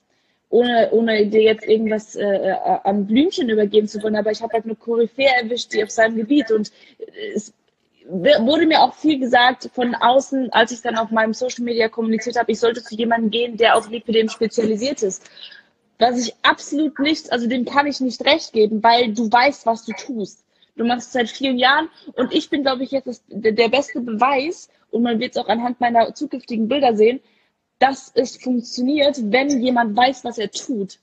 ohne, 0.50 0.90
ohne 0.92 1.26
dir 1.26 1.42
jetzt 1.42 1.66
irgendwas 1.66 2.14
äh, 2.14 2.24
äh 2.24 2.56
an 2.84 3.06
Blümchen 3.06 3.48
übergeben 3.48 3.88
zu 3.88 4.02
wollen, 4.02 4.16
aber 4.16 4.30
ich 4.30 4.42
habe 4.42 4.52
halt 4.52 4.64
eine 4.64 4.76
Koryphäe 4.76 5.30
erwischt, 5.42 5.72
die 5.72 5.82
auf 5.82 5.90
seinem 5.90 6.16
Gebiet 6.16 6.50
und 6.50 6.70
es 7.34 7.52
wurde 8.08 8.66
mir 8.66 8.80
auch 8.80 8.94
viel 8.94 9.18
gesagt 9.18 9.70
von 9.74 9.94
außen, 9.94 10.50
als 10.52 10.72
ich 10.72 10.80
dann 10.80 10.96
auf 10.96 11.10
meinem 11.10 11.34
Social 11.34 11.64
Media 11.64 11.88
kommuniziert 11.88 12.38
habe, 12.38 12.52
ich 12.52 12.58
sollte 12.58 12.82
zu 12.82 12.94
jemandem 12.94 13.30
gehen, 13.30 13.56
der 13.56 13.76
auf 13.76 13.90
Lipidem 13.90 14.28
spezialisiert 14.28 15.02
ist. 15.02 15.28
Was 15.98 16.18
ich 16.18 16.34
absolut 16.42 16.98
nicht, 16.98 17.30
also 17.32 17.46
dem 17.48 17.64
kann 17.64 17.86
ich 17.86 18.00
nicht 18.00 18.24
recht 18.24 18.52
geben, 18.52 18.82
weil 18.82 19.12
du 19.12 19.30
weißt, 19.30 19.66
was 19.66 19.84
du 19.84 19.92
tust. 19.92 20.44
Du 20.76 20.84
machst 20.84 21.08
es 21.08 21.12
seit 21.12 21.28
vielen 21.28 21.58
Jahren 21.58 21.88
und 22.14 22.32
ich 22.32 22.48
bin, 22.48 22.62
glaube 22.62 22.84
ich, 22.84 22.92
jetzt 22.92 23.08
das, 23.08 23.22
der 23.28 23.68
beste 23.68 24.00
Beweis 24.00 24.70
und 24.90 25.02
man 25.02 25.18
wird 25.18 25.32
es 25.32 25.36
auch 25.36 25.48
anhand 25.48 25.80
meiner 25.80 26.14
zukünftigen 26.14 26.68
Bilder 26.68 26.96
sehen, 26.96 27.20
dass 27.78 28.10
es 28.14 28.36
funktioniert, 28.36 29.18
wenn 29.22 29.60
jemand 29.60 29.96
weiß, 29.96 30.24
was 30.24 30.38
er 30.38 30.50
tut. 30.50 30.98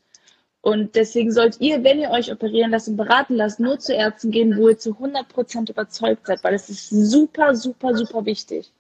Und 0.65 0.95
deswegen 0.95 1.31
sollt 1.31 1.61
ihr, 1.61 1.83
wenn 1.83 1.99
ihr 1.99 2.09
euch 2.09 2.31
operieren 2.31 2.71
lasst 2.71 2.87
und 2.87 2.97
beraten 2.97 3.35
lasst, 3.35 3.59
nur 3.59 3.77
zu 3.77 3.93
Ärzten 3.93 4.31
gehen, 4.31 4.57
wo 4.57 4.69
ihr 4.69 4.79
zu 4.79 4.93
100% 4.93 5.69
überzeugt 5.69 6.25
seid, 6.25 6.43
weil 6.43 6.55
es 6.55 6.71
ist 6.71 6.89
super, 6.89 7.53
super, 7.53 7.95
super 7.95 8.25
wichtig. 8.25 8.71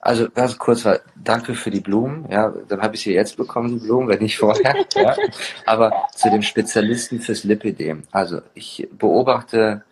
Also 0.00 0.28
ganz 0.28 0.58
kurz, 0.58 0.84
weil, 0.84 1.00
danke 1.16 1.54
für 1.54 1.70
die 1.70 1.80
Blumen. 1.80 2.26
Ja, 2.30 2.52
dann 2.68 2.82
habe 2.82 2.96
ich 2.96 3.04
sie 3.04 3.14
jetzt 3.14 3.38
bekommen, 3.38 3.70
die 3.70 3.86
Blumen, 3.86 4.08
wenn 4.08 4.18
nicht 4.18 4.36
vorher. 4.36 4.74
ja. 4.94 5.16
Aber 5.64 6.08
zu 6.14 6.28
dem 6.28 6.42
Spezialisten 6.42 7.18
fürs 7.20 7.42
Lipidem. 7.42 8.02
Also 8.12 8.42
ich 8.52 8.86
beobachte 8.92 9.82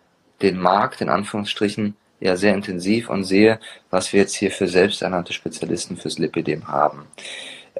den 0.43 0.59
Markt 0.59 1.01
in 1.01 1.09
Anführungsstrichen 1.09 1.95
ja 2.19 2.35
sehr 2.35 2.53
intensiv 2.53 3.09
und 3.09 3.23
sehe, 3.23 3.59
was 3.89 4.13
wir 4.13 4.19
jetzt 4.19 4.35
hier 4.35 4.51
für 4.51 4.67
selbsternannte 4.67 5.33
Spezialisten 5.33 5.97
fürs 5.97 6.19
Lipidem 6.19 6.67
haben. 6.67 7.07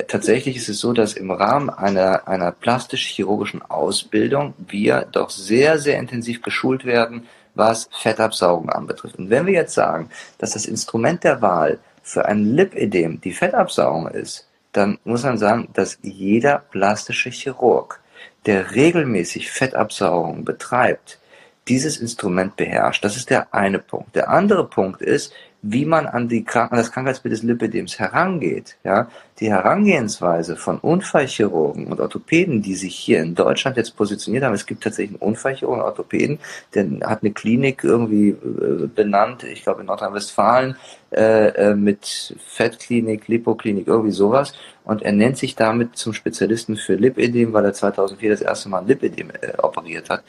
Tatsächlich 0.08 0.56
ist 0.58 0.70
es 0.70 0.80
so, 0.80 0.92
dass 0.92 1.14
im 1.14 1.30
Rahmen 1.30 1.70
einer, 1.70 2.28
einer 2.28 2.52
plastisch-chirurgischen 2.52 3.62
Ausbildung 3.62 4.56
wir 4.58 5.08
doch 5.12 5.30
sehr, 5.30 5.78
sehr 5.78 6.00
intensiv 6.00 6.42
geschult 6.42 6.84
werden, 6.84 7.28
was 7.54 7.90
Fettabsaugung 7.92 8.70
anbetrifft. 8.70 9.18
Und 9.20 9.30
wenn 9.30 9.46
wir 9.46 9.54
jetzt 9.54 9.76
sagen, 9.76 10.10
dass 10.40 10.52
das 10.52 10.66
Instrument 10.66 11.24
der 11.24 11.42
Wahl 11.44 11.80
für 12.02 12.26
ein 12.26 12.56
Lipödem 12.56 13.22
die 13.22 13.34
Fettabsaugung 13.34 14.08
ist, 14.08 14.48
dann 14.72 14.98
muss 15.04 15.24
man 15.24 15.38
sagen, 15.38 15.70
dass 15.74 16.00
jeder 16.02 16.58
plastische 16.72 17.30
Chirurg, 17.30 18.00
der 18.48 18.74
regelmäßig 18.74 19.52
Fettabsaugung 19.52 20.44
betreibt, 20.44 21.20
dieses 21.68 21.98
Instrument 21.98 22.56
beherrscht. 22.56 23.06
Das 23.06 23.16
ist 23.16 23.30
der 23.30 23.54
eine 23.54 23.80
Punkt. 23.80 24.16
Der 24.16 24.30
andere 24.30 24.68
Punkt 24.68 25.02
ist, 25.02 25.34
wie 25.66 25.86
man 25.86 26.08
an, 26.08 26.28
die 26.28 26.46
an 26.54 26.70
das 26.72 26.92
Krankheitsbild 26.92 27.32
des 27.32 27.42
Lipidems 27.42 27.98
herangeht. 27.98 28.76
Ja? 28.84 29.08
Die 29.40 29.50
Herangehensweise 29.50 30.58
von 30.58 30.78
Unfallchirurgen 30.78 31.88
und 31.88 32.02
Orthopäden, 32.02 32.62
die 32.62 32.76
sich 32.76 32.94
hier 32.96 33.22
in 33.22 33.34
Deutschland 33.34 33.78
jetzt 33.78 33.96
positioniert 33.96 34.44
haben, 34.44 34.54
es 34.54 34.66
gibt 34.66 34.84
tatsächlich 34.84 35.22
einen 35.22 35.30
Unfallchirurgen 35.30 35.82
und 35.82 35.88
Orthopäden, 35.88 36.40
der 36.76 36.86
hat 37.10 37.24
eine 37.24 37.32
Klinik 37.32 37.86
irgendwie 37.86 38.30
äh, 38.30 38.88
benannt, 38.94 39.46
ich 39.46 39.64
glaube 39.64 39.82
in 39.82 39.88
Nordrhein-Westfalen, 39.88 40.76
äh, 41.12 41.48
äh, 41.48 41.76
mit 41.76 42.36
Fettklinik, 42.46 43.30
Lipoklinik, 43.30 43.88
irgendwie 43.88 44.12
sowas. 44.12 44.54
Und 44.84 45.02
er 45.02 45.14
nennt 45.14 45.38
sich 45.38 45.56
damit 45.56 45.96
zum 45.96 46.14
Spezialisten 46.14 46.76
für 46.76 46.96
Lipidem, 46.96 47.54
weil 47.54 47.64
er 47.64 47.74
2004 47.74 48.32
das 48.32 48.42
erste 48.42 48.68
Mal 48.68 48.86
Lipidem 48.86 49.30
äh, 49.30 49.58
operiert 49.60 50.10
hat. 50.10 50.24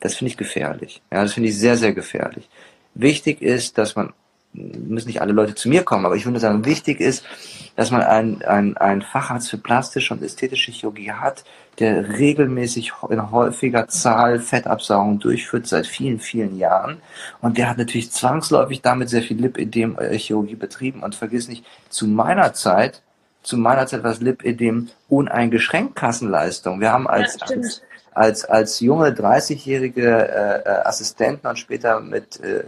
Das 0.00 0.16
finde 0.16 0.32
ich 0.32 0.36
gefährlich. 0.36 1.00
Ja, 1.10 1.22
das 1.22 1.32
finde 1.32 1.48
ich 1.48 1.58
sehr, 1.58 1.78
sehr 1.78 1.94
gefährlich. 1.94 2.46
Wichtig 2.94 3.40
ist, 3.40 3.78
dass 3.78 3.96
man 3.96 4.12
müssen 4.56 5.08
nicht 5.08 5.20
alle 5.20 5.32
Leute 5.32 5.54
zu 5.54 5.68
mir 5.68 5.84
kommen, 5.84 6.06
aber 6.06 6.16
ich 6.16 6.24
würde 6.24 6.40
sagen, 6.40 6.64
wichtig 6.64 7.00
ist, 7.00 7.24
dass 7.76 7.90
man 7.90 8.02
einen 8.02 8.76
ein 8.76 9.02
Facharzt 9.02 9.50
für 9.50 9.58
plastische 9.58 10.14
und 10.14 10.22
ästhetische 10.22 10.72
Chirurgie 10.72 11.12
hat, 11.12 11.44
der 11.78 12.18
regelmäßig 12.18 12.92
in 13.10 13.30
häufiger 13.30 13.86
Zahl 13.88 14.40
Fettabsaugung 14.40 15.18
durchführt 15.18 15.66
seit 15.66 15.86
vielen, 15.86 16.18
vielen 16.18 16.56
Jahren. 16.56 16.98
Und 17.42 17.58
der 17.58 17.68
hat 17.68 17.78
natürlich 17.78 18.10
zwangsläufig 18.10 18.80
damit 18.80 19.10
sehr 19.10 19.22
viel 19.22 19.38
Lipidem-Chirurgie 19.38 20.54
äh, 20.54 20.56
betrieben. 20.56 21.02
Und 21.02 21.14
vergiss 21.14 21.48
nicht, 21.48 21.64
zu 21.90 22.06
meiner 22.06 22.54
Zeit, 22.54 23.02
zu 23.42 23.58
meiner 23.58 23.86
Zeit 23.86 24.02
war 24.02 24.10
das 24.10 24.20
Lipidem 24.20 24.88
uneingeschränkt 25.08 25.96
Kassenleistung. 25.96 26.80
Wir 26.80 26.92
haben 26.92 27.06
als, 27.06 27.36
ja, 27.40 27.56
als 27.56 27.82
als, 28.16 28.46
als 28.46 28.80
junge 28.80 29.10
30-jährige 29.10 30.02
äh, 30.02 30.62
äh, 30.62 30.86
Assistenten 30.86 31.46
und 31.46 31.58
später 31.58 32.00
mit, 32.00 32.40
äh, 32.40 32.62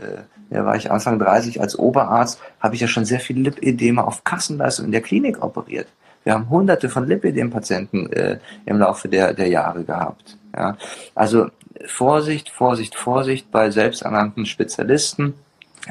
ja, 0.51 0.67
war 0.67 0.77
ich 0.77 0.91
Anfang 0.91 1.19
30 1.19 1.63
als 1.63 1.79
Oberarzt, 1.79 2.39
habe 2.61 2.75
ich 2.75 2.83
ja 2.83 2.87
schon 2.87 3.07
sehr 3.07 3.19
viel 3.19 3.41
Lipedema 3.41 4.03
auf 4.03 4.25
Kassenleistung 4.25 4.85
in 4.87 4.93
der 4.93 5.01
Klinik 5.01 5.43
operiert. 5.43 5.89
Wir 6.25 6.35
haben 6.35 6.51
hunderte 6.51 6.91
von 6.91 7.07
Lipidem-Patienten 7.09 8.13
äh, 8.13 8.39
im 8.67 8.79
Laufe 8.79 9.09
der, 9.09 9.33
der 9.33 9.49
Jahre 9.49 9.85
gehabt. 9.85 10.37
Ja. 10.55 10.77
Also 11.15 11.49
Vorsicht, 11.87 12.51
Vorsicht, 12.51 12.95
Vorsicht 12.95 13.51
bei 13.51 13.71
selbsternannten 13.71 14.45
Spezialisten 14.45 15.33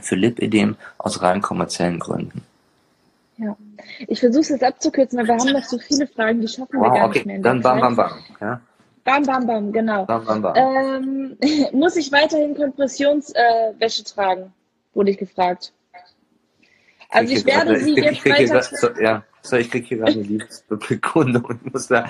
für 0.03 0.15
Lipidem 0.15 0.75
aus 0.99 1.23
rein 1.23 1.41
kommerziellen 1.41 1.97
Gründen. 1.97 2.43
Ja, 3.37 3.55
ich 4.07 4.19
versuche 4.19 4.41
es 4.41 4.49
jetzt 4.49 4.63
abzukürzen, 4.63 5.17
weil 5.17 5.27
wir 5.27 5.35
haben 5.35 5.51
noch 5.51 5.63
so 5.63 5.79
viele 5.79 6.05
Fragen, 6.05 6.41
die 6.41 6.47
schaffen 6.47 6.73
wir 6.73 6.81
wow, 6.81 6.93
gar 6.93 7.07
okay. 7.07 7.19
nicht 7.19 7.25
mehr. 7.25 7.39
Dann 7.39 7.61
bam, 7.61 7.79
bam, 7.79 7.95
bam. 7.95 8.11
Ja. 8.39 8.61
Bam, 9.07 9.23
bam, 9.23 9.47
bam, 9.47 9.71
genau. 9.71 10.05
Bam, 10.05 10.25
bam, 10.25 10.41
bam. 10.41 10.53
Ähm, 10.57 11.37
muss 11.71 11.95
ich 11.95 12.11
weiterhin 12.11 12.53
Kompressionswäsche 12.53 14.01
äh, 14.01 14.03
tragen? 14.03 14.53
Wurde 14.93 15.11
ich 15.11 15.17
gefragt. 15.17 15.71
Also 17.09 17.31
ich, 17.31 17.39
ich 17.39 17.45
werde 17.45 17.71
grad, 17.71 17.83
sie 17.83 17.91
ich, 17.91 18.03
jetzt 18.03 18.25
ich 18.25 18.31
weiter... 18.33 18.61
So, 18.63 18.89
ja, 18.99 19.23
so, 19.43 19.55
ich 19.55 19.71
kriege 19.71 19.87
hier 19.87 19.97
gerade 19.99 20.11
eine 20.11 20.23
Liebesbekundung 20.23 21.45
und 21.45 21.73
muss 21.73 21.87
da... 21.87 22.03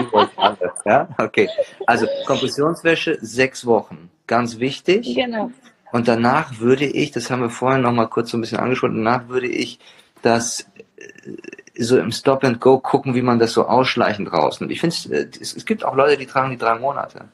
Ich 0.00 0.14
euch 0.14 0.28
alle, 0.38 0.72
ja? 0.86 1.08
Okay, 1.18 1.50
also 1.86 2.06
Kompressionswäsche 2.24 3.18
sechs 3.20 3.66
Wochen. 3.66 4.10
Ganz 4.26 4.58
wichtig. 4.58 5.14
Genau. 5.14 5.50
Und 5.92 6.08
danach 6.08 6.58
würde 6.58 6.86
ich, 6.86 7.10
das 7.10 7.30
haben 7.30 7.42
wir 7.42 7.50
vorhin 7.50 7.82
noch 7.82 7.92
mal 7.92 8.06
kurz 8.06 8.30
so 8.30 8.38
ein 8.38 8.40
bisschen 8.40 8.60
angesprochen, 8.60 9.04
danach 9.04 9.28
würde 9.28 9.48
ich 9.48 9.78
das 10.22 10.64
so 11.84 11.98
im 11.98 12.12
Stop 12.12 12.44
and 12.44 12.60
Go 12.60 12.78
gucken, 12.78 13.14
wie 13.14 13.22
man 13.22 13.38
das 13.38 13.52
so 13.52 13.66
ausschleichend 13.66 14.32
rausnimmt. 14.32 14.72
Ich 14.72 14.80
finde, 14.80 14.96
äh, 15.10 15.28
es, 15.40 15.56
es 15.56 15.64
gibt 15.64 15.84
auch 15.84 15.94
Leute, 15.94 16.16
die 16.16 16.26
tragen 16.26 16.50
die 16.50 16.58
drei 16.58 16.78
Monate. 16.78 17.26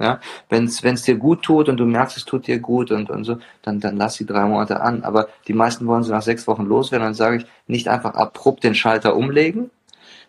Ja, 0.00 0.20
wenn 0.48 0.66
es 0.66 1.02
dir 1.02 1.16
gut 1.16 1.42
tut 1.42 1.68
und 1.68 1.76
du 1.76 1.84
merkst, 1.84 2.16
es 2.16 2.24
tut 2.24 2.46
dir 2.46 2.60
gut 2.60 2.92
und, 2.92 3.10
und 3.10 3.24
so, 3.24 3.38
dann, 3.62 3.80
dann 3.80 3.96
lass 3.96 4.16
die 4.16 4.26
drei 4.26 4.44
Monate 4.44 4.80
an. 4.80 5.02
Aber 5.02 5.28
die 5.48 5.54
meisten 5.54 5.86
wollen 5.88 6.04
sie 6.04 6.12
nach 6.12 6.22
sechs 6.22 6.46
Wochen 6.46 6.66
loswerden. 6.66 7.06
Dann 7.06 7.14
sage 7.14 7.38
ich, 7.38 7.46
nicht 7.66 7.88
einfach 7.88 8.14
abrupt 8.14 8.62
den 8.62 8.76
Schalter 8.76 9.16
umlegen, 9.16 9.70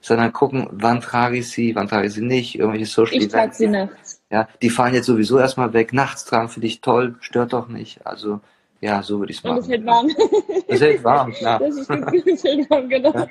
sondern 0.02 0.34
gucken, 0.34 0.68
wann 0.72 1.02
trage 1.02 1.38
ich 1.38 1.50
sie, 1.50 1.76
wann 1.76 1.88
trage 1.88 2.08
ich 2.08 2.14
sie 2.14 2.24
nicht, 2.26 2.58
irgendwelche 2.58 2.88
Social 2.88 3.18
ich 3.18 3.26
Events. 3.26 3.60
sie 3.60 3.68
nachts. 3.68 4.22
Ja, 4.32 4.48
die 4.62 4.72
fallen 4.72 4.96
jetzt 4.96 5.06
sowieso 5.06 5.38
erstmal 5.38 5.72
weg. 5.74 5.94
Nachts 5.94 6.26
tragen 6.26 6.50
für 6.50 6.62
dich 6.62 6.82
toll, 6.82 7.16
stört 7.20 7.54
doch 7.54 7.68
nicht. 7.68 8.08
Also 8.08 8.42
ja, 8.82 9.04
so 9.04 9.20
würde 9.20 9.32
ich 9.32 9.38
es 9.38 9.44
machen. 9.44 9.58
Und 9.58 9.64
es 9.64 9.70
hält 9.70 9.86
warm. 9.86 10.10
Es 10.68 10.82
hält 10.82 11.04
warm, 11.04 11.32
klar. 11.34 11.60
Das 11.60 11.76
ist 11.76 11.90
es 11.90 12.44
hält 12.44 12.70
warm, 12.70 12.90
genau. 12.90 13.14
Ja. 13.14 13.28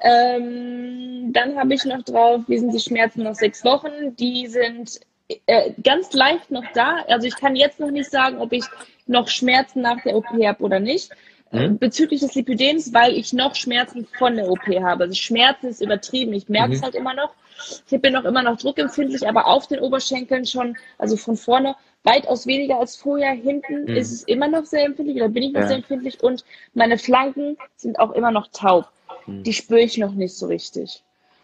Ähm, 0.00 1.32
dann 1.32 1.56
habe 1.56 1.74
ich 1.74 1.84
noch 1.84 2.02
drauf, 2.02 2.42
wie 2.46 2.58
sind 2.58 2.72
die 2.72 2.80
Schmerzen 2.80 3.24
nach 3.24 3.34
sechs 3.34 3.64
Wochen? 3.64 4.16
Die 4.16 4.46
sind 4.46 5.00
äh, 5.46 5.72
ganz 5.82 6.12
leicht 6.12 6.50
noch 6.50 6.64
da. 6.74 6.98
Also 7.08 7.26
ich 7.26 7.36
kann 7.36 7.56
jetzt 7.56 7.80
noch 7.80 7.90
nicht 7.90 8.10
sagen, 8.10 8.38
ob 8.38 8.52
ich 8.52 8.64
noch 9.06 9.28
Schmerzen 9.28 9.82
nach 9.82 10.00
der 10.02 10.16
OP 10.16 10.26
habe 10.26 10.62
oder 10.62 10.80
nicht. 10.80 11.10
Mhm. 11.50 11.78
Bezüglich 11.78 12.20
des 12.20 12.34
Lipödems, 12.34 12.92
weil 12.92 13.14
ich 13.14 13.32
noch 13.32 13.54
Schmerzen 13.54 14.06
von 14.18 14.36
der 14.36 14.50
OP 14.50 14.66
habe. 14.82 15.04
Also 15.04 15.14
Schmerzen 15.14 15.68
ist 15.68 15.80
übertrieben. 15.80 16.32
Ich 16.32 16.48
merke 16.48 16.74
es 16.74 16.80
mhm. 16.80 16.84
halt 16.84 16.94
immer 16.94 17.14
noch. 17.14 17.30
Ich 17.90 18.00
bin 18.00 18.12
noch 18.12 18.24
immer 18.24 18.42
noch 18.42 18.56
druckempfindlich, 18.56 19.28
aber 19.28 19.46
auf 19.46 19.66
den 19.66 19.80
Oberschenkeln 19.80 20.46
schon, 20.46 20.76
also 20.96 21.16
von 21.16 21.36
vorne 21.36 21.74
weitaus 22.04 22.46
weniger 22.46 22.78
als 22.78 22.96
vorher. 22.96 23.32
Hinten 23.32 23.82
mhm. 23.82 23.96
ist 23.96 24.12
es 24.12 24.22
immer 24.24 24.48
noch 24.48 24.64
sehr 24.64 24.84
empfindlich 24.84 25.16
oder 25.16 25.28
bin 25.28 25.42
ich 25.42 25.52
noch 25.52 25.62
ja. 25.62 25.68
sehr 25.68 25.76
empfindlich 25.76 26.22
und 26.22 26.44
meine 26.74 26.98
Flanken 26.98 27.56
sind 27.76 27.98
auch 27.98 28.12
immer 28.12 28.30
noch 28.30 28.48
taub. 28.52 28.88
Mhm. 29.26 29.42
Die 29.42 29.52
spüre 29.52 29.80
ich 29.80 29.98
noch 29.98 30.12
nicht 30.12 30.34
so 30.34 30.46
richtig. 30.46 31.02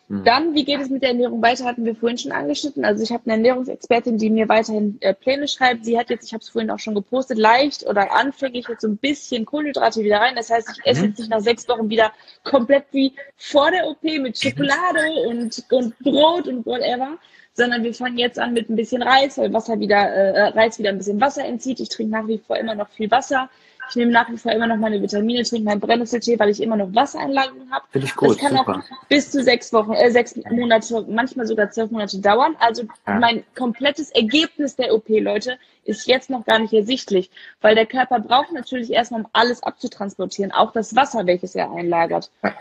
Mhm. 0.09 0.25
Dann, 0.25 0.55
wie 0.55 0.65
geht 0.65 0.81
es 0.81 0.91
mit 0.91 1.03
der 1.03 1.11
Ernährung 1.11 1.41
weiter, 1.41 1.65
hatten 1.65 1.85
wir 1.85 1.97
vorhin 1.97 2.19
schon 2.19 2.33
angeschnitten. 2.33 2.85
Also 2.85 3.03
ich 3.03 3.11
habe 3.11 3.23
eine 3.25 3.35
Ernährungsexpertin, 3.35 4.19
die 4.19 4.29
mir 4.29 4.49
weiterhin 4.49 4.99
äh, 5.01 5.15
Pläne 5.15 5.49
schreibt. 5.49 5.85
Sie 5.85 5.99
hat 5.99 6.11
jetzt, 6.11 6.27
ich 6.27 6.35
habe 6.35 6.43
es 6.43 6.51
vorhin 6.51 6.71
auch 6.71 6.79
schon 6.79 6.95
gepostet, 6.95 7.39
leicht 7.39 7.87
oder 7.87 8.13
anfänglich 8.13 8.69
jetzt 8.69 8.83
so 8.83 8.89
ein 8.89 8.99
bisschen 8.99 9.47
Kohlenhydrate 9.47 10.03
wieder 10.03 10.19
rein. 10.19 10.37
Das 10.37 10.51
heißt, 10.51 10.69
ich 10.71 10.87
esse 10.87 11.03
mhm. 11.03 11.09
jetzt 11.09 11.19
nicht 11.21 11.31
nach 11.31 11.41
sechs 11.41 11.69
Wochen 11.69 11.89
wieder 11.89 12.13
komplett 12.43 12.85
wie 12.93 13.15
vor 13.37 13.71
der 13.71 13.89
OP 13.89 14.03
mit 14.03 14.39
Schokolade 14.39 15.11
und, 15.27 15.65
und 15.71 15.99
Brot 16.01 16.49
und 16.49 16.67
whatever, 16.67 17.19
sondern 17.55 17.85
wir 17.85 17.95
fangen 17.95 18.19
jetzt 18.19 18.39
an 18.39 18.53
mit 18.53 18.69
ein 18.69 18.77
bisschen 18.77 19.03
Reis, 19.03 19.39
weil 19.39 19.53
Wasser 19.53 19.79
wieder, 19.81 19.97
äh, 19.97 20.49
Reis 20.49 20.79
wieder 20.79 20.91
ein 20.91 20.99
bisschen 20.99 21.21
Wasser 21.21 21.45
entzieht. 21.45 21.81
Ich 21.81 21.89
trinke 21.89 22.13
nach 22.13 22.27
wie 22.27 22.39
vor 22.39 22.57
immer 22.57 22.75
noch 22.75 22.89
viel 22.91 23.11
Wasser. 23.11 23.49
Ich 23.91 23.97
nehme 23.97 24.13
nach 24.13 24.31
wie 24.31 24.39
vor 24.39 24.51
immer 24.51 24.67
noch 24.67 24.77
meine 24.77 25.01
Vitamine, 25.01 25.43
trinke 25.45 25.67
meinen 25.67 25.81
Brennnesseltee, 25.81 26.39
weil 26.39 26.49
ich 26.49 26.63
immer 26.63 26.77
noch 26.77 26.95
Wassereinlagerungen 26.95 27.71
habe. 27.71 27.85
Finde 27.91 28.07
ich 28.07 28.17
gut. 28.17 28.31
Das 28.31 28.39
kann 28.39 28.57
super. 28.57 28.79
auch 28.79 29.07
bis 29.09 29.31
zu 29.31 29.43
sechs 29.43 29.73
Wochen, 29.73 29.93
äh, 29.93 30.11
sechs 30.11 30.35
Monate, 30.51 31.05
manchmal 31.09 31.47
sogar 31.47 31.71
zwölf 31.71 31.91
Monate 31.91 32.19
dauern. 32.19 32.57
Also 32.59 32.85
ja. 33.07 33.19
mein 33.19 33.45
komplettes 33.55 34.11
Ergebnis 34.11 34.77
der 34.77 34.95
OP, 34.95 35.09
Leute, 35.09 35.59
ist 35.85 36.07
jetzt 36.07 36.31
noch 36.31 36.47
gar 36.47 36.59
nicht 36.59 36.73
ersichtlich, 36.73 37.31
weil 37.61 37.75
der 37.75 37.87
Körper 37.87 38.21
braucht 38.21 38.53
natürlich 38.53 38.91
erstmal, 38.91 39.21
um 39.21 39.29
alles 39.33 39.63
abzutransportieren, 39.63 40.51
auch 40.51 40.73
das 40.73 40.97
Wasser, 40.97 41.27
welches 41.27 41.55
er 41.55 41.71
einlagert. 41.71 42.31
Ja. 42.43 42.55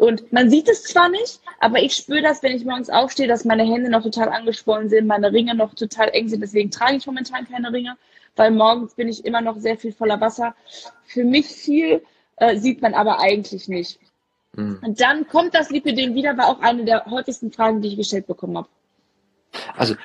Und 0.00 0.32
man 0.32 0.48
sieht 0.48 0.66
es 0.66 0.84
zwar 0.84 1.10
nicht, 1.10 1.42
aber 1.58 1.82
ich 1.82 1.94
spüre 1.94 2.22
das, 2.22 2.42
wenn 2.42 2.56
ich 2.56 2.64
morgens 2.64 2.88
aufstehe, 2.88 3.28
dass 3.28 3.44
meine 3.44 3.64
Hände 3.64 3.90
noch 3.90 4.02
total 4.02 4.30
angeschwollen 4.30 4.88
sind, 4.88 5.06
meine 5.06 5.30
Ringe 5.30 5.54
noch 5.54 5.74
total 5.74 6.08
eng 6.14 6.26
sind. 6.26 6.40
Deswegen 6.40 6.70
trage 6.70 6.96
ich 6.96 7.06
momentan 7.06 7.46
keine 7.46 7.70
Ringe, 7.70 7.98
weil 8.34 8.50
morgens 8.50 8.94
bin 8.94 9.08
ich 9.08 9.26
immer 9.26 9.42
noch 9.42 9.58
sehr 9.58 9.76
viel 9.76 9.92
voller 9.92 10.18
Wasser. 10.18 10.54
Für 11.04 11.22
mich 11.22 11.48
viel 11.48 12.02
äh, 12.36 12.56
sieht 12.56 12.80
man 12.80 12.94
aber 12.94 13.20
eigentlich 13.20 13.68
nicht. 13.68 14.00
Mhm. 14.56 14.78
Und 14.80 15.02
dann 15.02 15.28
kommt 15.28 15.54
das 15.54 15.68
Lipidem 15.68 16.14
wieder, 16.14 16.34
war 16.38 16.48
auch 16.48 16.60
eine 16.60 16.86
der 16.86 17.04
häufigsten 17.04 17.52
Fragen, 17.52 17.82
die 17.82 17.88
ich 17.88 17.98
gestellt 17.98 18.26
bekommen 18.26 18.56
habe. 18.56 18.68
Also 19.76 19.96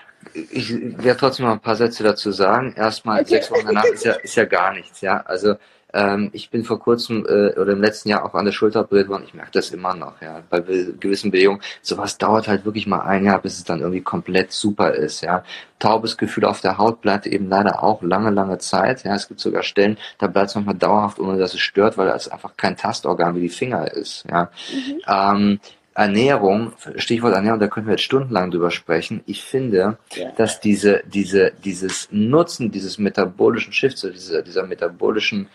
ich 0.52 0.74
werde 0.74 1.18
trotzdem 1.18 1.46
mal 1.46 1.54
ein 1.54 1.62
paar 1.62 1.78
Sätze 1.78 2.04
dazu 2.04 2.34
sagen. 2.34 2.74
Erstmal 2.76 3.22
okay. 3.22 3.30
sechs 3.30 3.50
Wochen 3.50 3.68
danach 3.68 3.86
ist 3.86 4.04
ja, 4.04 4.12
ist 4.16 4.36
ja 4.36 4.44
gar 4.44 4.74
nichts, 4.74 5.00
ja. 5.00 5.22
Also 5.22 5.56
ähm, 5.96 6.30
ich 6.34 6.50
bin 6.50 6.66
vor 6.66 6.78
kurzem 6.78 7.26
äh, 7.26 7.58
oder 7.58 7.72
im 7.72 7.82
letzten 7.82 8.10
Jahr 8.10 8.26
auch 8.26 8.34
an 8.34 8.44
der 8.44 8.52
Schulter 8.52 8.82
operiert 8.82 9.08
worden. 9.08 9.24
Ich 9.26 9.34
merke 9.34 9.52
das 9.54 9.72
immer 9.72 9.96
noch, 9.96 10.22
ja. 10.22 10.44
Bei 10.50 10.60
gewissen 10.60 11.32
Bewegungen. 11.32 11.62
Sowas 11.82 12.18
dauert 12.18 12.50
halt 12.50 12.66
wirklich 12.66 12.86
mal 12.86 13.00
ein 13.00 13.24
Jahr, 13.24 13.42
bis 13.42 13.58
es 13.58 13.64
dann 13.64 13.80
irgendwie 13.80 14.02
komplett 14.02 14.52
super 14.52 14.94
ist, 14.94 15.22
ja. 15.22 15.44
Taubes 15.80 16.18
Gefühl 16.18 16.46
auf 16.46 16.60
der 16.60 16.78
Haut 16.78 17.02
bleibt 17.02 17.26
eben 17.28 17.48
leider 17.48 17.82
auch 17.82 18.02
lange, 18.02 18.30
lange 18.30 18.58
Zeit. 18.58 19.04
Ja, 19.06 19.16
es 19.16 19.28
gibt 19.30 19.40
sogar 19.40 19.64
Stellen, 19.64 19.98
da 20.18 20.28
bleibt 20.28 20.50
es 20.50 20.56
manchmal 20.56 20.76
dauerhaft, 20.76 21.20
ohne 21.20 21.38
dass 21.38 21.54
es 21.54 21.62
stört, 21.62 21.98
weil 21.98 22.10
es 22.10 22.28
einfach 22.28 22.58
kein 22.58 22.76
Tastorgan 22.76 23.36
wie 23.36 23.42
die 23.42 23.50
Finger 23.50 23.90
ist, 23.92 24.26
ja. 24.30 24.50
Mhm. 24.74 25.02
Ähm, 25.08 25.60
Ernährung, 25.94 26.74
Stichwort 26.98 27.34
Ernährung, 27.34 27.62
da 27.62 27.68
können 27.68 27.88
wir 27.88 27.94
jetzt 27.94 28.04
stundenlang 28.04 28.52
drüber 28.52 28.70
sprechen. 28.70 29.22
Ich 29.28 29.46
finde, 29.46 29.98
ja. 30.14 30.32
dass 30.36 30.60
diese, 30.60 31.04
diese, 31.06 31.54
dieses 31.64 32.10
Nutzen 32.12 32.70
dieses 32.70 32.98
metabolischen 32.98 33.72
Shifts, 33.72 34.02
dieser, 34.02 34.42
dieser 34.42 34.68
metabolischen 34.68 35.48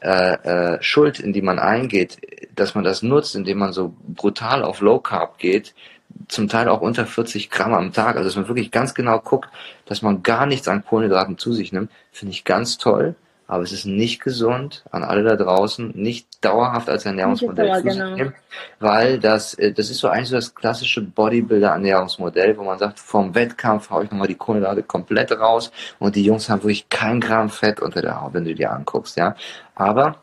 äh, 0.00 0.74
äh, 0.74 0.82
Schuld, 0.82 1.20
in 1.20 1.32
die 1.32 1.42
man 1.42 1.58
eingeht, 1.58 2.18
dass 2.54 2.74
man 2.74 2.84
das 2.84 3.02
nutzt, 3.02 3.34
indem 3.34 3.58
man 3.58 3.72
so 3.72 3.94
brutal 4.06 4.62
auf 4.62 4.80
Low 4.80 4.98
Carb 4.98 5.38
geht, 5.38 5.74
zum 6.28 6.48
Teil 6.48 6.68
auch 6.68 6.80
unter 6.80 7.06
40 7.06 7.50
Gramm 7.50 7.74
am 7.74 7.92
Tag, 7.92 8.16
also 8.16 8.28
dass 8.28 8.36
man 8.36 8.48
wirklich 8.48 8.70
ganz 8.70 8.94
genau 8.94 9.18
guckt, 9.18 9.48
dass 9.86 10.02
man 10.02 10.22
gar 10.22 10.46
nichts 10.46 10.68
an 10.68 10.84
Kohlenhydraten 10.84 11.38
zu 11.38 11.52
sich 11.52 11.72
nimmt, 11.72 11.90
finde 12.12 12.32
ich 12.32 12.44
ganz 12.44 12.78
toll 12.78 13.16
aber 13.46 13.62
es 13.62 13.72
ist 13.72 13.84
nicht 13.84 14.22
gesund 14.22 14.84
an 14.90 15.04
alle 15.04 15.22
da 15.22 15.36
draußen, 15.36 15.92
nicht 15.94 16.26
dauerhaft 16.44 16.88
als 16.88 17.04
Ernährungsmodell 17.04 17.76
zu 17.76 17.82
genau. 17.82 18.16
nehmen, 18.16 18.34
weil 18.80 19.18
das, 19.18 19.54
äh, 19.54 19.72
das 19.72 19.90
ist 19.90 19.98
so 19.98 20.08
eigentlich 20.08 20.28
so 20.28 20.36
das 20.36 20.54
klassische 20.54 21.02
Bodybuilder-Ernährungsmodell, 21.02 22.56
wo 22.56 22.64
man 22.64 22.78
sagt, 22.78 22.98
vom 22.98 23.34
Wettkampf 23.34 23.90
haue 23.90 24.04
ich 24.04 24.10
nochmal 24.10 24.28
die 24.28 24.34
Kohlenhydrate 24.34 24.82
komplett 24.82 25.32
raus 25.32 25.70
und 25.98 26.16
die 26.16 26.24
Jungs 26.24 26.48
haben 26.48 26.62
wirklich 26.62 26.88
kein 26.88 27.20
Gramm 27.20 27.50
Fett 27.50 27.80
unter 27.80 28.00
der 28.00 28.20
Haut, 28.20 28.34
wenn 28.34 28.44
du 28.44 28.54
dir 28.54 28.72
anguckst, 28.72 29.16
ja. 29.16 29.36
Aber 29.74 30.16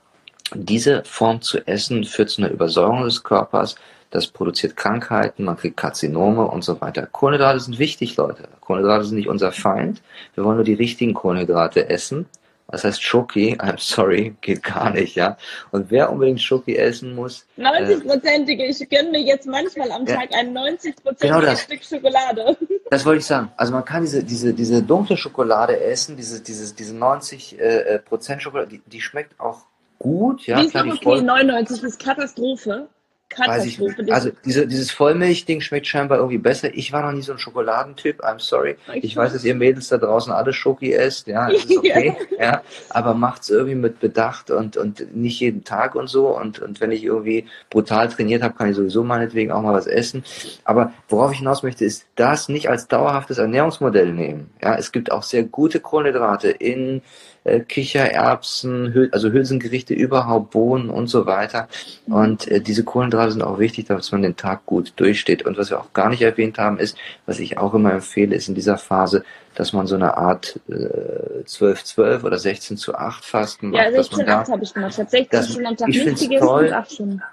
diese 0.54 1.04
Form 1.06 1.42
zu 1.42 1.66
essen 1.68 2.04
führt 2.04 2.30
zu 2.30 2.42
einer 2.42 2.52
Übersäuerung 2.52 3.04
des 3.04 3.24
Körpers, 3.24 3.76
das 4.10 4.28
produziert 4.28 4.76
Krankheiten, 4.76 5.46
man 5.46 5.56
kriegt 5.56 5.78
Karzinome 5.78 6.46
und 6.46 6.64
so 6.64 6.82
weiter. 6.82 7.06
Kohlenhydrate 7.06 7.62
sind 7.62 7.80
wichtig, 7.80 8.18
Leute. 8.18 8.50
Kohlenhydrate 8.60 9.06
sind 9.06 9.16
nicht 9.16 9.30
unser 9.30 9.54
Feind. 9.54 10.02
Wir 10.36 10.44
wollen 10.44 10.58
nur 10.58 10.66
die 10.66 10.74
richtigen 10.74 11.14
Kohlenhydrate 11.14 11.90
essen 11.90 12.26
das 12.72 12.84
heißt 12.84 13.04
Schoki, 13.04 13.58
I'm 13.58 13.78
sorry, 13.78 14.36
geht 14.42 14.64
gar 14.64 14.92
nicht, 14.92 15.16
ja. 15.16 15.38
Und 15.72 15.92
wer 15.92 16.12
unbedingt 16.12 16.42
Schoki 16.42 16.76
essen 16.76 17.16
muss. 17.16 17.46
90-prozentige, 17.58 18.64
äh, 18.64 18.70
ich 18.70 18.90
gönne 18.90 19.12
mir 19.12 19.22
jetzt 19.22 19.46
manchmal 19.46 19.92
am 19.92 20.06
Tag 20.06 20.30
ein 20.34 20.56
90-prozentiges 20.56 21.20
genau 21.20 21.56
Stück 21.56 21.84
Schokolade. 21.84 22.58
Das 22.90 23.06
wollte 23.06 23.20
ich 23.20 23.26
sagen. 23.26 23.50
Also 23.56 23.72
man 23.72 23.86
kann 23.86 24.02
diese, 24.02 24.22
diese, 24.22 24.54
diese 24.54 24.84
dunkle 24.84 25.16
Schokolade 25.16 25.80
essen, 25.80 26.18
diese, 26.18 26.44
diese, 26.44 26.76
diese 26.76 26.94
90 26.94 27.58
äh, 27.58 28.00
Prozent 28.00 28.44
Schokolade, 28.44 28.68
die, 28.68 28.82
die 28.86 29.00
schmeckt 29.00 29.40
auch 29.40 29.62
gut. 29.98 30.46
Ja, 30.46 30.60
die 30.60 30.66
ist 30.66 30.72
klar, 30.72 30.86
okay, 30.88 31.00
Voll 31.02 31.22
99 31.22 31.84
ist 31.84 32.04
Katastrophe. 32.04 32.90
Katastrophe. 33.36 34.04
Ich, 34.04 34.14
also 34.14 34.32
diese, 34.46 34.68
dieses 34.68 34.92
Vollmilchding 34.92 35.62
schmeckt 35.62 35.88
scheinbar 35.88 36.18
irgendwie 36.18 36.38
besser. 36.38 36.70
Ich 36.74 36.92
war 36.92 37.02
noch 37.04 37.12
nie 37.12 37.22
so 37.22 37.32
ein 37.32 37.40
Schokoladentyp, 37.40 38.24
I'm 38.24 38.40
sorry. 38.40 38.76
Ich, 38.96 39.16
weiß, 39.16 39.34
dass 39.34 39.44
ihr 39.44 39.56
Mädels 39.56 39.90
da 39.90 39.98
draußen 39.98 40.32
alle 40.32 40.54
Schoki 40.54 40.94
esst, 40.94 41.28
ja, 41.28 41.50
das 41.50 41.66
ist 41.66 41.78
okay, 41.78 42.16
ja. 42.40 42.62
aber 42.90 43.14
macht's 43.14 43.50
irgendwie 43.50 43.76
mit 43.76 44.00
Bedacht 44.00 44.52
und, 44.52 44.78
und 44.78 45.16
nicht 45.16 45.40
jeden 45.40 45.64
Tag 45.64 45.96
und 45.96 46.08
so. 46.08 46.28
Und, 46.28 46.60
und 46.60 46.82
wenn 46.82 46.92
ich 46.92 47.04
irgendwie 47.04 47.46
brutal 47.70 48.10
trainiert 48.10 48.44
habe, 48.44 48.56
kann 48.56 48.70
ich 48.70 48.76
sowieso 48.76 49.04
meinetwegen 49.04 49.52
auch 49.52 49.62
mal 49.62 49.74
was 49.74 49.88
essen. 49.88 50.24
Aber 50.64 50.94
worauf 51.10 51.32
ich 51.32 51.40
hinaus 51.40 51.64
möchte, 51.64 51.86
ist 51.86 52.06
das 52.16 52.50
nicht 52.50 52.70
als 52.70 52.88
dauerhaftes 52.88 53.38
Ernährungsmodell 53.38 54.12
nehmen. 54.12 54.50
Ja, 54.62 54.76
es 54.76 54.92
gibt 54.92 55.12
auch 55.12 55.24
sehr 55.24 55.44
gute 55.44 55.80
Kohlenhydrate 55.80 56.50
in 56.50 57.02
äh, 57.44 57.60
Kichererbsen, 57.62 58.94
Hül 58.94 59.10
also 59.12 59.32
Hülsengerichte 59.32 59.94
überhaupt, 59.94 60.52
Bohnen 60.52 60.89
und 60.89 61.08
so 61.08 61.26
weiter. 61.26 61.68
Und 62.08 62.48
äh, 62.48 62.62
diese 62.62 62.84
Kohlenhydrate 62.84 63.32
sind 63.32 63.42
auch 63.42 63.60
wichtig, 63.60 63.88
dass 63.88 64.12
man 64.12 64.22
den 64.22 64.36
Tag 64.36 64.66
gut 64.66 64.94
durchsteht. 64.98 65.44
Und 65.44 65.58
was 65.58 65.70
wir 65.70 65.80
auch 65.80 65.94
gar 65.94 66.10
nicht 66.10 66.22
erwähnt 66.22 66.58
haben, 66.58 66.78
ist, 66.78 66.98
was 67.26 67.39
ich 67.39 67.58
auch 67.58 67.74
immer 67.74 67.94
empfehle, 67.94 68.36
ist 68.36 68.48
in 68.48 68.56
dieser 68.56 68.78
Phase, 68.78 69.24
dass 69.56 69.74
man 69.74 69.88
so 69.88 69.96
eine 69.96 70.18
Art 70.18 70.60
äh, 70.70 71.44
12, 71.46 71.84
12 71.84 72.24
oder 72.24 72.38
16 72.38 72.78
zu 72.78 72.96
8 72.96 73.26
Fasten 73.26 73.72
macht. 73.72 73.84
Ja, 73.84 73.92
16 73.92 74.26
zu 74.26 74.28
8 74.28 74.48
habe 74.50 74.64
ich 74.64 74.74
gemacht. 74.74 74.92
Ich 74.94 75.00
habe 75.00 75.10
16 75.10 75.44
Stunden 75.44 75.68
am 75.68 75.78
Tag 75.78 75.89
ich 75.89 76.00
finde 76.00 76.14
es 76.14 76.39
toll, 76.39 76.84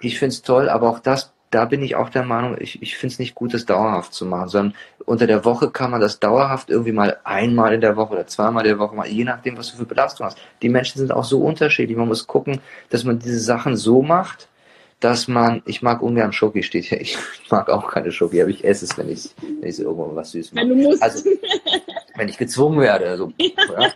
Ich 0.01 0.19
finde 0.19 0.33
es 0.33 0.43
toll, 0.43 0.69
aber 0.69 0.91
auch 0.91 0.99
das 1.01 1.33
da 1.51 1.65
bin 1.65 1.83
ich 1.83 1.97
auch 1.97 2.11
der 2.11 2.25
Meinung, 2.25 2.57
ich, 2.61 2.83
ich 2.83 2.97
finde 2.97 3.15
es 3.15 3.19
nicht 3.19 3.35
gut, 3.35 3.55
das 3.55 3.65
dauerhaft 3.65 4.13
zu 4.13 4.27
machen, 4.27 4.49
sondern 4.49 4.75
unter 5.05 5.27
der 5.27 5.45
Woche 5.45 5.71
kann 5.71 5.91
man 5.91 6.01
das 6.01 6.21
dauerhaft 6.21 6.69
irgendwie 6.69 6.93
mal 6.93 7.19
einmal 7.25 7.73
in 7.73 7.81
der 7.81 7.97
Woche 7.97 8.13
oder 8.13 8.27
zweimal 8.27 8.65
in 8.65 8.71
der 8.71 8.79
Woche 8.79 8.95
mal, 8.95 9.07
je 9.07 9.25
nachdem, 9.25 9.57
was 9.57 9.71
du 9.71 9.79
für 9.79 9.87
Belastung 9.87 10.27
hast. 10.27 10.39
Die 10.61 10.69
Menschen 10.69 10.99
sind 10.99 11.13
auch 11.13 11.25
so 11.25 11.41
unterschiedlich. 11.41 11.97
Man 11.97 12.09
muss 12.09 12.27
gucken, 12.27 12.61
dass 12.91 13.05
man 13.05 13.19
diese 13.19 13.41
Sachen 13.41 13.77
so 13.77 14.03
macht, 14.03 14.49
dass 15.01 15.29
man, 15.29 15.63
ich 15.65 15.81
mag 15.81 16.03
ungern 16.03 16.33
Schoki, 16.33 16.63
steht 16.63 16.85
hier, 16.85 17.01
ich 17.01 17.17
mag 17.51 17.71
auch 17.71 17.91
keine 17.91 18.13
Schoki, 18.13 18.43
aber 18.43 18.51
ich 18.51 18.65
esse 18.65 18.85
es, 18.85 18.99
wenn 18.99 19.09
ich, 19.09 19.31
wenn 19.61 19.71
ich 19.71 19.79
irgendwo 19.79 20.15
was 20.15 20.33
süß 20.33 20.53
mache. 20.53 20.69
Wenn 20.69 20.77
du 20.77 20.89
musst. 20.89 21.03
Also, 21.03 21.31
wenn 22.17 22.29
ich 22.29 22.37
gezwungen 22.37 22.81
werde. 22.81 23.09
Also, 23.09 23.33
ja. 23.39 23.93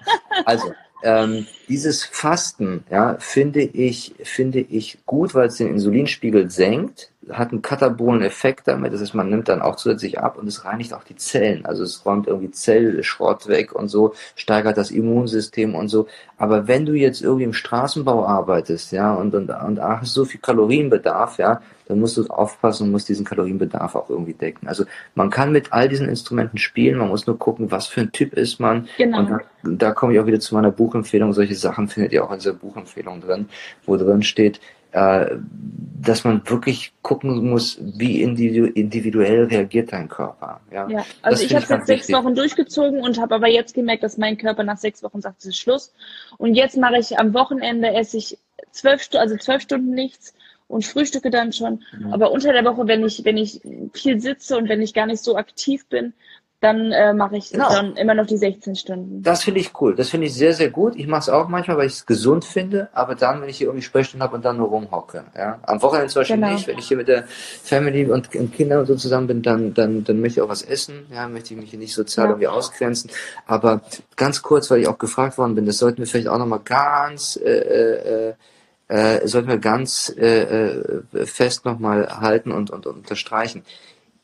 also 0.47 0.73
ähm, 1.03 1.47
dieses 1.69 2.05
Fasten, 2.05 2.85
ja, 2.91 3.17
finde 3.19 3.61
ich, 3.61 4.15
finde 4.23 4.61
ich 4.61 4.99
gut, 5.05 5.35
weil 5.35 5.49
es 5.49 5.57
den 5.57 5.69
Insulinspiegel 5.69 6.51
senkt 6.51 7.12
hat 7.31 7.53
einen 7.53 7.63
katabolen 7.63 8.23
Effekt 8.23 8.67
damit. 8.67 8.93
Das 8.93 9.01
heißt, 9.01 9.15
man 9.15 9.31
nimmt 9.31 9.49
dann 9.49 9.63
auch 9.63 9.77
zusätzlich 9.77 10.19
ab 10.19 10.39
und 10.39 10.49
es 10.49 10.65
reinigt 10.65 10.93
auch 10.93 11.05
die 11.05 11.17
Zellen. 11.17 11.65
Also 11.65 11.85
es 11.85 12.05
räumt 12.05 12.27
irgendwie 12.27 12.51
Zellschrott 12.51 13.47
weg 13.49 13.73
und 13.73 13.89
so, 13.89 14.15
steigert 14.35 14.77
das 14.77 14.91
Immunsystem 14.91 15.75
und 15.75 15.89
so. 15.89 16.07
Aber 16.37 16.67
wenn 16.67 16.85
du 16.85 16.95
jetzt 16.95 17.23
irgendwie 17.23 17.45
im 17.45 17.53
Straßenbau 17.53 18.27
arbeitest, 18.27 18.91
ja, 18.93 19.15
und, 19.15 19.35
und, 19.35 19.51
und 19.51 19.81
hast 19.81 20.13
so 20.13 20.25
viel 20.25 20.41
Kalorienbedarf, 20.41 21.39
ja, 21.39 21.61
dann 21.87 22.01
musst 22.01 22.17
du 22.17 22.27
aufpassen 22.27 22.85
und 22.85 22.91
musst 22.91 23.09
diesen 23.09 23.25
Kalorienbedarf 23.25 23.95
auch 23.95 24.11
irgendwie 24.11 24.35
decken. 24.35 24.67
Also 24.67 24.85
man 25.15 25.31
kann 25.31 25.53
mit 25.53 25.73
all 25.73 25.89
diesen 25.89 26.09
Instrumenten 26.09 26.59
spielen, 26.59 26.99
man 26.99 27.09
muss 27.09 27.27
nur 27.27 27.39
gucken, 27.39 27.71
was 27.71 27.87
für 27.87 28.01
ein 28.01 28.13
Typ 28.13 28.35
ist 28.35 28.59
man. 28.59 28.89
Genau. 28.97 29.19
Und 29.19 29.31
da, 29.31 29.41
da 29.63 29.93
komme 29.93 30.15
ich 30.15 30.21
auch 30.21 30.27
wieder 30.27 30.41
zu 30.41 30.55
meiner 30.55 30.71
Buchempfehlung. 30.71 31.33
Solche 31.33 31.55
Sachen 31.55 31.89
findet 31.89 32.13
ihr 32.13 32.25
auch 32.25 32.33
in 32.33 32.39
dieser 32.39 32.55
Buchempfehlung 32.55 33.21
drin, 33.21 33.49
wo 33.87 33.97
drin 33.97 34.23
steht, 34.23 34.61
äh, 34.93 35.37
dass 36.01 36.25
man 36.25 36.43
wirklich 36.49 36.93
gucken 37.03 37.49
muss, 37.49 37.79
wie 37.81 38.23
individuell 38.23 39.45
reagiert 39.45 39.93
dein 39.93 40.09
Körper. 40.09 40.61
Ja, 40.73 40.89
ja 40.89 41.05
also 41.23 41.45
ich 41.45 41.55
habe 41.55 41.65
jetzt 41.69 41.87
sechs 41.87 42.09
wichtig. 42.09 42.17
Wochen 42.17 42.35
durchgezogen 42.35 43.01
und 43.01 43.21
habe 43.21 43.37
aber 43.37 43.49
jetzt 43.49 43.75
gemerkt, 43.75 44.03
dass 44.03 44.19
mein 44.19 44.37
Körper 44.37 44.65
nach 44.65 44.79
sechs 44.79 45.03
Wochen 45.03 45.21
sagt, 45.21 45.39
es 45.41 45.47
ist 45.47 45.59
Schluss. 45.59 45.93
Und 46.39 46.55
jetzt 46.55 46.77
mache 46.77 46.99
ich 46.99 47.19
am 47.19 47.35
Wochenende 47.35 47.95
esse 47.95 48.17
ich 48.17 48.37
zwölf, 48.73 49.09
also 49.15 49.37
zwölf 49.37 49.63
Stunden 49.63 49.95
nichts 49.95 50.35
und 50.67 50.85
frühstücke 50.85 51.31
dann 51.31 51.53
schon. 51.53 51.85
Mhm. 51.97 52.13
Aber 52.13 52.33
unter 52.33 52.53
der 52.53 52.65
Woche, 52.65 52.89
wenn 52.89 53.05
ich, 53.05 53.25
wenn 53.25 53.37
ich 53.37 53.61
viel 53.93 54.21
sitze 54.21 54.57
und 54.57 54.69
wenn 54.69 54.83
ich 54.83 54.95
gar 54.95 55.07
nicht 55.07 55.23
so 55.23 55.37
aktiv 55.37 55.87
bin, 55.87 56.15
dann 56.63 56.93
äh, 56.93 57.13
mache 57.13 57.37
ich 57.37 57.51
genau. 57.51 57.71
dann 57.71 57.97
immer 57.97 58.15
noch 58.15 58.27
die 58.27 58.37
16 58.37 58.77
Stunden. 58.77 59.23
Das 59.23 59.43
finde 59.43 59.59
ich 59.59 59.73
cool. 59.81 59.97
Das 59.97 60.11
finde 60.11 60.29
ich 60.29 60.35
sehr, 60.35 60.55
sehr 60.55 60.71
gut. 60.71 60.95
Ich 60.95 61.09
mache 61.09 61.23
es 61.23 61.29
auch 61.29 61.49
manchmal, 61.49 61.77
weil 61.77 61.87
ich 61.87 61.95
es 61.95 62.07
gesund 62.07 62.45
finde, 62.45 62.89
aber 62.93 63.17
dann, 63.17 63.43
wenn 63.43 63.49
ich 63.49 63.59
hier 63.59 63.67
irgendwie 63.67 63.83
Sprechstunden 63.83 64.23
habe 64.23 64.37
und 64.37 64.45
dann 64.45 64.59
nur 64.59 64.69
rumhocke. 64.69 65.25
Ja? 65.37 65.59
Am 65.63 65.83
Wochenende 65.83 66.09
zum 66.09 66.21
Beispiel 66.21 66.37
genau. 66.37 66.53
nicht, 66.53 66.69
wenn 66.69 66.79
ich 66.79 66.87
hier 66.87 66.97
mit 66.97 67.09
der 67.09 67.25
Family 67.27 68.09
und, 68.09 68.31
Kindern 68.31 68.79
und 68.79 68.87
so 68.87 68.95
zusammen 68.95 69.27
bin, 69.27 69.43
dann, 69.43 69.75
dann, 69.75 70.05
dann 70.05 70.21
möchte 70.21 70.39
ich 70.39 70.45
auch 70.45 70.49
was 70.49 70.63
essen, 70.63 71.07
ja, 71.13 71.27
möchte 71.27 71.53
ich 71.53 71.61
mich 71.61 71.71
hier 71.71 71.81
nicht 71.81 71.95
sozial 71.95 72.27
ja. 72.27 72.31
irgendwie 72.31 72.47
ausgrenzen. 72.47 73.11
Aber 73.47 73.81
ganz 74.15 74.43
kurz, 74.43 74.71
weil 74.71 74.83
ich 74.83 74.89
auch 74.89 74.99
gefragt 74.99 75.39
worden 75.39 75.57
bin, 75.57 75.67
das 75.67 75.79
sollten 75.79 75.99
wir 75.99 76.07
vielleicht 76.07 76.29
auch 76.29 76.39
nochmal 76.39 76.61
ganz 76.65 77.41
äh, 77.45 78.29
äh, 78.29 78.35
äh, 78.87 79.27
sollten 79.27 79.49
wir 79.49 79.59
ganz 79.59 80.15
äh, 80.17 80.43
äh 80.43 81.27
fest 81.27 81.65
nochmal 81.65 82.21
halten 82.21 82.53
und, 82.53 82.71
und, 82.71 82.87
und 82.87 82.99
unterstreichen 82.99 83.65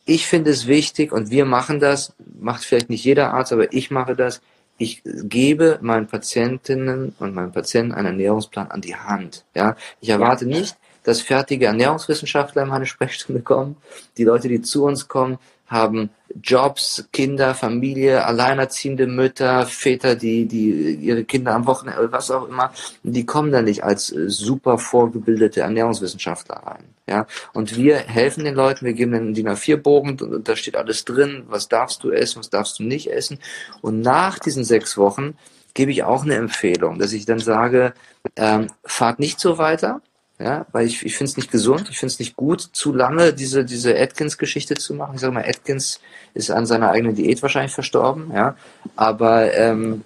ich 0.09 0.27
finde 0.27 0.51
es 0.51 0.67
wichtig 0.67 1.13
und 1.13 1.31
wir 1.31 1.45
machen 1.45 1.81
das, 1.81 2.15
macht 2.41 2.65
vielleicht 2.65 2.89
nicht 2.89 3.05
jeder 3.05 3.35
Arzt, 3.35 3.53
aber 3.53 3.75
ich 3.75 3.91
mache 3.91 4.17
das. 4.17 4.41
Ich 4.79 5.03
gebe 5.05 5.79
meinen 5.83 6.07
Patientinnen 6.07 7.15
und 7.19 7.35
meinen 7.35 7.53
Patienten 7.53 7.93
einen 7.93 8.07
Ernährungsplan 8.07 8.71
an 8.71 8.81
die 8.81 8.97
Hand. 8.97 9.45
Ja, 9.55 9.77
ich 10.01 10.09
erwarte 10.09 10.47
nicht, 10.47 10.77
dass 11.03 11.21
fertige 11.21 11.67
Ernährungswissenschaftler 11.67 12.63
in 12.63 12.69
meine 12.69 12.87
Sprechstunde 12.87 13.43
kommen. 13.43 13.77
Die 14.17 14.25
Leute, 14.25 14.49
die 14.49 14.63
zu 14.63 14.85
uns 14.85 15.09
kommen, 15.09 15.39
haben 15.67 16.09
Jobs, 16.43 17.09
Kinder, 17.13 17.55
Familie, 17.55 18.25
alleinerziehende 18.25 19.07
Mütter, 19.07 19.67
Väter, 19.67 20.15
die, 20.15 20.47
die 20.47 20.95
ihre 20.95 21.25
Kinder 21.25 21.55
am 21.55 21.67
Wochenende, 21.67 22.11
was 22.13 22.31
auch 22.31 22.49
immer, 22.49 22.73
die 23.03 23.25
kommen 23.25 23.51
da 23.53 23.63
nicht 23.63 23.83
als 23.85 24.13
äh, 24.13 24.29
super 24.29 24.79
vorgebildete 24.79 25.63
Ernährungswissenschaftler 25.63 26.57
rein. 26.57 26.85
Ja, 27.09 27.27
und 27.55 27.77
wir 27.77 27.97
helfen 27.97 28.45
den 28.45 28.55
Leuten, 28.55 28.85
wir 28.85 28.93
geben 28.93 29.13
den 29.13 29.35
DIN 29.35 29.49
A4-Bogen 29.49 30.21
und 30.21 30.47
da 30.47 30.57
steht 30.57 30.77
alles 30.77 31.07
drin, 31.07 31.45
was 31.49 31.69
darfst 31.69 32.05
du 32.05 32.11
essen, 32.11 32.41
was 32.41 32.51
darfst 32.51 32.79
du 32.79 32.83
nicht 32.83 33.11
essen. 33.11 33.39
Und 33.81 34.03
nach 34.03 34.39
diesen 34.39 34.65
sechs 34.65 34.99
Wochen 34.99 35.35
gebe 35.73 35.91
ich 35.91 36.03
auch 36.03 36.25
eine 36.25 36.35
Empfehlung, 36.35 36.99
dass 36.99 37.13
ich 37.13 37.25
dann 37.25 37.39
sage, 37.39 37.95
ähm, 38.37 38.67
fahrt 38.85 39.21
nicht 39.21 39.41
so 39.41 39.57
weiter, 39.57 40.03
ja, 40.39 40.67
weil 40.73 40.87
ich, 40.87 41.05
ich 41.05 41.17
finde 41.17 41.31
es 41.31 41.37
nicht 41.37 41.51
gesund, 41.51 41.89
ich 41.91 41.99
finde 41.99 42.13
es 42.13 42.19
nicht 42.19 42.37
gut, 42.37 42.61
zu 42.61 42.93
lange 42.93 43.33
diese, 43.33 43.65
diese 43.65 43.99
Atkins-Geschichte 43.99 44.75
zu 44.75 44.95
machen. 44.95 45.17
Ich 45.17 45.21
sage 45.21 45.33
mal, 45.33 45.45
Atkins 45.45 46.01
ist 46.35 46.51
an 46.51 46.67
seiner 46.67 46.91
eigenen 46.91 47.17
Diät 47.17 47.43
wahrscheinlich 47.43 47.73
verstorben, 47.73 48.31
ja. 48.33 48.57
Aber 48.95 49.53
ähm, 49.55 50.05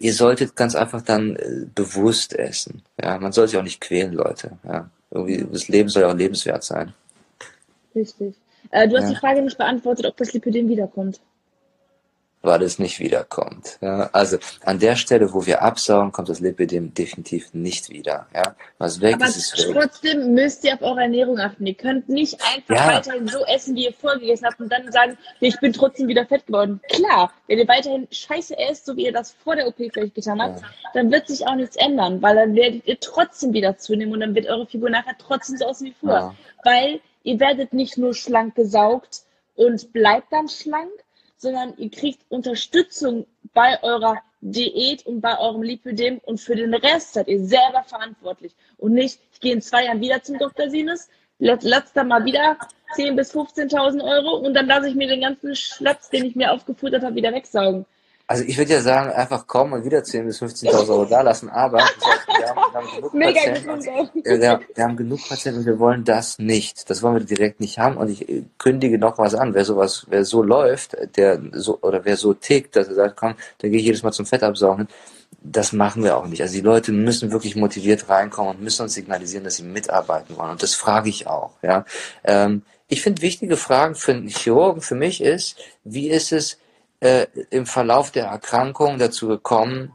ihr 0.00 0.14
solltet 0.14 0.56
ganz 0.56 0.74
einfach 0.74 1.02
dann 1.02 1.36
äh, 1.36 1.66
bewusst 1.74 2.34
essen. 2.34 2.82
Ja, 3.00 3.18
man 3.18 3.32
soll 3.32 3.46
sich 3.46 3.56
auch 3.56 3.62
nicht 3.62 3.80
quälen, 3.80 4.12
Leute. 4.12 4.58
Ja. 4.64 4.90
Irgendwie, 5.10 5.46
das 5.50 5.68
Leben 5.68 5.88
soll 5.88 6.02
ja 6.02 6.08
auch 6.08 6.16
lebenswert 6.16 6.64
sein. 6.64 6.92
Richtig. 7.94 8.34
Äh, 8.70 8.88
du 8.88 8.96
hast 8.96 9.04
ja. 9.04 9.10
die 9.10 9.16
Frage 9.16 9.42
nicht 9.42 9.58
beantwortet, 9.58 10.06
ob 10.06 10.16
das 10.16 10.32
Lipidem 10.32 10.68
wiederkommt 10.68 11.20
weil 12.42 12.62
es 12.62 12.78
nicht 12.78 12.98
wiederkommt. 12.98 13.78
Ja, 13.80 14.10
also 14.12 14.36
an 14.64 14.80
der 14.80 14.96
Stelle, 14.96 15.32
wo 15.32 15.46
wir 15.46 15.62
absaugen, 15.62 16.12
kommt 16.12 16.28
das 16.28 16.40
Lipidem 16.40 16.92
definitiv 16.92 17.54
nicht 17.54 17.88
wieder. 17.88 18.26
Ja, 18.34 18.56
was 18.78 19.00
weg 19.00 19.14
Aber 19.14 19.26
ist, 19.26 19.36
ist 19.36 19.68
weg. 19.68 19.76
Trotzdem 19.80 20.34
müsst 20.34 20.64
ihr 20.64 20.74
auf 20.74 20.82
eure 20.82 21.02
Ernährung 21.02 21.38
achten. 21.38 21.64
Ihr 21.64 21.74
könnt 21.74 22.08
nicht 22.08 22.40
einfach 22.42 22.74
ja. 22.74 22.96
weiterhin 22.96 23.28
so 23.28 23.44
essen, 23.46 23.76
wie 23.76 23.86
ihr 23.86 23.92
vorgegessen 23.92 24.46
habt 24.46 24.60
und 24.60 24.70
dann 24.70 24.90
sagen, 24.90 25.16
ich 25.40 25.58
bin 25.60 25.72
trotzdem 25.72 26.08
wieder 26.08 26.26
fett 26.26 26.46
geworden. 26.46 26.80
Klar, 26.90 27.32
wenn 27.46 27.58
ihr 27.58 27.68
weiterhin 27.68 28.08
Scheiße 28.10 28.58
esst, 28.58 28.86
so 28.86 28.96
wie 28.96 29.06
ihr 29.06 29.12
das 29.12 29.32
vor 29.44 29.54
der 29.54 29.68
OP 29.68 29.76
vielleicht 29.76 30.14
getan 30.14 30.42
habt, 30.42 30.60
ja. 30.60 30.66
dann 30.94 31.12
wird 31.12 31.28
sich 31.28 31.46
auch 31.46 31.54
nichts 31.54 31.76
ändern, 31.76 32.20
weil 32.22 32.34
dann 32.34 32.54
werdet 32.56 32.86
ihr 32.86 32.98
trotzdem 32.98 33.52
wieder 33.52 33.78
zunehmen 33.78 34.12
und 34.12 34.20
dann 34.20 34.34
wird 34.34 34.48
eure 34.48 34.66
Figur 34.66 34.90
nachher 34.90 35.14
trotzdem 35.18 35.56
so 35.58 35.66
aussehen 35.66 35.88
wie 35.88 36.06
vorher. 36.06 36.34
Weil 36.64 37.00
ihr 37.22 37.38
werdet 37.38 37.72
nicht 37.72 37.98
nur 37.98 38.14
schlank 38.14 38.56
gesaugt 38.56 39.22
und 39.54 39.92
bleibt 39.92 40.32
dann 40.32 40.48
schlank, 40.48 40.90
sondern 41.42 41.74
ihr 41.76 41.90
kriegt 41.90 42.20
Unterstützung 42.28 43.26
bei 43.52 43.82
eurer 43.82 44.22
Diät 44.40 45.04
und 45.06 45.20
bei 45.20 45.36
eurem 45.38 45.62
Lipidem 45.62 46.18
und 46.18 46.40
für 46.40 46.54
den 46.54 46.72
Rest 46.72 47.14
seid 47.14 47.26
ihr 47.26 47.44
selber 47.44 47.82
verantwortlich 47.84 48.54
und 48.78 48.92
nicht, 48.92 49.18
ich 49.32 49.40
gehe 49.40 49.52
in 49.52 49.60
zwei 49.60 49.84
Jahren 49.84 50.00
wieder 50.00 50.22
zum 50.22 50.38
Dr. 50.38 50.70
Sinus, 50.70 51.08
da 51.40 52.04
mal 52.04 52.24
wieder 52.24 52.56
10.000 52.96 53.16
bis 53.16 53.34
15.000 53.34 54.04
Euro 54.04 54.36
und 54.36 54.54
dann 54.54 54.66
lasse 54.66 54.88
ich 54.88 54.94
mir 54.94 55.08
den 55.08 55.22
ganzen 55.22 55.56
Schlatz, 55.56 56.10
den 56.10 56.24
ich 56.26 56.36
mir 56.36 56.52
aufgefuttert 56.52 57.02
habe, 57.02 57.16
wieder 57.16 57.32
wegsaugen. 57.32 57.86
Also 58.32 58.44
ich 58.44 58.56
würde 58.56 58.72
ja 58.72 58.80
sagen, 58.80 59.10
einfach 59.12 59.46
kommen 59.46 59.74
und 59.74 59.84
wieder 59.84 59.98
10.000 59.98 60.24
bis 60.24 60.42
15.000 60.42 60.88
Euro 60.88 61.04
da 61.04 61.20
lassen, 61.20 61.50
aber 61.50 61.80
wir, 61.80 62.48
haben, 62.48 62.56
wir, 62.56 62.72
haben 62.72 62.96
genug 62.96 63.12
Mega 63.12 63.40
Patienten, 63.40 64.24
wir, 64.24 64.60
wir, 64.74 64.84
haben 64.84 64.96
genug 64.96 65.28
Patienten 65.28 65.60
und 65.60 65.66
wir 65.66 65.78
wollen 65.78 66.04
das 66.04 66.38
nicht. 66.38 66.88
Das 66.88 67.02
wollen 67.02 67.16
wir 67.16 67.24
direkt 67.26 67.60
nicht 67.60 67.78
haben 67.78 67.98
und 67.98 68.08
ich 68.08 68.26
kündige 68.56 68.96
noch 68.96 69.18
was 69.18 69.34
an. 69.34 69.52
Wer 69.52 69.66
sowas, 69.66 70.06
wer 70.08 70.24
so 70.24 70.42
läuft, 70.42 70.96
der 71.16 71.42
so 71.52 71.78
oder 71.82 72.06
wer 72.06 72.16
so 72.16 72.32
tickt, 72.32 72.74
dass 72.74 72.88
er 72.88 72.94
sagt, 72.94 73.16
komm, 73.16 73.34
dann 73.58 73.70
gehe 73.70 73.80
ich 73.80 73.84
jedes 73.84 74.02
Mal 74.02 74.12
zum 74.12 74.24
Fettabsaugen, 74.24 74.88
das 75.42 75.74
machen 75.74 76.02
wir 76.02 76.16
auch 76.16 76.26
nicht. 76.26 76.40
Also 76.40 76.54
die 76.54 76.62
Leute 76.62 76.90
müssen 76.90 77.32
wirklich 77.32 77.54
motiviert 77.54 78.08
reinkommen 78.08 78.56
und 78.56 78.62
müssen 78.62 78.80
uns 78.80 78.94
signalisieren, 78.94 79.44
dass 79.44 79.56
sie 79.56 79.64
mitarbeiten 79.64 80.38
wollen. 80.38 80.52
Und 80.52 80.62
das 80.62 80.74
frage 80.74 81.10
ich 81.10 81.26
auch. 81.26 81.50
Ja, 81.60 81.84
ähm, 82.24 82.62
ich 82.88 83.02
finde 83.02 83.20
wichtige 83.20 83.58
Fragen 83.58 83.94
für 83.94 84.12
einen 84.12 84.28
Chirurgen 84.28 84.80
für 84.80 84.94
mich 84.94 85.20
ist, 85.20 85.58
wie 85.84 86.08
ist 86.08 86.32
es, 86.32 86.56
äh, 87.02 87.26
im 87.50 87.66
Verlauf 87.66 88.12
der 88.12 88.26
Erkrankung 88.26 88.98
dazu 88.98 89.26
gekommen, 89.26 89.92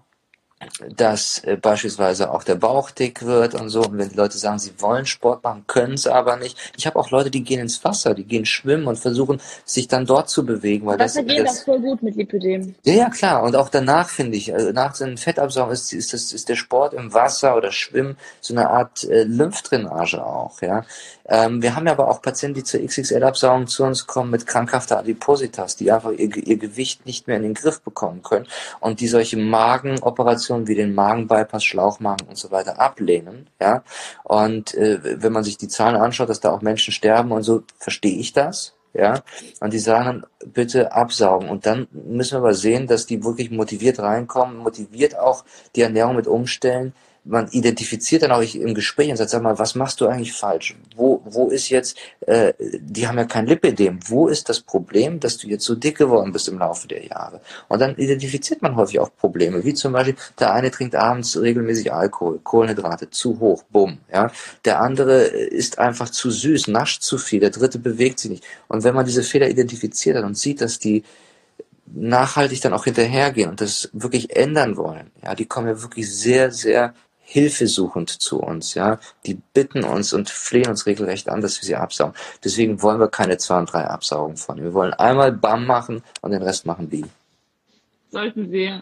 dass 0.89 1.43
äh, 1.43 1.55
beispielsweise 1.55 2.31
auch 2.31 2.43
der 2.43 2.55
Bauch 2.55 2.89
dick 2.89 3.23
wird 3.23 3.53
und 3.53 3.69
so. 3.69 3.81
Und 3.81 3.97
wenn 3.97 4.09
die 4.09 4.15
Leute 4.15 4.37
sagen, 4.37 4.57
sie 4.57 4.73
wollen 4.79 5.05
Sport 5.05 5.43
machen, 5.43 5.65
können 5.67 5.93
es 5.93 6.07
aber 6.07 6.35
nicht. 6.35 6.57
Ich 6.75 6.87
habe 6.87 6.97
auch 6.97 7.11
Leute, 7.11 7.29
die 7.29 7.43
gehen 7.43 7.59
ins 7.59 7.83
Wasser, 7.83 8.15
die 8.15 8.23
gehen 8.23 8.45
schwimmen 8.45 8.87
und 8.87 8.97
versuchen, 8.97 9.39
sich 9.65 9.87
dann 9.87 10.07
dort 10.07 10.29
zu 10.29 10.45
bewegen. 10.45 10.87
Weil 10.87 10.99
Wasser 10.99 11.21
das, 11.21 11.35
geht 11.35 11.45
das, 11.45 11.59
auch 11.61 11.65
voll 11.65 11.79
gut 11.79 12.01
mit 12.01 12.15
Lipödem. 12.15 12.73
Ja, 12.83 12.93
ja, 12.93 13.09
klar. 13.09 13.43
Und 13.43 13.55
auch 13.55 13.69
danach 13.69 14.09
finde 14.09 14.35
ich, 14.35 14.53
also 14.53 14.71
nach 14.71 14.97
dem 14.97 15.17
Fettabsaugen 15.17 15.73
ist, 15.73 15.93
ist, 15.93 16.11
das, 16.13 16.31
ist 16.33 16.49
der 16.49 16.55
Sport 16.55 16.93
im 16.95 17.13
Wasser 17.13 17.55
oder 17.55 17.71
Schwimmen 17.71 18.17
so 18.41 18.55
eine 18.55 18.69
Art 18.69 19.03
äh, 19.03 19.23
Lymphdrainage 19.23 20.25
auch. 20.25 20.59
Ja. 20.61 20.83
Ähm, 21.27 21.61
wir 21.61 21.75
haben 21.75 21.85
ja 21.85 21.93
aber 21.93 22.09
auch 22.09 22.21
Patienten, 22.21 22.55
die 22.55 22.63
zur 22.63 22.81
XXL-Absaugung 22.81 23.67
zu 23.67 23.83
uns 23.83 24.07
kommen 24.07 24.31
mit 24.31 24.47
krankhafter 24.47 24.99
Adipositas, 24.99 25.75
die 25.75 25.91
einfach 25.91 26.11
ihr, 26.11 26.35
ihr 26.35 26.57
Gewicht 26.57 27.05
nicht 27.05 27.27
mehr 27.27 27.37
in 27.37 27.43
den 27.43 27.53
Griff 27.53 27.81
bekommen 27.81 28.23
können 28.23 28.47
und 28.79 28.99
die 28.99 29.07
solche 29.07 29.37
Magenoperationen 29.37 30.67
wie 30.67 30.75
den 30.75 30.95
Magenbypass, 30.95 31.63
Schlauchmagen 31.63 32.27
und 32.27 32.37
so 32.37 32.51
weiter 32.51 32.79
ablehnen. 32.79 33.49
Ja. 33.59 33.83
Und 34.23 34.73
äh, 34.75 35.21
wenn 35.21 35.33
man 35.33 35.43
sich 35.43 35.57
die 35.57 35.67
Zahlen 35.67 35.95
anschaut, 35.95 36.29
dass 36.29 36.39
da 36.39 36.51
auch 36.51 36.61
Menschen 36.61 36.93
sterben 36.93 37.31
und 37.31 37.43
so, 37.43 37.63
verstehe 37.77 38.17
ich 38.17 38.33
das 38.33 38.73
ja, 38.97 39.21
und 39.59 39.73
die 39.73 39.79
sagen 39.79 40.05
dann, 40.05 40.51
bitte 40.53 40.91
absaugen. 40.91 41.49
Und 41.49 41.67
dann 41.67 41.87
müssen 41.91 42.33
wir 42.33 42.39
aber 42.39 42.55
sehen, 42.55 42.87
dass 42.87 43.05
die 43.05 43.23
wirklich 43.23 43.51
motiviert 43.51 43.99
reinkommen, 43.99 44.57
motiviert 44.57 45.17
auch 45.19 45.45
die 45.75 45.81
Ernährung 45.81 46.15
mit 46.15 46.25
umstellen, 46.25 46.93
man 47.27 47.47
identifiziert 47.49 48.23
dann 48.23 48.31
auch 48.31 48.41
im 48.41 48.73
Gespräch 48.73 49.09
und 49.09 49.17
sagt, 49.17 49.29
sag 49.29 49.41
mal, 49.41 49.59
was 49.59 49.75
machst 49.75 49.99
du 50.01 50.07
eigentlich 50.07 50.33
falsch? 50.33 50.75
Wo, 50.95 51.21
wo 51.25 51.49
ist 51.49 51.69
jetzt, 51.69 51.97
äh, 52.21 52.53
die 52.59 53.07
haben 53.07 53.17
ja 53.17 53.25
kein 53.25 53.45
Lipidem, 53.45 53.99
wo 54.07 54.27
ist 54.27 54.49
das 54.49 54.61
Problem, 54.61 55.19
dass 55.19 55.37
du 55.37 55.47
jetzt 55.47 55.65
so 55.65 55.75
dick 55.75 55.97
geworden 55.97 56.31
bist 56.31 56.47
im 56.47 56.57
Laufe 56.57 56.87
der 56.87 57.05
Jahre? 57.05 57.41
Und 57.67 57.79
dann 57.79 57.95
identifiziert 57.95 58.61
man 58.61 58.75
häufig 58.75 58.99
auch 58.99 59.09
Probleme, 59.15 59.63
wie 59.63 59.73
zum 59.73 59.93
Beispiel, 59.93 60.15
der 60.39 60.53
eine 60.53 60.71
trinkt 60.71 60.95
abends 60.95 61.39
regelmäßig 61.39 61.91
Alkohol, 61.91 62.39
Kohlenhydrate, 62.43 63.09
zu 63.09 63.39
hoch, 63.39 63.63
bumm, 63.69 63.97
ja. 64.11 64.31
Der 64.65 64.81
andere 64.81 65.23
ist 65.23 65.79
einfach 65.79 66.09
zu 66.09 66.31
süß, 66.31 66.67
nascht 66.67 67.03
zu 67.03 67.17
viel, 67.17 67.41
der 67.41 67.49
dritte 67.49 67.79
bewegt 67.79 68.19
sich 68.19 68.31
nicht. 68.31 68.43
Und 68.67 68.83
wenn 68.83 68.95
man 68.95 69.05
diese 69.05 69.23
Fehler 69.23 69.49
identifiziert 69.49 70.17
hat 70.17 70.23
und 70.23 70.37
sieht, 70.37 70.61
dass 70.61 70.79
die 70.79 71.03
nachhaltig 71.85 72.61
dann 72.61 72.73
auch 72.73 72.83
hinterhergehen 72.83 73.49
und 73.49 73.61
das 73.61 73.89
wirklich 73.93 74.35
ändern 74.35 74.77
wollen, 74.77 75.11
ja, 75.23 75.35
die 75.35 75.45
kommen 75.45 75.67
ja 75.67 75.81
wirklich 75.81 76.13
sehr, 76.13 76.51
sehr 76.51 76.93
hilfesuchend 77.29 78.09
zu 78.09 78.39
uns, 78.39 78.73
ja. 78.73 78.99
Die 79.25 79.37
bitten 79.53 79.83
uns 79.83 80.13
und 80.13 80.29
flehen 80.29 80.69
uns 80.69 80.85
regelrecht 80.85 81.27
an, 81.27 81.41
dass 81.41 81.61
wir 81.61 81.65
sie 81.65 81.75
absaugen. 81.75 82.15
Deswegen 82.41 82.81
wollen 82.81 83.01
wir 83.01 83.09
keine 83.09 83.37
zwei 83.37 83.59
und 83.59 83.71
drei 83.71 83.85
Absaugungen 83.85 84.37
von. 84.37 84.63
Wir 84.63 84.73
wollen 84.73 84.93
einmal 84.93 85.33
BAM 85.33 85.65
machen 85.65 86.03
und 86.21 86.31
den 86.31 86.41
Rest 86.41 86.65
machen 86.65 86.89
die. 86.89 87.05
Sollten 88.11 88.49
wir. 88.49 88.81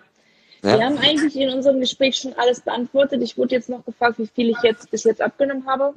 Ja? 0.62 0.78
Wir 0.78 0.86
haben 0.86 1.00
eigentlich 1.00 1.36
in 1.36 1.50
unserem 1.50 1.80
Gespräch 1.80 2.18
schon 2.18 2.34
alles 2.38 2.62
beantwortet. 2.62 3.24
Ich 3.24 3.36
wurde 3.36 3.56
jetzt 3.56 3.68
noch 3.68 3.84
gefragt, 3.84 4.20
wie 4.20 4.28
viel 4.28 4.52
ich 4.52 4.62
jetzt 4.62 4.92
bis 4.92 5.06
jetzt 5.06 5.22
abgenommen 5.22 5.66
habe. 5.66 5.96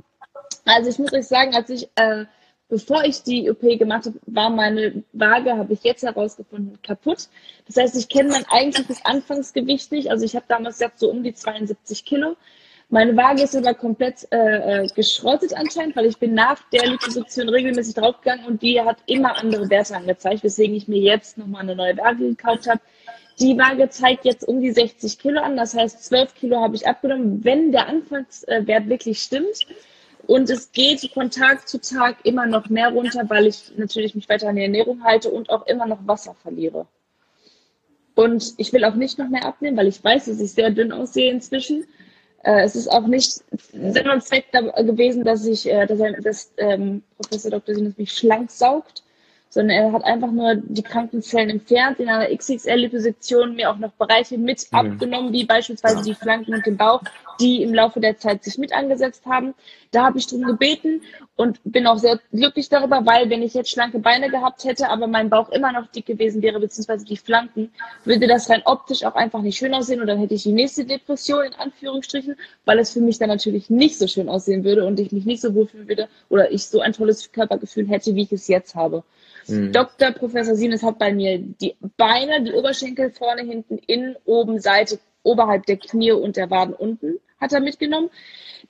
Also 0.65 0.89
ich 0.89 0.99
muss 0.99 1.13
euch 1.13 1.27
sagen, 1.27 1.55
als 1.55 1.69
ich 1.69 1.87
äh, 1.97 2.25
bevor 2.69 3.05
ich 3.05 3.23
die 3.23 3.51
OP 3.51 3.61
gemacht 3.61 4.07
habe, 4.07 4.19
war 4.27 4.51
meine 4.51 5.03
Waage, 5.13 5.57
habe 5.57 5.73
ich 5.73 5.83
jetzt 5.83 6.03
herausgefunden, 6.03 6.79
kaputt. 6.83 7.29
Das 7.67 7.77
heißt, 7.77 7.97
ich 7.97 8.09
kenne 8.09 8.31
mein 8.31 8.47
eigentliches 8.51 9.05
Anfangsgewicht 9.05 9.91
nicht. 9.93 10.11
Also 10.11 10.25
ich 10.25 10.37
habe 10.37 10.45
damals 10.49 10.79
gesagt, 10.79 10.99
so 10.99 11.11
um 11.11 11.23
die 11.23 11.35
72 11.35 12.05
Kilo. 12.05 12.37
Meine 12.91 13.15
Waage 13.17 13.43
ist 13.43 13.55
aber 13.55 13.75
komplett 13.75 14.27
äh, 14.31 14.85
äh, 14.85 14.87
geschrottet 14.95 15.55
anscheinend, 15.55 15.95
weil 15.95 16.07
ich 16.07 16.17
bin 16.17 16.33
nach 16.33 16.59
der 16.71 16.87
Liposuktion 16.89 17.51
regelmäßig 17.51 17.95
draufgegangen 17.95 18.47
und 18.47 18.63
die 18.63 18.81
hat 18.81 18.97
immer 19.05 19.37
andere 19.37 19.69
Werte 19.69 19.95
angezeigt, 19.95 20.43
weswegen 20.43 20.75
ich 20.75 20.89
mir 20.89 20.99
jetzt 20.99 21.37
nochmal 21.37 21.63
eine 21.63 21.77
neue 21.77 21.99
Waage 21.99 22.29
gekauft 22.29 22.67
habe. 22.67 22.81
Die 23.41 23.59
Waage 23.59 23.91
zeigt 23.91 24.25
jetzt 24.25 24.49
um 24.49 24.63
die 24.63 24.73
60 24.73 25.19
Kilo 25.19 25.41
an, 25.43 25.57
das 25.57 25.75
heißt 25.75 26.03
12 26.03 26.35
Kilo 26.35 26.61
habe 26.61 26.77
ich 26.77 26.89
abgenommen, 26.89 27.45
wenn 27.45 27.73
der 27.73 27.89
Anfangswert 27.89 28.89
wirklich 28.89 29.21
stimmt. 29.21 29.67
Und 30.29 30.51
es 30.51 30.73
geht 30.73 31.11
von 31.15 31.31
Tag 31.31 31.67
zu 31.67 31.81
Tag 31.81 32.19
immer 32.25 32.45
noch 32.45 32.69
mehr 32.69 32.91
runter, 32.91 33.23
weil 33.31 33.47
ich 33.47 33.73
natürlich 33.79 34.15
mich 34.15 34.29
weiter 34.29 34.51
an 34.51 34.57
die 34.57 34.63
Ernährung 34.63 35.03
halte 35.03 35.31
und 35.31 35.49
auch 35.49 35.67
immer 35.67 35.87
noch 35.87 36.07
Wasser 36.07 36.37
verliere. 36.43 36.87
Und 38.15 38.53
ich 38.59 38.71
will 38.75 38.85
auch 38.85 38.95
nicht 38.95 39.19
noch 39.19 39.31
mehr 39.31 39.47
abnehmen, 39.47 39.79
weil 39.79 39.87
ich 39.87 40.05
weiß, 40.05 40.27
dass 40.27 40.39
ich 40.39 40.53
sehr 40.53 40.69
dünn 40.71 40.93
aussehe 40.93 41.31
inzwischen. 41.31 41.87
Äh, 42.43 42.61
es 42.61 42.77
ist 42.77 42.89
auch 42.89 43.07
nicht 43.07 43.43
Sinn 43.73 44.11
und 44.11 44.23
Zweck 44.23 44.53
gewesen, 44.53 45.25
dass 45.25 45.47
ich, 45.47 45.67
äh, 45.67 45.87
dass, 45.87 45.99
dass 46.23 46.53
ähm, 46.59 47.03
Professor 47.17 47.51
Dr. 47.51 47.75
Sinus 47.75 47.97
mich 47.97 48.13
schlank 48.13 48.51
saugt, 48.51 49.03
sondern 49.49 49.77
er 49.77 49.93
hat 49.93 50.05
einfach 50.05 50.31
nur 50.31 50.57
die 50.57 50.83
Krankenzellen 50.83 51.51
entfernt, 51.51 52.01
in 52.01 52.09
einer 52.09 52.35
XXL-Liposition 52.35 53.55
mir 53.57 53.71
auch 53.71 53.79
noch 53.79 53.93
Bereiche 53.93 54.39
mit 54.39 54.67
mhm. 54.71 54.79
abgenommen, 54.79 55.33
wie 55.33 55.45
beispielsweise 55.45 56.03
die 56.03 56.15
Flanken 56.15 56.55
und 56.55 56.67
den 56.67 56.77
Bauch, 56.77 57.03
die 57.41 57.63
im 57.63 57.73
Laufe 57.73 58.01
der 58.01 58.19
Zeit 58.19 58.45
sich 58.45 58.59
mit 58.59 58.73
angesetzt 58.73 59.25
haben. 59.27 59.55
Da 59.91 60.05
habe 60.05 60.19
ich 60.19 60.27
drum 60.27 60.43
gebeten 60.43 61.03
und 61.37 61.61
bin 61.65 61.87
auch 61.87 61.99
sehr 61.99 62.21
glücklich 62.33 62.69
darüber, 62.69 63.07
weil 63.07 63.31
wenn 63.31 63.43
ich 63.43 63.55
jetzt 63.55 63.71
schlanke 63.71 64.01
Beine 64.01 64.29
gehabt 64.29 64.65
hätte, 64.65 64.91
aber 64.91 65.07
mein 65.07 65.31
Bauch 65.31 65.49
immer 65.51 65.73
noch 65.73 65.87
dick 65.87 66.05
gewesen 66.05 66.43
wäre, 66.43 66.61
beziehungsweise 66.61 67.07
die 67.07 67.17
Flanken, 67.17 67.73
würde 68.05 68.27
das 68.27 68.51
rein 68.51 68.63
optisch 68.65 69.05
auch 69.05 69.15
einfach 69.15 69.41
nicht 69.41 69.57
schön 69.57 69.73
aussehen 69.73 70.01
und 70.01 70.09
dann 70.09 70.19
hätte 70.19 70.35
ich 70.35 70.43
die 70.43 70.53
nächste 70.53 70.85
Depression 70.85 71.45
in 71.45 71.55
Anführungsstrichen, 71.55 72.37
weil 72.65 72.79
es 72.81 72.93
für 72.93 73.01
mich 73.01 73.19
dann 73.19 73.29
natürlich 73.29 73.71
nicht 73.71 73.99
so 73.99 74.07
schön 74.07 74.29
aussehen 74.29 74.65
würde 74.65 74.85
und 74.85 75.01
ich 75.01 75.13
mich 75.13 75.25
nicht 75.25 75.41
so 75.41 75.55
wohlfühlen 75.55 75.89
würde 75.89 76.09
oder 76.29 76.51
ich 76.51 76.67
so 76.67 76.81
ein 76.81 76.93
tolles 76.93 77.33
Körpergefühl 77.33 77.89
hätte, 77.89 78.15
wie 78.15 78.23
ich 78.23 78.33
es 78.33 78.49
jetzt 78.49 78.75
habe. 78.75 79.05
Mhm. 79.49 79.73
Dr. 79.73 80.13
Professor 80.13 80.55
Sienes 80.55 80.83
hat 80.83 80.99
bei 80.99 81.13
mir 81.13 81.39
die 81.39 81.77
Beine, 81.97 82.43
die 82.43 82.53
Oberschenkel 82.53 83.11
vorne, 83.11 83.43
hinten, 83.43 83.79
innen, 83.87 84.17
oben, 84.25 84.61
Seite, 84.61 84.99
oberhalb 85.23 85.67
der 85.67 85.77
Knie 85.77 86.13
und 86.13 86.37
der 86.37 86.51
Waden 86.51 86.75
unten 86.75 87.19
hat 87.41 87.53
er 87.53 87.61
mitgenommen. 87.61 88.11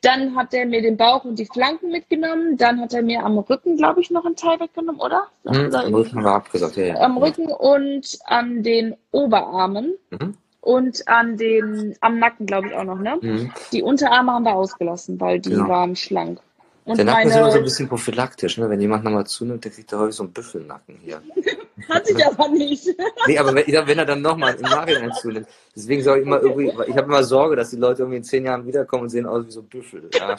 Dann 0.01 0.37
hat 0.37 0.55
er 0.55 0.67
mir 0.67 0.81
den 0.81 0.97
Bauch 0.97 1.25
und 1.25 1.39
die 1.39 1.47
Flanken 1.47 1.91
mitgenommen. 1.91 2.57
Dann 2.57 2.81
hat 2.81 2.95
er 2.95 3.03
mir 3.03 3.25
am 3.25 3.39
Rücken, 3.39 3.77
glaube 3.77 4.01
ich, 4.01 4.11
noch 4.11 4.25
einen 4.25 4.37
Teil 4.37 4.61
weggenommen, 4.61 5.01
oder? 5.01 5.27
Mhm, 5.45 5.75
am 5.75 5.95
Rücken 5.95 6.23
war 6.23 6.37
abgesagt, 6.37 6.77
ja, 6.77 6.87
ja. 6.87 6.95
Am 7.01 7.17
Rücken 7.17 7.51
und 7.51 8.19
an 8.25 8.63
den 8.63 8.97
Oberarmen. 9.11 9.95
Mhm. 10.11 10.35
Und 10.61 11.09
an 11.09 11.37
den, 11.37 11.97
am 12.01 12.19
Nacken, 12.19 12.45
glaube 12.45 12.69
ich, 12.69 12.75
auch 12.75 12.85
noch, 12.85 12.99
ne? 12.99 13.17
Mhm. 13.21 13.53
Die 13.73 13.83
Unterarme 13.83 14.33
haben 14.33 14.45
wir 14.45 14.55
ausgelassen, 14.55 15.19
weil 15.21 15.41
die 15.41 15.51
genau. 15.51 15.69
waren 15.69 15.97
schlank. 15.97 16.41
Und 16.89 16.97
der 16.97 17.05
Nacken 17.05 17.29
meine... 17.29 17.31
ist 17.31 17.37
immer 17.37 17.51
so 17.51 17.59
ein 17.59 17.65
bisschen 17.65 17.89
prophylaktisch, 17.89 18.57
ne? 18.57 18.71
Wenn 18.71 18.81
jemand 18.81 19.05
nochmal 19.05 19.27
zunimmt, 19.27 19.63
der 19.63 19.71
kriegt 19.71 19.93
er 19.93 19.99
häufig 19.99 20.17
so 20.17 20.23
einen 20.23 20.33
Büffelnacken 20.33 20.97
hier. 21.03 21.21
Hat 21.89 22.07
sich 22.07 22.27
aber 22.27 22.49
nicht. 22.49 22.89
nee, 23.27 23.39
aber 23.39 23.55
wenn, 23.55 23.67
wenn 23.67 23.99
er 23.99 24.07
dann 24.07 24.23
nochmal 24.23 24.55
im 24.55 24.63
Nachhinein 24.63 25.13
zunimmt. 25.13 25.47
Deswegen 25.77 26.03
sage 26.03 26.21
ich 26.21 26.27
immer 26.27 26.41
irgendwie, 26.41 26.73
ich 26.87 26.97
habe 26.97 27.07
immer 27.07 27.23
Sorge, 27.23 27.57
dass 27.57 27.71
die 27.71 27.77
Leute 27.77 28.03
irgendwie 28.03 28.17
in 28.17 28.25
zehn 28.25 28.47
Jahren 28.47 28.67
wiederkommen 28.67 29.03
und 29.03 29.09
sehen 29.11 29.27
aus 29.27 29.47
wie 29.47 29.51
so 29.51 29.63
Büffel. 29.63 30.09
Ja. 30.15 30.37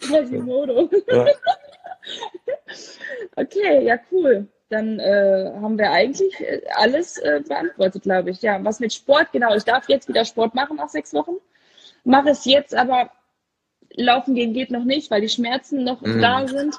Quasimodo. 0.00 0.88
Ja. 1.08 1.26
Okay, 3.34 3.84
ja, 3.84 3.98
cool. 4.12 4.46
Dann 4.68 5.00
äh, 5.00 5.50
haben 5.60 5.76
wir 5.76 5.90
eigentlich 5.90 6.40
äh, 6.40 6.60
alles 6.76 7.18
äh, 7.18 7.40
beantwortet, 7.46 8.04
glaube 8.04 8.30
ich. 8.30 8.42
Ja, 8.42 8.62
was 8.62 8.78
mit 8.78 8.92
Sport, 8.92 9.32
genau. 9.32 9.56
Ich 9.56 9.64
darf 9.64 9.88
jetzt 9.88 10.08
wieder 10.08 10.24
Sport 10.24 10.54
machen 10.54 10.76
nach 10.76 10.88
sechs 10.88 11.12
Wochen. 11.12 11.36
Mache 12.04 12.30
es 12.30 12.44
jetzt 12.44 12.76
aber 12.76 13.10
Laufen 13.96 14.34
gehen 14.34 14.52
geht 14.52 14.70
noch 14.70 14.84
nicht, 14.84 15.10
weil 15.10 15.20
die 15.20 15.28
Schmerzen 15.28 15.84
noch 15.84 16.00
mm. 16.00 16.20
da 16.20 16.46
sind. 16.46 16.76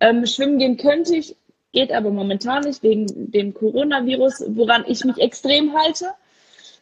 Ähm, 0.00 0.26
schwimmen 0.26 0.58
gehen 0.58 0.76
könnte 0.76 1.16
ich, 1.16 1.36
geht 1.72 1.92
aber 1.92 2.10
momentan 2.10 2.64
nicht 2.64 2.82
wegen 2.82 3.06
dem 3.30 3.54
Coronavirus, 3.54 4.44
woran 4.48 4.84
ich 4.86 5.04
mich 5.04 5.18
extrem 5.18 5.74
halte. 5.76 6.06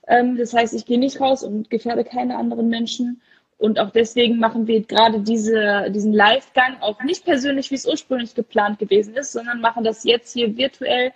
Ähm, 0.07 0.37
das 0.37 0.53
heißt, 0.53 0.75
ich 0.75 0.87
gehe 0.87 0.99
nicht 0.99 1.21
raus 1.21 1.43
und 1.43 1.71
gefährde 1.71 2.05
keine 2.05 2.37
anderen 2.37 2.69
Menschen. 2.69 3.21
Und 3.59 3.79
auch 3.79 3.91
deswegen 3.91 4.39
machen 4.39 4.67
wir 4.67 4.83
gerade 4.83 5.21
diese, 5.21 5.89
diesen 5.91 6.13
Live-Gang 6.13 6.79
auch 6.81 7.01
nicht 7.05 7.25
persönlich, 7.25 7.71
wie 7.71 7.77
es 7.77 7.87
ursprünglich 7.87 8.35
geplant 8.35 8.81
gewesen 8.81 9.15
ist, 9.15 9.33
sondern 9.33 9.61
machen 9.61 9.85
das 9.85 10.03
jetzt 10.03 10.33
hier 10.33 10.57
virtuell 10.57 11.13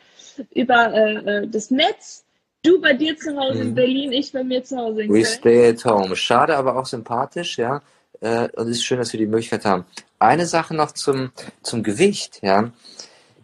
über 0.54 0.94
äh, 0.94 1.14
äh 1.14 1.48
das 1.48 1.72
Netz. 1.72 2.24
Du 2.62 2.80
bei 2.80 2.94
dir 2.94 3.16
zu 3.16 3.36
Hause 3.36 3.62
in 3.62 3.70
mhm. 3.70 3.74
Berlin, 3.74 4.12
ich 4.12 4.32
bei 4.32 4.44
mir 4.44 4.62
zu 4.62 4.76
Hause 4.76 5.02
in 5.02 5.08
Köln. 5.08 5.20
We 5.20 5.24
stay 5.24 5.70
at 5.70 5.84
home. 5.84 6.14
Schade, 6.14 6.56
aber 6.56 6.76
auch 6.76 6.86
sympathisch, 6.86 7.58
ja. 7.58 7.82
Äh, 8.20 8.48
und 8.52 8.68
es 8.68 8.78
ist 8.78 8.84
schön, 8.84 8.98
dass 8.98 9.12
wir 9.12 9.20
die 9.20 9.26
Möglichkeit 9.26 9.64
haben. 9.64 9.84
Eine 10.18 10.46
Sache 10.46 10.74
noch 10.74 10.92
zum, 10.92 11.32
zum 11.62 11.82
Gewicht, 11.82 12.40
ja. 12.42 12.70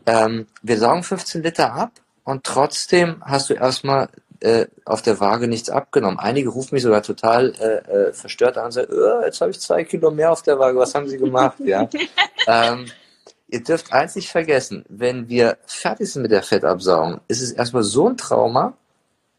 Ähm, 0.07 0.47
wir 0.62 0.79
saugen 0.79 1.03
15 1.03 1.43
Liter 1.43 1.73
ab 1.73 1.93
und 2.25 2.45
trotzdem 2.45 3.23
hast 3.25 3.51
du 3.51 3.55
erstmal 3.55 4.09
äh, 4.41 4.66
auf 4.85 5.03
der 5.03 5.20
Waage 5.20 5.47
nichts 5.47 5.70
abgenommen. 5.70 6.18
Einige 6.18 6.49
rufen 6.49 6.75
mich 6.75 6.83
sogar 6.83 7.03
total 7.03 7.55
äh, 7.61 8.09
äh, 8.09 8.12
verstört 8.12 8.59
an 8.59 8.66
und 8.66 8.73
sagen, 8.73 8.93
oh, 8.93 9.25
jetzt 9.25 9.41
habe 9.41 9.51
ich 9.51 9.61
zwei 9.61 9.85
Kilo 9.85 10.11
mehr 10.11 10.33
auf 10.33 10.43
der 10.43 10.59
Waage, 10.59 10.79
was 10.79 10.95
haben 10.95 11.09
sie 11.09 11.18
gemacht? 11.18 11.59
ja. 11.61 11.89
ähm, 12.47 12.87
ihr 13.49 13.62
dürft 13.62 13.93
eins 13.93 14.16
nicht 14.16 14.31
vergessen, 14.31 14.85
wenn 14.89 15.29
wir 15.29 15.59
fertig 15.66 16.11
sind 16.12 16.23
mit 16.23 16.33
der 16.33 16.43
Fettabsaugung, 16.43 17.20
ist 17.29 17.43
es 17.43 17.53
erstmal 17.53 17.85
so 17.85 18.09
ein 18.09 18.16
Trauma, 18.16 18.77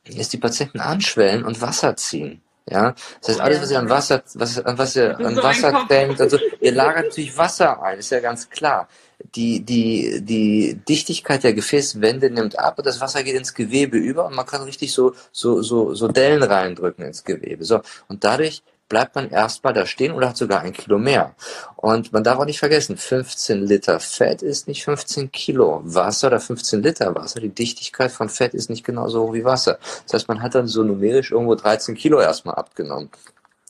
dass 0.06 0.30
die 0.30 0.38
Patienten 0.38 0.80
anschwellen 0.80 1.44
und 1.44 1.62
Wasser 1.62 1.96
ziehen. 1.96 2.42
Ja, 2.70 2.95
das 3.20 3.30
heißt, 3.30 3.41
alles, 3.41 3.61
was 3.61 3.72
ihr 3.72 3.80
an 3.80 3.89
Wasser, 3.89 4.24
was, 4.36 4.57
an 4.59 4.78
was 4.78 4.95
ihr 4.95 5.20
an 5.20 5.36
Wasser 5.36 5.86
denkt, 5.89 6.22
also, 6.22 6.38
ihr 6.61 6.72
lagert 6.72 7.07
natürlich 7.07 7.38
Wasser 7.38 7.84
ein, 7.84 7.99
ist 7.99 8.11
ja 8.11 8.22
ganz 8.22 8.49
klar. 8.49 8.88
Die, 9.36 9.61
die, 9.61 10.22
die 10.22 10.76
Dichtigkeit 10.76 11.43
der 11.43 11.53
Gefäßwände 11.53 12.30
nimmt 12.30 12.57
ab 12.59 12.78
und 12.78 12.86
das 12.86 13.01
Wasser 13.01 13.24
geht 13.24 13.36
ins 13.36 13.53
Gewebe 13.53 13.97
über 13.97 14.26
und 14.26 14.36
man 14.36 14.45
kann 14.45 14.61
richtig 14.64 14.93
so, 14.93 15.14
so, 15.32 15.61
so, 15.61 15.93
so 15.93 16.07
Dellen 16.07 16.43
reindrücken 16.43 17.05
ins 17.05 17.24
Gewebe. 17.24 17.64
So. 17.66 17.82
Und 18.07 18.24
dadurch 18.24 18.64
bleibt 18.90 19.16
man 19.16 19.30
erstmal 19.30 19.74
da 19.74 19.86
stehen 19.86 20.12
oder 20.12 20.30
hat 20.30 20.38
sogar 20.38 20.62
ein 20.62 20.74
Kilo 20.74 20.98
mehr. 20.98 21.36
Und 21.76 22.14
man 22.14 22.24
darf 22.24 22.40
auch 22.40 22.46
nicht 22.46 22.60
vergessen, 22.60 22.98
15 22.98 23.66
Liter 23.66 24.00
Fett 24.00 24.42
ist 24.42 24.68
nicht 24.68 24.84
15 24.84 25.32
Kilo 25.32 25.82
Wasser 25.84 26.28
oder 26.28 26.40
15 26.40 26.84
Liter 26.84 27.16
Wasser. 27.16 27.40
Die 27.40 27.50
Dichtigkeit 27.50 28.12
von 28.12 28.30
Fett 28.30 28.54
ist 28.54 28.70
nicht 28.70 28.86
genauso 28.86 29.24
hoch 29.24 29.34
wie 29.34 29.46
Wasser. 29.46 29.80
Das 30.04 30.14
heißt, 30.14 30.28
man 30.28 30.42
hat 30.42 30.56
dann 30.56 30.68
so 30.68 30.84
numerisch 30.84 31.32
irgendwo 31.32 31.56
13 31.56 31.96
Kilo 31.96 32.20
erstmal 32.20 32.56
abgenommen. 32.56 33.10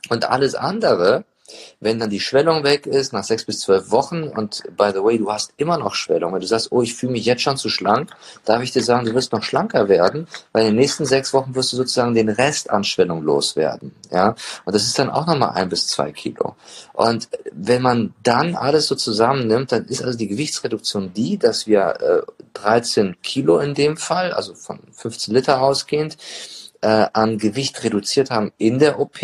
Und 0.09 0.29
alles 0.29 0.55
andere 0.55 1.23
wenn 1.79 1.99
dann 1.99 2.09
die 2.09 2.19
Schwellung 2.19 2.63
weg 2.63 2.85
ist, 2.85 3.13
nach 3.13 3.23
sechs 3.23 3.45
bis 3.45 3.59
zwölf 3.59 3.91
Wochen, 3.91 4.23
und 4.23 4.63
by 4.77 4.91
the 4.93 5.03
way, 5.03 5.17
du 5.17 5.31
hast 5.31 5.53
immer 5.57 5.77
noch 5.77 5.95
Schwellung, 5.95 6.33
wenn 6.33 6.41
du 6.41 6.47
sagst, 6.47 6.71
oh, 6.71 6.81
ich 6.81 6.95
fühle 6.95 7.13
mich 7.13 7.25
jetzt 7.25 7.41
schon 7.41 7.57
zu 7.57 7.69
schlank, 7.69 8.11
darf 8.45 8.61
ich 8.61 8.71
dir 8.71 8.83
sagen, 8.83 9.05
du 9.05 9.13
wirst 9.13 9.31
noch 9.31 9.43
schlanker 9.43 9.89
werden, 9.89 10.27
weil 10.51 10.63
in 10.63 10.69
den 10.69 10.77
nächsten 10.77 11.05
sechs 11.05 11.33
Wochen 11.33 11.55
wirst 11.55 11.73
du 11.73 11.77
sozusagen 11.77 12.13
den 12.13 12.29
Rest 12.29 12.69
an 12.69 12.83
Schwellung 12.83 13.23
loswerden. 13.23 13.93
Ja? 14.11 14.35
Und 14.65 14.75
das 14.75 14.83
ist 14.83 14.97
dann 14.97 15.09
auch 15.09 15.25
nochmal 15.25 15.51
ein 15.51 15.69
bis 15.69 15.87
zwei 15.87 16.11
Kilo. 16.11 16.55
Und 16.93 17.29
wenn 17.51 17.81
man 17.81 18.13
dann 18.23 18.55
alles 18.55 18.87
so 18.87 18.95
zusammennimmt, 18.95 19.71
dann 19.71 19.85
ist 19.85 20.03
also 20.03 20.17
die 20.17 20.27
Gewichtsreduktion 20.27 21.13
die, 21.13 21.37
dass 21.37 21.67
wir 21.67 21.97
äh, 22.01 22.31
13 22.53 23.17
Kilo 23.21 23.59
in 23.59 23.73
dem 23.73 23.97
Fall, 23.97 24.31
also 24.33 24.53
von 24.53 24.79
15 24.91 25.33
Liter 25.33 25.61
ausgehend, 25.61 26.17
äh, 26.81 27.07
an 27.13 27.37
Gewicht 27.37 27.83
reduziert 27.83 28.29
haben 28.29 28.51
in 28.57 28.79
der 28.79 28.99
OP 28.99 29.19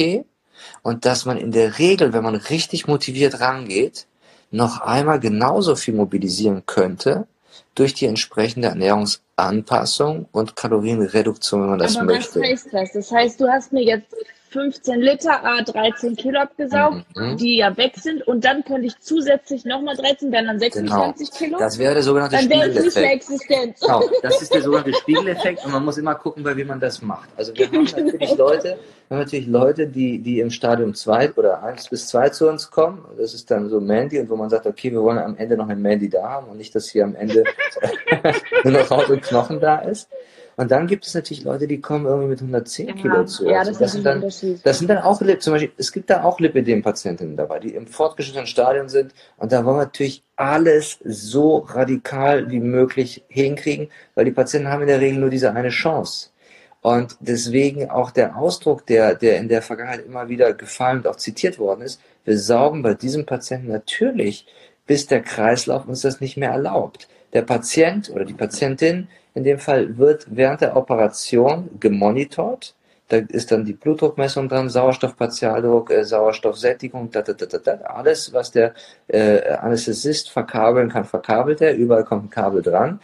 und 0.82 1.06
dass 1.06 1.26
man 1.26 1.38
in 1.38 1.52
der 1.52 1.80
Regel, 1.80 2.14
wenn 2.14 2.24
man 2.24 2.36
richtig 2.36 2.88
motiviert 2.88 3.40
rangeht, 3.40 4.08
noch 4.52 4.82
einmal 4.82 5.20
genauso 5.20 5.76
viel 5.76 5.94
mobilisieren 5.94 6.64
könnte 6.66 7.28
durch 7.76 7.94
die 7.94 8.06
entsprechende 8.06 8.70
Ernährungsanpassung 8.70 10.28
und 10.32 10.56
Kalorienreduktion, 10.56 11.62
wenn 11.62 11.70
man 11.70 11.80
das 11.80 11.98
Aber 11.98 12.06
möchte. 12.06 12.40
Was 12.40 12.48
heißt 12.48 12.68
das? 12.72 12.92
Das 12.94 13.12
heißt, 13.12 13.42
du 13.42 13.48
hast 13.48 13.72
mir 13.72 13.84
jetzt 13.84 14.16
15 14.50 15.00
Liter 15.00 15.46
A 15.46 15.62
13 15.62 16.16
Kilo 16.16 16.40
abgesaugt, 16.40 17.06
mhm. 17.16 17.38
die 17.38 17.58
ja 17.58 17.76
weg 17.78 17.94
sind 17.96 18.28
und 18.28 18.44
dann 18.46 18.64
könnte 18.64 18.88
ich 18.88 19.00
zusätzlich 19.00 19.66
nochmal 19.66 19.96
13, 19.96 20.32
wären 20.32 20.48
dann 20.48 20.60
26 20.60 21.30
genau. 21.32 21.38
Kilo. 21.38 21.60
Das 21.60 21.78
wäre 21.78 21.94
der 21.94 22.04
sogenannte 22.04 22.36
dann 22.36 22.46
Spiegeleffekt. 22.46 22.76
Dann 22.76 23.04
wäre 23.04 23.16
ich 23.16 23.30
nicht 23.30 23.50
mehr 23.50 23.60
existent. 23.60 23.76
Genau, 23.82 24.04
das 24.22 24.42
ist 24.42 24.54
der 24.54 24.62
sogenannte 24.62 24.94
Spiegeleffekt 24.94 25.66
und 25.66 25.72
man 25.72 25.86
muss 25.86 25.98
immer 25.98 26.16
gucken, 26.16 26.44
bei 26.44 26.56
wem 26.56 26.68
man 26.68 26.80
das 26.80 27.02
macht. 27.02 27.30
Also 27.38 27.54
wir 27.56 27.68
haben 27.68 27.84
natürlich 27.96 28.38
Leute, 28.38 28.78
wir 29.08 29.18
haben 29.18 29.24
natürlich 29.24 29.48
Leute, 29.48 29.88
die, 29.88 30.20
die 30.20 30.40
im 30.40 30.50
Stadium 30.50 30.94
2 30.94 31.34
oder 31.34 31.64
1 31.64 31.90
bis 31.90 32.08
2 32.08 32.30
zu 32.30 32.50
uns 32.50 32.70
kommen. 32.72 33.06
Das 33.18 33.34
ist 33.34 33.50
dann 33.52 33.70
so 33.70 33.80
Mandy 33.80 34.20
und 34.20 34.30
wo 34.30 34.36
man 34.36 34.50
sagt, 34.50 34.66
okay, 34.66 34.92
wir 34.92 35.02
wollen 35.02 35.20
am 35.20 35.38
Ende 35.38 35.58
noch 35.58 35.70
einen 35.70 35.82
Mandy 35.82 36.10
da 36.10 36.30
haben 36.30 36.48
und 36.48 36.58
nicht, 36.58 36.74
dass 36.76 36.90
hier 36.90 37.04
am 37.04 37.16
Ende 37.16 37.44
nur 38.64 38.74
noch 38.74 38.90
Haut 38.90 39.10
und 39.10 39.22
Knochen 39.22 39.60
da 39.60 39.80
ist. 39.80 40.10
Und 40.60 40.72
dann 40.72 40.88
gibt 40.88 41.06
es 41.06 41.14
natürlich 41.14 41.46
Leute, 41.46 41.68
die 41.68 41.80
kommen 41.80 42.06
irgendwie 42.06 42.32
mit 42.32 42.42
110 42.42 42.90
ja, 42.90 42.94
Kilo 42.94 43.24
zu. 43.24 43.48
Ja, 43.48 43.64
das, 43.64 43.78
das, 43.78 43.94
sind 43.94 44.06
dann, 44.06 44.20
das 44.20 44.40
sind 44.78 44.90
dann 44.90 44.98
auch, 44.98 45.22
zum 45.40 45.54
Beispiel, 45.54 45.72
es 45.78 45.94
gibt 45.94 46.10
da 46.10 46.26
auch 46.26 46.38
Lipidem-Patientinnen 46.42 47.38
dabei, 47.38 47.60
die 47.60 47.74
im 47.74 47.88
fortgeschrittenen 47.88 48.46
Stadion 48.46 48.90
sind. 48.90 49.14
Und 49.38 49.54
da 49.54 49.64
wollen 49.64 49.78
wir 49.78 49.86
natürlich 49.86 50.22
alles 50.36 51.00
so 51.06 51.60
radikal 51.60 52.52
wie 52.52 52.60
möglich 52.60 53.24
hinkriegen, 53.30 53.88
weil 54.16 54.26
die 54.26 54.32
Patienten 54.32 54.68
haben 54.68 54.82
in 54.82 54.90
der 54.90 55.00
Regel 55.00 55.22
nur 55.22 55.30
diese 55.30 55.54
eine 55.54 55.70
Chance. 55.70 56.32
Und 56.82 57.16
deswegen 57.22 57.90
auch 57.90 58.12
der 58.12 58.36
Ausdruck, 58.36 58.86
der, 58.86 59.16
der 59.16 59.38
in 59.38 59.48
der 59.48 59.62
Vergangenheit 59.62 60.06
immer 60.06 60.28
wieder 60.28 60.54
gefallen 60.54 60.98
und 60.98 61.08
auch 61.08 61.16
zitiert 61.16 61.58
worden 61.58 61.84
ist, 61.84 62.02
wir 62.26 62.38
saugen 62.38 62.82
bei 62.82 62.96
diesem 62.96 63.26
Patienten 63.26 63.70
natürlich, 63.70 64.46
bis 64.86 65.08
der 65.08 65.22
Kreislauf 65.22 65.88
uns 65.88 66.02
das 66.02 66.20
nicht 66.20 66.36
mehr 66.36 66.52
erlaubt. 66.52 67.08
Der 67.32 67.44
Patient 67.44 68.10
oder 68.10 68.26
die 68.26 68.34
Patientin 68.34 69.08
in 69.34 69.44
dem 69.44 69.60
Fall 69.60 69.98
wird 69.98 70.28
während 70.30 70.62
der 70.62 70.76
Operation 70.76 71.70
gemonitort. 71.80 72.76
Da 73.10 73.18
ist 73.18 73.52
dann 73.52 73.66
die 73.66 73.74
Blutdruckmessung 73.74 74.50
dran, 74.50 74.70
Sauerstoffpartialdruck, 74.70 75.90
äh, 75.90 76.06
Sauerstoffsättigung, 76.06 77.10
da, 77.10 77.24
da, 77.24 77.34
da, 77.34 77.58
da, 77.58 77.72
alles, 77.86 78.34
was 78.34 78.52
der 78.52 78.74
äh, 79.08 79.54
Anästhesist 79.54 80.30
verkabeln 80.30 80.90
kann, 80.90 81.06
verkabelt 81.06 81.60
er. 81.62 81.76
Überall 81.76 82.04
kommt 82.04 82.26
ein 82.26 82.30
Kabel 82.30 82.62
dran. 82.62 83.00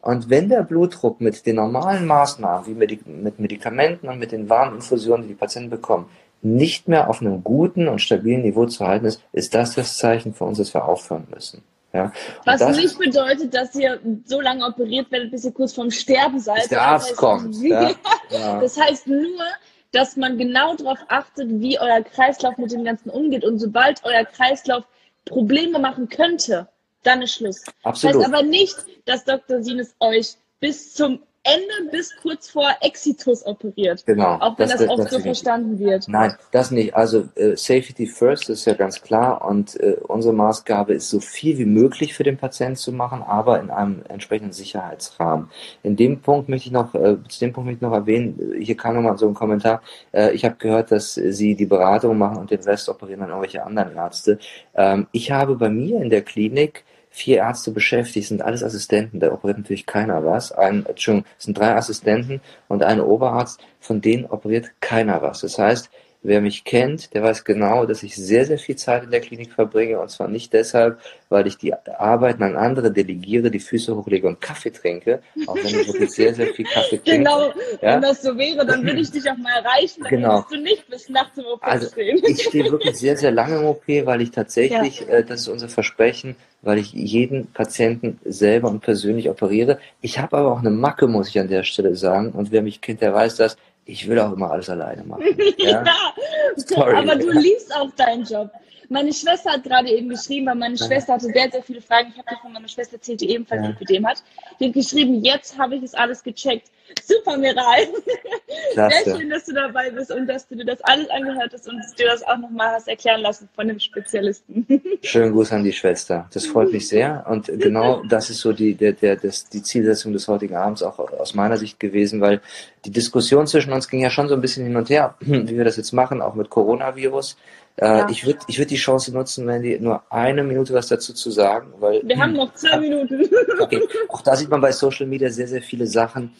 Und 0.00 0.30
wenn 0.30 0.48
der 0.48 0.62
Blutdruck 0.62 1.20
mit 1.20 1.44
den 1.44 1.56
normalen 1.56 2.06
Maßnahmen, 2.06 2.66
wie 2.68 2.74
mit 2.74 3.40
Medikamenten 3.40 4.08
und 4.08 4.20
mit 4.20 4.30
den 4.30 4.48
warmen 4.48 4.76
Infusionen, 4.76 5.22
die 5.22 5.28
die 5.30 5.34
Patienten 5.34 5.70
bekommen, 5.70 6.06
nicht 6.40 6.86
mehr 6.86 7.10
auf 7.10 7.20
einem 7.20 7.42
guten 7.42 7.88
und 7.88 8.00
stabilen 8.00 8.42
Niveau 8.42 8.66
zu 8.66 8.86
halten 8.86 9.06
ist, 9.06 9.22
ist 9.32 9.54
das 9.54 9.74
das 9.74 9.96
Zeichen 9.96 10.34
für 10.34 10.44
uns, 10.44 10.58
dass 10.58 10.72
wir 10.72 10.84
aufhören 10.84 11.26
müssen. 11.34 11.62
Ja. 11.92 12.12
Was 12.44 12.76
nicht 12.76 12.98
bedeutet, 12.98 13.54
dass 13.54 13.74
ihr 13.74 13.98
so 14.26 14.40
lange 14.40 14.66
operiert 14.66 15.10
werdet, 15.10 15.30
bis 15.30 15.44
ihr 15.44 15.52
kurz 15.52 15.72
vorm 15.72 15.90
Sterben 15.90 16.38
seid. 16.38 16.56
Bis 16.56 16.68
der 16.68 16.82
Arzt 16.82 17.04
das 17.04 17.10
heißt, 17.10 17.18
kommt. 17.18 17.56
Ja. 17.62 17.90
Ja. 18.30 18.60
Das 18.60 18.78
heißt 18.78 19.06
nur, 19.06 19.44
dass 19.92 20.16
man 20.16 20.36
genau 20.36 20.74
darauf 20.76 20.98
achtet, 21.08 21.48
wie 21.60 21.78
euer 21.80 22.02
Kreislauf 22.02 22.58
mit 22.58 22.72
dem 22.72 22.84
Ganzen 22.84 23.08
umgeht. 23.08 23.44
Und 23.44 23.58
sobald 23.58 24.04
euer 24.04 24.24
Kreislauf 24.24 24.84
Probleme 25.24 25.78
machen 25.78 26.08
könnte, 26.08 26.68
dann 27.04 27.22
ist 27.22 27.34
Schluss. 27.34 27.64
Absolut. 27.82 28.16
Das 28.16 28.24
heißt 28.24 28.34
aber 28.34 28.42
nicht, 28.46 28.76
dass 29.06 29.24
Dr. 29.24 29.62
Sines 29.62 29.94
euch 30.00 30.34
bis 30.60 30.94
zum 30.94 31.20
Ende 31.44 31.90
bis 31.90 32.14
kurz 32.16 32.50
vor 32.50 32.68
Exitus 32.80 33.44
operiert. 33.46 34.04
Genau. 34.04 34.36
Auch 34.40 34.58
wenn 34.58 34.68
das, 34.68 34.78
das 34.78 34.88
oft 34.88 35.04
das 35.04 35.10
so 35.10 35.20
verstanden 35.20 35.78
wird. 35.78 36.06
Nein, 36.08 36.34
das 36.52 36.70
nicht. 36.70 36.94
Also 36.94 37.28
äh, 37.36 37.56
Safety 37.56 38.06
First 38.06 38.50
ist 38.50 38.66
ja 38.66 38.74
ganz 38.74 39.00
klar 39.00 39.44
und 39.46 39.78
äh, 39.80 39.96
unsere 40.08 40.34
Maßgabe 40.34 40.94
ist, 40.94 41.08
so 41.08 41.20
viel 41.20 41.58
wie 41.58 41.64
möglich 41.64 42.14
für 42.14 42.24
den 42.24 42.36
Patienten 42.36 42.76
zu 42.76 42.92
machen, 42.92 43.22
aber 43.22 43.60
in 43.60 43.70
einem 43.70 44.02
entsprechenden 44.08 44.52
Sicherheitsrahmen. 44.52 45.50
In 45.82 45.96
dem 45.96 46.20
Punkt 46.20 46.48
möchte 46.48 46.66
ich 46.66 46.72
noch, 46.72 46.94
äh, 46.94 47.16
zu 47.28 47.40
dem 47.40 47.52
Punkt 47.52 47.66
möchte 47.66 47.84
ich 47.84 47.90
noch 47.90 47.96
erwähnen, 47.96 48.56
hier 48.60 48.76
kam 48.76 48.96
nochmal 48.96 49.16
so 49.16 49.28
ein 49.28 49.34
Kommentar, 49.34 49.82
äh, 50.12 50.32
ich 50.32 50.44
habe 50.44 50.56
gehört, 50.56 50.90
dass 50.90 51.14
Sie 51.14 51.54
die 51.54 51.66
Beratung 51.66 52.18
machen 52.18 52.38
und 52.38 52.50
den 52.50 52.60
Rest 52.60 52.88
operieren 52.88 53.20
dann 53.20 53.30
irgendwelche 53.30 53.64
anderen 53.64 53.94
Ärzte. 53.94 54.38
Ähm, 54.74 55.06
ich 55.12 55.30
habe 55.30 55.56
bei 55.56 55.70
mir 55.70 56.02
in 56.02 56.10
der 56.10 56.22
Klinik 56.22 56.84
vier 57.10 57.38
Ärzte 57.38 57.70
beschäftigt, 57.70 58.28
sind 58.28 58.42
alles 58.42 58.62
Assistenten, 58.62 59.20
da 59.20 59.32
operiert 59.32 59.58
natürlich 59.58 59.86
keiner 59.86 60.24
was. 60.24 60.52
Ein, 60.52 60.86
Entschuldigung, 60.86 61.28
es 61.38 61.44
sind 61.44 61.58
drei 61.58 61.74
Assistenten 61.74 62.40
und 62.68 62.82
ein 62.82 63.00
Oberarzt, 63.00 63.60
von 63.80 64.00
denen 64.00 64.26
operiert 64.26 64.70
keiner 64.80 65.22
was. 65.22 65.40
Das 65.40 65.58
heißt, 65.58 65.90
Wer 66.20 66.40
mich 66.40 66.64
kennt, 66.64 67.14
der 67.14 67.22
weiß 67.22 67.44
genau, 67.44 67.86
dass 67.86 68.02
ich 68.02 68.16
sehr, 68.16 68.44
sehr 68.44 68.58
viel 68.58 68.74
Zeit 68.74 69.04
in 69.04 69.12
der 69.12 69.20
Klinik 69.20 69.52
verbringe. 69.52 70.00
Und 70.00 70.10
zwar 70.10 70.26
nicht 70.26 70.52
deshalb, 70.52 70.98
weil 71.28 71.46
ich 71.46 71.58
die 71.58 71.72
Arbeiten 71.72 72.42
an 72.42 72.56
andere 72.56 72.90
delegiere, 72.90 73.52
die 73.52 73.60
Füße 73.60 73.94
hochlege 73.94 74.26
und 74.26 74.40
Kaffee 74.40 74.70
trinke. 74.70 75.22
Auch 75.46 75.54
wenn 75.54 75.66
ich 75.66 75.86
wirklich 75.86 76.10
sehr, 76.10 76.34
sehr 76.34 76.48
viel 76.48 76.64
Kaffee 76.64 76.98
trinke. 77.04 77.18
Genau, 77.18 77.52
ja? 77.80 77.94
wenn 77.94 78.02
das 78.02 78.22
so 78.22 78.36
wäre, 78.36 78.66
dann 78.66 78.84
würde 78.84 79.00
ich 79.00 79.12
dich 79.12 79.30
auch 79.30 79.36
mal 79.36 79.62
erreichen. 79.62 80.02
Dann 80.02 80.10
genau. 80.10 80.44
du 80.50 80.56
nicht 80.60 80.88
bis 80.88 81.08
nachts 81.08 81.38
im 81.38 81.44
OP 81.46 81.62
also, 81.62 81.86
stehen. 81.86 82.20
Ich 82.26 82.42
stehe 82.42 82.64
wirklich 82.64 82.96
sehr, 82.96 83.16
sehr 83.16 83.30
lange 83.30 83.58
im 83.58 83.66
OP, 83.66 83.86
weil 83.86 84.20
ich 84.20 84.32
tatsächlich, 84.32 85.00
ja. 85.00 85.18
äh, 85.18 85.24
das 85.24 85.42
ist 85.42 85.48
unser 85.48 85.68
Versprechen, 85.68 86.34
weil 86.62 86.78
ich 86.78 86.92
jeden 86.92 87.52
Patienten 87.52 88.18
selber 88.24 88.68
und 88.68 88.80
persönlich 88.80 89.30
operiere. 89.30 89.78
Ich 90.00 90.18
habe 90.18 90.36
aber 90.36 90.52
auch 90.52 90.58
eine 90.58 90.70
Macke, 90.70 91.06
muss 91.06 91.28
ich 91.28 91.38
an 91.38 91.46
der 91.46 91.62
Stelle 91.62 91.94
sagen. 91.94 92.32
Und 92.32 92.50
wer 92.50 92.62
mich 92.62 92.80
kennt, 92.80 93.02
der 93.02 93.14
weiß 93.14 93.36
das 93.36 93.56
ich 93.88 94.06
will 94.06 94.18
auch 94.18 94.32
immer 94.32 94.50
alles 94.50 94.68
alleine 94.68 95.02
machen. 95.02 95.24
ja, 95.56 95.82
ja. 95.82 96.86
aber 96.94 97.16
du 97.16 97.30
liebst 97.30 97.74
auch 97.74 97.90
deinen 97.96 98.24
Job. 98.24 98.50
Meine 98.88 99.12
Schwester 99.12 99.52
hat 99.52 99.64
gerade 99.64 99.90
eben 99.90 100.08
geschrieben, 100.08 100.46
weil 100.46 100.54
meine 100.54 100.78
Schwester 100.78 101.14
hatte 101.14 101.26
sehr, 101.26 101.50
sehr 101.50 101.62
viele 101.62 101.82
Fragen. 101.82 102.08
Ich 102.10 102.18
habe 102.18 102.30
dir 102.30 102.40
von 102.40 102.52
meiner 102.52 102.68
Schwester 102.68 102.94
erzählt, 102.94 103.20
die 103.20 103.30
ebenfalls 103.30 103.62
ja. 103.62 103.68
Lipidem 103.68 104.06
hat. 104.06 104.22
Die 104.58 104.66
hat 104.66 104.72
geschrieben, 104.72 105.22
jetzt 105.22 105.58
habe 105.58 105.76
ich 105.76 105.82
es 105.82 105.94
alles 105.94 106.22
gecheckt. 106.22 106.70
Super, 107.04 107.36
Miral. 107.36 107.86
Klasse. 108.72 109.04
Sehr 109.04 109.16
schön, 109.16 109.30
dass 109.30 109.44
du 109.44 109.52
dabei 109.52 109.90
bist 109.90 110.10
und 110.10 110.26
dass 110.26 110.48
du 110.48 110.56
dir 110.56 110.64
das 110.64 110.80
alles 110.82 111.08
angehört 111.10 111.52
hast 111.52 111.68
und 111.68 111.82
dir 111.98 112.06
das 112.06 112.22
auch 112.22 112.38
nochmal 112.38 112.72
hast 112.72 112.88
erklären 112.88 113.20
lassen 113.20 113.48
von 113.54 113.68
dem 113.68 113.78
Spezialisten. 113.78 114.66
Schönen 115.02 115.32
Gruß 115.32 115.52
an 115.52 115.64
die 115.64 115.72
Schwester. 115.72 116.28
Das 116.32 116.46
freut 116.46 116.72
mich 116.72 116.88
sehr. 116.88 117.26
Und 117.28 117.46
genau 117.46 118.02
das 118.08 118.30
ist 118.30 118.40
so 118.40 118.52
die, 118.52 118.74
der, 118.74 118.92
der, 118.92 119.16
das, 119.16 119.48
die 119.48 119.62
Zielsetzung 119.62 120.12
des 120.12 120.28
heutigen 120.28 120.56
Abends 120.56 120.82
auch 120.82 120.98
aus 120.98 121.34
meiner 121.34 121.56
Sicht 121.56 121.78
gewesen, 121.78 122.20
weil 122.20 122.40
die 122.84 122.90
Diskussion 122.90 123.46
zwischen 123.46 123.72
uns 123.72 123.88
ging 123.88 124.00
ja 124.00 124.10
schon 124.10 124.28
so 124.28 124.34
ein 124.34 124.40
bisschen 124.40 124.64
hin 124.64 124.76
und 124.76 124.88
her, 124.88 125.14
wie 125.20 125.56
wir 125.56 125.64
das 125.64 125.76
jetzt 125.76 125.92
machen, 125.92 126.22
auch 126.22 126.34
mit 126.34 126.48
Coronavirus. 126.48 127.36
Äh, 127.78 127.86
ja. 127.86 128.08
Ich 128.08 128.26
würde 128.26 128.40
ich 128.48 128.58
würd 128.58 128.70
die 128.70 128.76
Chance 128.76 129.12
nutzen, 129.12 129.46
wenn 129.46 129.62
die 129.62 129.78
nur 129.78 130.02
eine 130.10 130.42
Minute 130.42 130.74
was 130.74 130.88
dazu 130.88 131.14
zu 131.14 131.30
sagen. 131.30 131.72
Weil, 131.78 132.02
Wir 132.04 132.18
haben 132.18 132.32
noch 132.32 132.52
zwei 132.54 132.78
Minuten. 132.78 133.28
Okay. 133.60 133.82
Auch 134.08 134.22
da 134.22 134.36
sieht 134.36 134.50
man 134.50 134.60
bei 134.60 134.70
Social 134.70 135.06
Media 135.06 135.30
sehr, 135.30 135.48
sehr 135.48 135.62
viele 135.62 135.86
Sachen. 135.86 136.32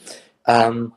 Ähm, 0.47 0.93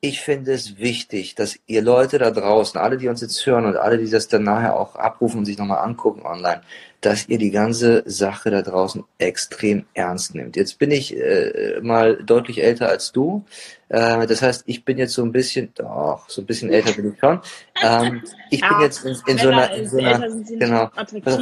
ich 0.00 0.20
finde 0.20 0.52
es 0.52 0.78
wichtig, 0.78 1.34
dass 1.34 1.58
ihr 1.66 1.82
Leute 1.82 2.18
da 2.18 2.30
draußen, 2.30 2.80
alle, 2.80 2.96
die 2.96 3.08
uns 3.08 3.20
jetzt 3.20 3.44
hören 3.46 3.66
und 3.66 3.76
alle, 3.76 3.98
die 3.98 4.10
das 4.10 4.28
dann 4.28 4.44
nachher 4.44 4.78
auch 4.78 4.96
abrufen 4.96 5.38
und 5.38 5.44
sich 5.46 5.58
nochmal 5.58 5.84
angucken 5.84 6.24
online, 6.24 6.62
dass 7.06 7.28
ihr 7.28 7.38
die 7.38 7.52
ganze 7.52 8.02
Sache 8.04 8.50
da 8.50 8.62
draußen 8.62 9.04
extrem 9.18 9.84
ernst 9.94 10.34
nimmt. 10.34 10.56
Jetzt 10.56 10.80
bin 10.80 10.90
ich 10.90 11.16
äh, 11.16 11.78
mal 11.80 12.16
deutlich 12.16 12.60
älter 12.60 12.88
als 12.88 13.12
du. 13.12 13.44
Äh, 13.88 14.26
das 14.26 14.42
heißt, 14.42 14.64
ich 14.66 14.84
bin 14.84 14.98
jetzt 14.98 15.12
so 15.12 15.22
ein 15.22 15.30
bisschen, 15.30 15.72
doch, 15.76 16.28
so 16.28 16.42
ein 16.42 16.46
bisschen 16.46 16.68
älter 16.68 16.94
bin 16.94 17.12
ich 17.12 17.20
schon. 17.20 17.40
Ähm, 17.80 18.24
ich 18.50 18.60
bin 18.60 18.80
jetzt 18.80 19.04
in, 19.04 19.16
in 19.28 19.38
so 19.38 19.50
einer, 19.50 19.72
in 19.72 19.88
so 19.88 19.98
einer 19.98 20.28
genau, 20.58 20.90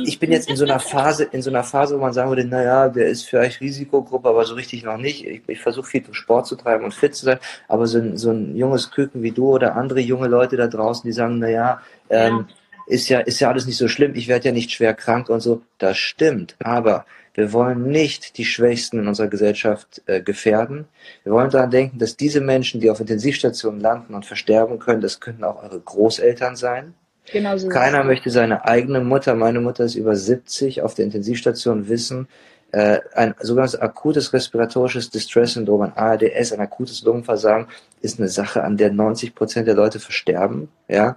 ich 0.05 0.19
bin 0.19 0.33
jetzt 0.33 0.51
in 0.51 0.57
so 0.57 0.67
einer 0.67 0.81
Phase, 0.81 1.25
in 1.33 1.41
so 1.41 1.49
einer 1.49 1.65
Phase, 1.65 1.97
wo 1.97 2.01
man 2.03 2.13
sagen 2.13 2.29
würde, 2.29 2.45
naja, 2.45 2.91
der 2.91 3.07
ist 3.07 3.23
vielleicht 3.27 3.63
Risikogruppe, 3.63 4.29
aber 4.29 4.45
so 4.45 4.57
richtig 4.57 4.85
noch 4.85 4.99
nicht. 4.99 5.25
Ich, 5.25 5.41
ich 5.47 5.61
versuche 5.63 5.87
viel 5.87 6.05
Sport 6.13 6.47
zu 6.47 6.57
treiben 6.57 6.85
und 6.85 6.93
fit 6.93 7.15
zu 7.15 7.25
sein, 7.25 7.39
aber 7.69 7.87
so 7.87 7.97
ein, 7.97 8.19
so 8.19 8.33
ein 8.33 8.55
junges 8.55 8.91
Küken 8.91 9.23
wie 9.23 9.33
du 9.33 9.49
oder 9.49 9.77
andere 9.77 10.01
junge 10.01 10.29
Leute 10.29 10.59
da 10.59 10.67
draußen, 10.67 11.09
die 11.09 11.13
sagen, 11.13 11.39
naja, 11.39 11.81
ähm, 12.11 12.49
ja 12.49 12.55
ist 12.87 13.09
ja, 13.09 13.21
ist 13.21 13.41
ja 13.41 13.49
alles 13.49 13.67
nicht 13.67 13.77
so 13.77 13.89
schlimm, 13.89 14.15
ich 14.15 14.29
werde 14.29 14.47
ja 14.47 14.53
nicht 14.53 14.71
schwer 14.71 14.95
krank 14.95 15.29
und 15.29 15.41
so. 15.41 15.63
Das 15.79 15.99
stimmt, 15.99 16.57
aber 16.59 17.07
wir 17.35 17.53
wollen 17.53 17.89
nicht 17.89 18.39
die 18.39 18.45
Schwächsten 18.45 19.01
in 19.01 19.09
unserer 19.09 19.27
Gesellschaft 19.27 20.03
äh, 20.07 20.21
gefährden. 20.21 20.87
Wir 21.25 21.33
wollen 21.33 21.51
daran 21.51 21.71
denken, 21.71 21.99
dass 21.99 22.17
diese 22.17 22.41
Menschen, 22.41 22.81
die 22.81 22.91
auf 22.91 23.01
Intensivstationen 23.01 23.81
landen 23.81 24.15
und 24.15 24.25
versterben 24.25 24.79
können, 24.79 25.01
das 25.01 25.21
könnten 25.21 25.43
auch 25.45 25.63
eure 25.63 25.81
Großeltern 25.81 26.55
sein. 26.55 26.95
Genau 27.33 27.57
so 27.57 27.69
Keiner 27.69 28.05
möchte 28.05 28.31
seine 28.31 28.65
eigene 28.67 29.01
Mutter, 29.01 29.35
meine 29.35 29.61
Mutter 29.61 29.85
ist 29.85 29.95
über 29.95 30.15
70, 30.15 30.83
auf 30.83 30.95
der 30.95 31.07
Intensivstation 31.07 31.89
wissen, 31.89 32.29
äh, 32.71 33.01
ein 33.15 33.35
sogenanntes 33.41 33.81
akutes 33.81 34.33
respiratorisches 34.33 35.11
Distress-Syndrom, 35.11 35.83
ein 35.83 35.97
ARDS, 35.97 36.53
ein 36.53 36.61
akutes 36.61 37.03
Lungenversagen, 37.03 37.67
ist 38.01 38.19
eine 38.19 38.29
Sache, 38.29 38.63
an 38.63 38.77
der 38.77 38.93
90 38.93 39.35
Prozent 39.35 39.69
der 39.69 39.75
Leute 39.75 40.01
versterben. 40.01 40.69
Ja, 40.89 41.17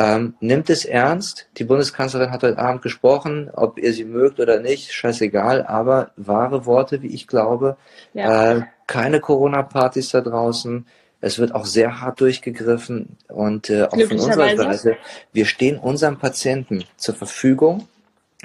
ähm, 0.00 0.34
nimmt 0.40 0.70
es 0.70 0.86
ernst. 0.86 1.48
Die 1.58 1.64
Bundeskanzlerin 1.64 2.30
hat 2.30 2.42
heute 2.42 2.58
Abend 2.58 2.80
gesprochen, 2.80 3.50
ob 3.52 3.78
ihr 3.78 3.92
sie 3.92 4.04
mögt 4.04 4.40
oder 4.40 4.58
nicht, 4.58 4.92
scheißegal, 4.92 5.66
aber 5.66 6.12
wahre 6.16 6.64
Worte, 6.64 7.02
wie 7.02 7.14
ich 7.14 7.26
glaube. 7.26 7.76
Ja. 8.14 8.52
Äh, 8.52 8.62
keine 8.86 9.20
Corona-Partys 9.20 10.10
da 10.10 10.22
draußen. 10.22 10.86
Es 11.20 11.38
wird 11.38 11.54
auch 11.54 11.66
sehr 11.66 12.00
hart 12.00 12.20
durchgegriffen 12.22 13.18
und 13.28 13.68
äh, 13.68 13.82
auch 13.82 13.90
von 13.90 14.18
unserer 14.18 14.56
Seite. 14.56 14.96
Wir 15.34 15.44
stehen 15.44 15.78
unseren 15.78 16.18
Patienten 16.18 16.84
zur 16.96 17.14
Verfügung. 17.14 17.86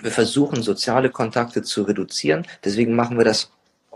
Wir 0.02 0.12
versuchen, 0.12 0.62
soziale 0.62 1.10
Kontakte 1.10 1.64
zu 1.64 1.84
reduzieren. 1.84 2.46
Deswegen 2.66 2.96
machen 2.96 3.18
wir 3.18 3.24
das 3.24 3.50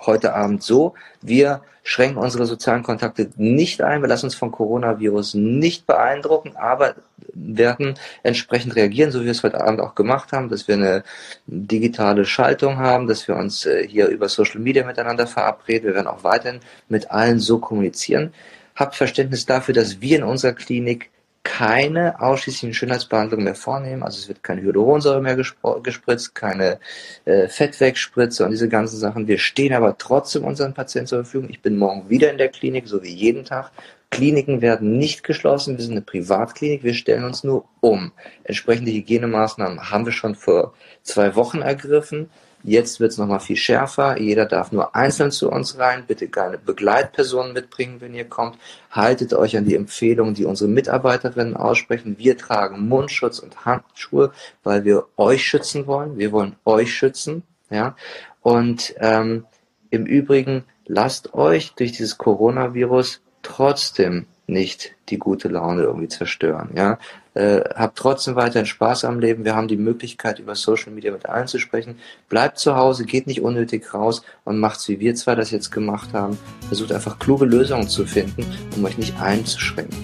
heute 0.05 0.33
Abend 0.33 0.63
so. 0.63 0.93
Wir 1.21 1.61
schränken 1.83 2.17
unsere 2.17 2.45
sozialen 2.45 2.83
Kontakte 2.83 3.29
nicht 3.37 3.81
ein. 3.81 4.01
Wir 4.01 4.07
lassen 4.07 4.27
uns 4.27 4.35
vom 4.35 4.51
Coronavirus 4.51 5.33
nicht 5.35 5.87
beeindrucken, 5.87 6.55
aber 6.55 6.95
werden 7.33 7.95
entsprechend 8.23 8.75
reagieren, 8.75 9.11
so 9.11 9.21
wie 9.21 9.25
wir 9.25 9.31
es 9.31 9.43
heute 9.43 9.61
Abend 9.61 9.79
auch 9.81 9.95
gemacht 9.95 10.31
haben, 10.31 10.49
dass 10.49 10.67
wir 10.67 10.75
eine 10.75 11.03
digitale 11.47 12.25
Schaltung 12.25 12.77
haben, 12.77 13.07
dass 13.07 13.27
wir 13.27 13.35
uns 13.35 13.65
äh, 13.65 13.87
hier 13.87 14.07
über 14.07 14.29
Social 14.29 14.59
Media 14.59 14.85
miteinander 14.85 15.27
verabreden. 15.27 15.87
Wir 15.87 15.95
werden 15.95 16.07
auch 16.07 16.23
weiterhin 16.23 16.59
mit 16.89 17.11
allen 17.11 17.39
so 17.39 17.59
kommunizieren. 17.59 18.33
Habt 18.75 18.95
Verständnis 18.95 19.45
dafür, 19.45 19.73
dass 19.73 20.01
wir 20.01 20.17
in 20.17 20.23
unserer 20.23 20.53
Klinik 20.53 21.09
keine 21.49 22.21
ausschließlichen 22.21 22.75
Schönheitsbehandlungen 22.75 23.43
mehr 23.43 23.55
vornehmen. 23.55 24.03
Also 24.03 24.19
es 24.19 24.27
wird 24.27 24.43
keine 24.43 24.61
Hyaluronsäure 24.61 25.19
mehr 25.19 25.35
gespritzt, 25.35 26.35
keine 26.35 26.79
äh, 27.25 27.47
Fettwegspritze 27.47 28.45
und 28.45 28.51
diese 28.51 28.69
ganzen 28.69 28.97
Sachen. 28.97 29.27
Wir 29.27 29.39
stehen 29.39 29.73
aber 29.73 29.97
trotzdem 29.97 30.43
unseren 30.43 30.75
Patienten 30.75 31.07
zur 31.07 31.23
Verfügung. 31.23 31.49
Ich 31.49 31.63
bin 31.63 31.75
morgen 31.75 32.07
wieder 32.07 32.31
in 32.31 32.37
der 32.37 32.49
Klinik, 32.49 32.87
so 32.87 33.01
wie 33.01 33.11
jeden 33.11 33.45
Tag. 33.45 33.71
Kliniken 34.11 34.61
werden 34.61 34.99
nicht 34.99 35.23
geschlossen. 35.23 35.75
Wir 35.77 35.83
sind 35.83 35.93
eine 35.93 36.01
Privatklinik. 36.01 36.83
Wir 36.83 36.93
stellen 36.93 37.23
uns 37.23 37.43
nur 37.43 37.65
um. 37.79 38.11
Entsprechende 38.43 38.91
Hygienemaßnahmen 38.91 39.89
haben 39.89 40.05
wir 40.05 40.13
schon 40.13 40.35
vor 40.35 40.75
zwei 41.01 41.35
Wochen 41.35 41.63
ergriffen. 41.63 42.29
Jetzt 42.63 42.99
wird 42.99 43.11
es 43.11 43.17
nochmal 43.17 43.39
viel 43.39 43.55
schärfer. 43.55 44.19
Jeder 44.19 44.45
darf 44.45 44.71
nur 44.71 44.95
einzeln 44.95 45.31
zu 45.31 45.49
uns 45.49 45.77
rein. 45.77 46.03
Bitte 46.05 46.27
keine 46.27 46.57
Begleitpersonen 46.57 47.53
mitbringen, 47.53 48.01
wenn 48.01 48.13
ihr 48.13 48.25
kommt. 48.25 48.57
Haltet 48.91 49.33
euch 49.33 49.57
an 49.57 49.65
die 49.65 49.75
Empfehlungen, 49.75 50.33
die 50.33 50.45
unsere 50.45 50.69
Mitarbeiterinnen 50.69 51.55
aussprechen. 51.55 52.17
Wir 52.17 52.37
tragen 52.37 52.87
Mundschutz 52.87 53.39
und 53.39 53.65
Handschuhe, 53.65 54.31
weil 54.63 54.83
wir 54.83 55.05
euch 55.15 55.45
schützen 55.45 55.87
wollen. 55.87 56.17
Wir 56.17 56.31
wollen 56.31 56.55
euch 56.65 56.93
schützen. 56.93 57.43
Ja. 57.69 57.95
Und 58.41 58.93
ähm, 58.99 59.45
im 59.89 60.05
Übrigen 60.05 60.65
lasst 60.85 61.33
euch 61.33 61.73
durch 61.75 61.93
dieses 61.93 62.17
Coronavirus 62.17 63.21
trotzdem 63.41 64.25
nicht 64.47 64.95
die 65.09 65.17
gute 65.17 65.47
Laune 65.47 65.83
irgendwie 65.83 66.07
zerstören. 66.07 66.71
Ja? 66.75 66.97
Äh, 67.35 67.61
habt 67.75 67.97
trotzdem 67.97 68.35
weiterhin 68.35 68.65
Spaß 68.65 69.05
am 69.05 69.19
Leben. 69.19 69.45
Wir 69.45 69.55
haben 69.55 69.67
die 69.67 69.77
Möglichkeit, 69.77 70.39
über 70.39 70.55
Social 70.55 70.91
Media 70.91 71.11
mit 71.11 71.27
allen 71.27 71.47
zu 71.47 71.59
sprechen. 71.59 71.99
Bleibt 72.27 72.57
zu 72.57 72.75
Hause, 72.75 73.05
geht 73.05 73.27
nicht 73.27 73.41
unnötig 73.41 73.93
raus 73.93 74.23
und 74.45 74.59
macht's, 74.59 74.87
wie 74.89 74.99
wir 74.99 75.13
zwei 75.13 75.35
das 75.35 75.51
jetzt 75.51 75.71
gemacht 75.71 76.09
haben. 76.13 76.39
Versucht 76.67 76.91
einfach 76.91 77.19
kluge 77.19 77.45
Lösungen 77.45 77.87
zu 77.87 78.05
finden, 78.05 78.45
um 78.75 78.83
euch 78.83 78.97
nicht 78.97 79.19
einzuschränken. 79.21 79.97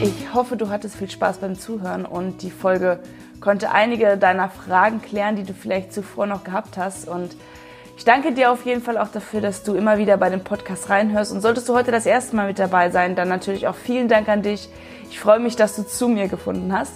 Ich 0.00 0.32
hoffe, 0.32 0.56
du 0.56 0.68
hattest 0.68 0.94
viel 0.94 1.10
Spaß 1.10 1.38
beim 1.38 1.58
Zuhören 1.58 2.06
und 2.06 2.42
die 2.42 2.50
Folge 2.50 3.00
konnte 3.40 3.72
einige 3.72 4.16
deiner 4.16 4.48
Fragen 4.48 5.02
klären, 5.02 5.34
die 5.34 5.42
du 5.42 5.52
vielleicht 5.52 5.92
zuvor 5.92 6.26
noch 6.26 6.44
gehabt 6.44 6.76
hast 6.76 7.08
und 7.08 7.36
ich 8.02 8.06
danke 8.06 8.32
dir 8.32 8.50
auf 8.50 8.66
jeden 8.66 8.82
Fall 8.82 8.98
auch 8.98 9.12
dafür, 9.12 9.40
dass 9.40 9.62
du 9.62 9.74
immer 9.74 9.96
wieder 9.96 10.16
bei 10.16 10.28
dem 10.28 10.42
Podcast 10.42 10.90
reinhörst. 10.90 11.30
Und 11.30 11.40
solltest 11.40 11.68
du 11.68 11.74
heute 11.74 11.92
das 11.92 12.04
erste 12.04 12.34
Mal 12.34 12.48
mit 12.48 12.58
dabei 12.58 12.90
sein, 12.90 13.14
dann 13.14 13.28
natürlich 13.28 13.68
auch 13.68 13.76
vielen 13.76 14.08
Dank 14.08 14.28
an 14.28 14.42
dich. 14.42 14.68
Ich 15.08 15.20
freue 15.20 15.38
mich, 15.38 15.54
dass 15.54 15.76
du 15.76 15.86
zu 15.86 16.08
mir 16.08 16.26
gefunden 16.26 16.76
hast. 16.76 16.94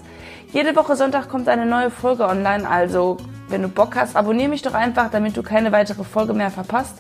Jede 0.52 0.74
Woche 0.74 0.96
Sonntag 0.96 1.28
kommt 1.28 1.48
eine 1.48 1.64
neue 1.64 1.90
Folge 1.90 2.26
online, 2.26 2.68
also 2.68 3.18
wenn 3.48 3.62
du 3.62 3.68
Bock 3.68 3.94
hast, 3.94 4.16
abonniere 4.16 4.48
mich 4.48 4.62
doch 4.62 4.74
einfach, 4.74 5.09
damit 5.09 5.36
du 5.36 5.44
keine 5.44 5.70
weitere 5.70 6.02
Folge 6.02 6.34
mehr 6.34 6.50
verpasst. 6.50 6.96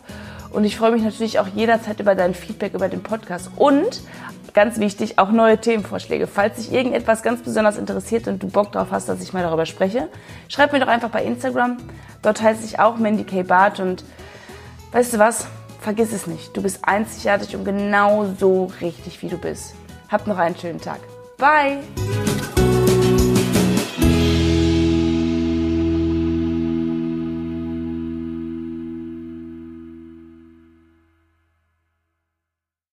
Und 0.50 0.62
ich 0.62 0.76
freue 0.76 0.92
mich 0.92 1.02
natürlich 1.02 1.40
auch 1.40 1.48
jederzeit 1.48 1.98
über 1.98 2.14
dein 2.14 2.32
Feedback 2.32 2.74
über 2.74 2.88
den 2.88 3.02
Podcast. 3.02 3.50
Und 3.56 4.02
ganz 4.56 4.80
wichtig, 4.80 5.18
auch 5.18 5.30
neue 5.30 5.58
Themenvorschläge. 5.58 6.26
Falls 6.26 6.56
dich 6.56 6.72
irgendetwas 6.72 7.22
ganz 7.22 7.42
besonders 7.42 7.76
interessiert 7.76 8.26
und 8.26 8.42
du 8.42 8.48
Bock 8.48 8.72
darauf 8.72 8.90
hast, 8.90 9.06
dass 9.08 9.22
ich 9.22 9.34
mal 9.34 9.42
darüber 9.42 9.66
spreche, 9.66 10.08
schreib 10.48 10.72
mir 10.72 10.80
doch 10.80 10.88
einfach 10.88 11.10
bei 11.10 11.22
Instagram. 11.24 11.76
Dort 12.22 12.42
heiße 12.42 12.64
ich 12.64 12.80
auch 12.80 12.96
Mandy 12.96 13.24
K. 13.24 13.42
Barth 13.42 13.78
und 13.78 14.02
weißt 14.92 15.12
du 15.12 15.18
was? 15.18 15.46
Vergiss 15.80 16.12
es 16.12 16.26
nicht. 16.26 16.56
Du 16.56 16.62
bist 16.62 16.80
einzigartig 16.82 17.54
und 17.54 17.64
genau 17.64 18.34
so 18.40 18.72
richtig, 18.80 19.22
wie 19.22 19.28
du 19.28 19.36
bist. 19.36 19.74
Hab 20.08 20.26
noch 20.26 20.38
einen 20.38 20.56
schönen 20.56 20.80
Tag. 20.80 21.00
Bye! 21.36 21.82